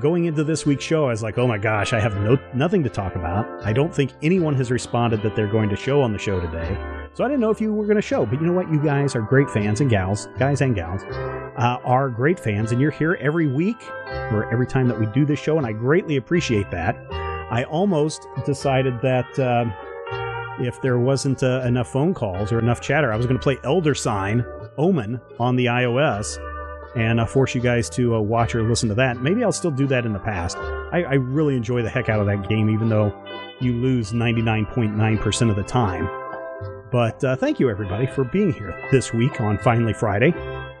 going 0.00 0.26
into 0.26 0.44
this 0.44 0.66
week's 0.66 0.84
show, 0.84 1.06
I 1.06 1.10
was 1.10 1.22
like, 1.22 1.38
oh 1.38 1.46
my 1.46 1.58
gosh, 1.58 1.92
I 1.92 2.00
have 2.00 2.16
no 2.16 2.38
nothing 2.54 2.82
to 2.84 2.90
talk 2.90 3.14
about. 3.14 3.46
I 3.64 3.72
don't 3.72 3.94
think 3.94 4.12
anyone 4.22 4.54
has 4.56 4.70
responded 4.70 5.22
that 5.22 5.36
they're 5.36 5.50
going 5.50 5.68
to 5.70 5.76
show 5.76 6.02
on 6.02 6.12
the 6.12 6.18
show 6.18 6.40
today. 6.40 6.76
So 7.14 7.24
I 7.24 7.28
didn't 7.28 7.40
know 7.40 7.50
if 7.50 7.60
you 7.60 7.72
were 7.72 7.86
going 7.86 7.96
to 7.96 8.02
show, 8.02 8.26
but 8.26 8.40
you 8.40 8.46
know 8.46 8.52
what? 8.52 8.70
You 8.70 8.82
guys 8.82 9.16
are 9.16 9.22
great 9.22 9.48
fans 9.50 9.80
and 9.80 9.88
gals, 9.88 10.28
guys 10.38 10.60
and 10.60 10.74
gals, 10.74 11.02
uh, 11.02 11.78
are 11.84 12.10
great 12.10 12.38
fans, 12.38 12.72
and 12.72 12.80
you're 12.80 12.90
here 12.90 13.14
every 13.20 13.46
week 13.46 13.78
or 14.32 14.50
every 14.52 14.66
time 14.66 14.86
that 14.88 15.00
we 15.00 15.06
do 15.06 15.24
this 15.24 15.38
show, 15.38 15.56
and 15.56 15.66
I 15.66 15.72
greatly 15.72 16.16
appreciate 16.16 16.70
that. 16.70 16.96
I 17.50 17.64
almost 17.64 18.26
decided 18.44 19.00
that 19.00 19.38
uh, 19.38 19.64
if 20.60 20.80
there 20.82 20.98
wasn't 20.98 21.42
uh, 21.42 21.62
enough 21.64 21.88
phone 21.88 22.12
calls 22.12 22.52
or 22.52 22.58
enough 22.58 22.80
chatter, 22.80 23.12
I 23.12 23.16
was 23.16 23.24
going 23.24 23.38
to 23.38 23.42
play 23.42 23.58
Elder 23.64 23.94
Sign 23.94 24.44
Omen 24.76 25.20
on 25.38 25.56
the 25.56 25.66
iOS 25.66 26.38
and 26.96 27.20
uh, 27.20 27.26
force 27.26 27.54
you 27.54 27.60
guys 27.60 27.88
to 27.90 28.16
uh, 28.16 28.20
watch 28.20 28.54
or 28.54 28.62
listen 28.62 28.88
to 28.88 28.94
that. 28.96 29.22
Maybe 29.22 29.44
I'll 29.44 29.52
still 29.52 29.70
do 29.70 29.86
that 29.88 30.06
in 30.06 30.12
the 30.12 30.18
past. 30.18 30.56
I, 30.56 31.04
I 31.04 31.14
really 31.14 31.56
enjoy 31.56 31.82
the 31.82 31.90
heck 31.90 32.08
out 32.08 32.20
of 32.20 32.26
that 32.26 32.48
game, 32.48 32.70
even 32.70 32.88
though 32.88 33.14
you 33.60 33.74
lose 33.74 34.12
99.9% 34.12 35.50
of 35.50 35.56
the 35.56 35.62
time. 35.62 36.08
But 36.90 37.22
uh, 37.24 37.36
thank 37.36 37.60
you, 37.60 37.68
everybody, 37.68 38.06
for 38.06 38.24
being 38.24 38.52
here 38.52 38.74
this 38.90 39.12
week 39.12 39.40
on 39.40 39.58
Finally 39.58 39.92
Friday. 39.92 40.32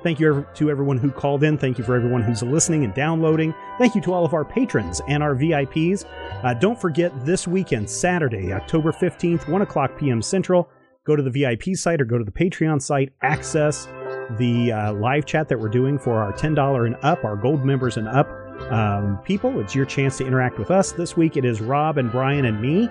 Thank 0.02 0.20
you 0.20 0.46
to 0.54 0.70
everyone 0.70 0.98
who 0.98 1.10
called 1.10 1.42
in. 1.42 1.58
Thank 1.58 1.78
you 1.78 1.84
for 1.84 1.96
everyone 1.96 2.22
who's 2.22 2.42
listening 2.42 2.84
and 2.84 2.94
downloading. 2.94 3.52
Thank 3.78 3.94
you 3.94 4.00
to 4.02 4.12
all 4.12 4.24
of 4.24 4.32
our 4.34 4.44
patrons 4.44 5.02
and 5.08 5.22
our 5.22 5.34
VIPs. 5.34 6.04
Uh, 6.44 6.54
don't 6.54 6.80
forget 6.80 7.12
this 7.26 7.48
weekend, 7.48 7.90
Saturday, 7.90 8.52
October 8.52 8.92
15th, 8.92 9.48
1 9.48 9.62
o'clock 9.62 9.98
p.m. 9.98 10.22
Central, 10.22 10.70
go 11.04 11.16
to 11.16 11.22
the 11.22 11.30
VIP 11.30 11.76
site 11.76 12.00
or 12.00 12.04
go 12.04 12.18
to 12.18 12.24
the 12.24 12.30
Patreon 12.30 12.80
site, 12.80 13.12
access 13.22 13.88
the 14.32 14.72
uh, 14.72 14.92
live 14.92 15.26
chat 15.26 15.48
that 15.48 15.58
we're 15.58 15.68
doing 15.68 15.98
for 15.98 16.20
our 16.20 16.32
$10 16.32 16.86
and 16.86 16.96
up, 17.02 17.24
our 17.24 17.36
gold 17.36 17.64
members 17.64 17.96
and 17.96 18.08
up 18.08 18.28
um, 18.72 19.18
people. 19.24 19.60
It's 19.60 19.74
your 19.74 19.86
chance 19.86 20.18
to 20.18 20.26
interact 20.26 20.58
with 20.58 20.70
us. 20.70 20.92
This 20.92 21.16
week 21.16 21.36
it 21.36 21.44
is 21.44 21.60
Rob 21.60 21.98
and 21.98 22.10
Brian 22.10 22.44
and 22.44 22.60
me 22.60 22.88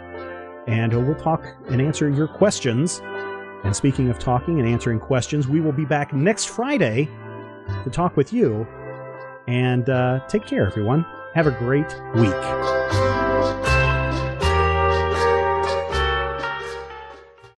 and 0.67 0.93
uh, 0.93 0.99
we'll 0.99 1.15
talk 1.15 1.45
and 1.69 1.81
answer 1.81 2.09
your 2.09 2.27
questions. 2.27 3.01
And 3.63 3.75
speaking 3.75 4.09
of 4.09 4.19
talking 4.19 4.59
and 4.59 4.67
answering 4.67 4.99
questions, 4.99 5.47
we 5.47 5.61
will 5.61 5.71
be 5.71 5.85
back 5.85 6.13
next 6.13 6.45
Friday 6.45 7.09
to 7.83 7.89
talk 7.89 8.15
with 8.15 8.31
you. 8.31 8.67
And 9.47 9.89
uh, 9.89 10.25
take 10.27 10.45
care, 10.45 10.65
everyone. 10.65 11.05
Have 11.33 11.47
a 11.47 11.51
great 11.51 11.95
week. 12.15 13.84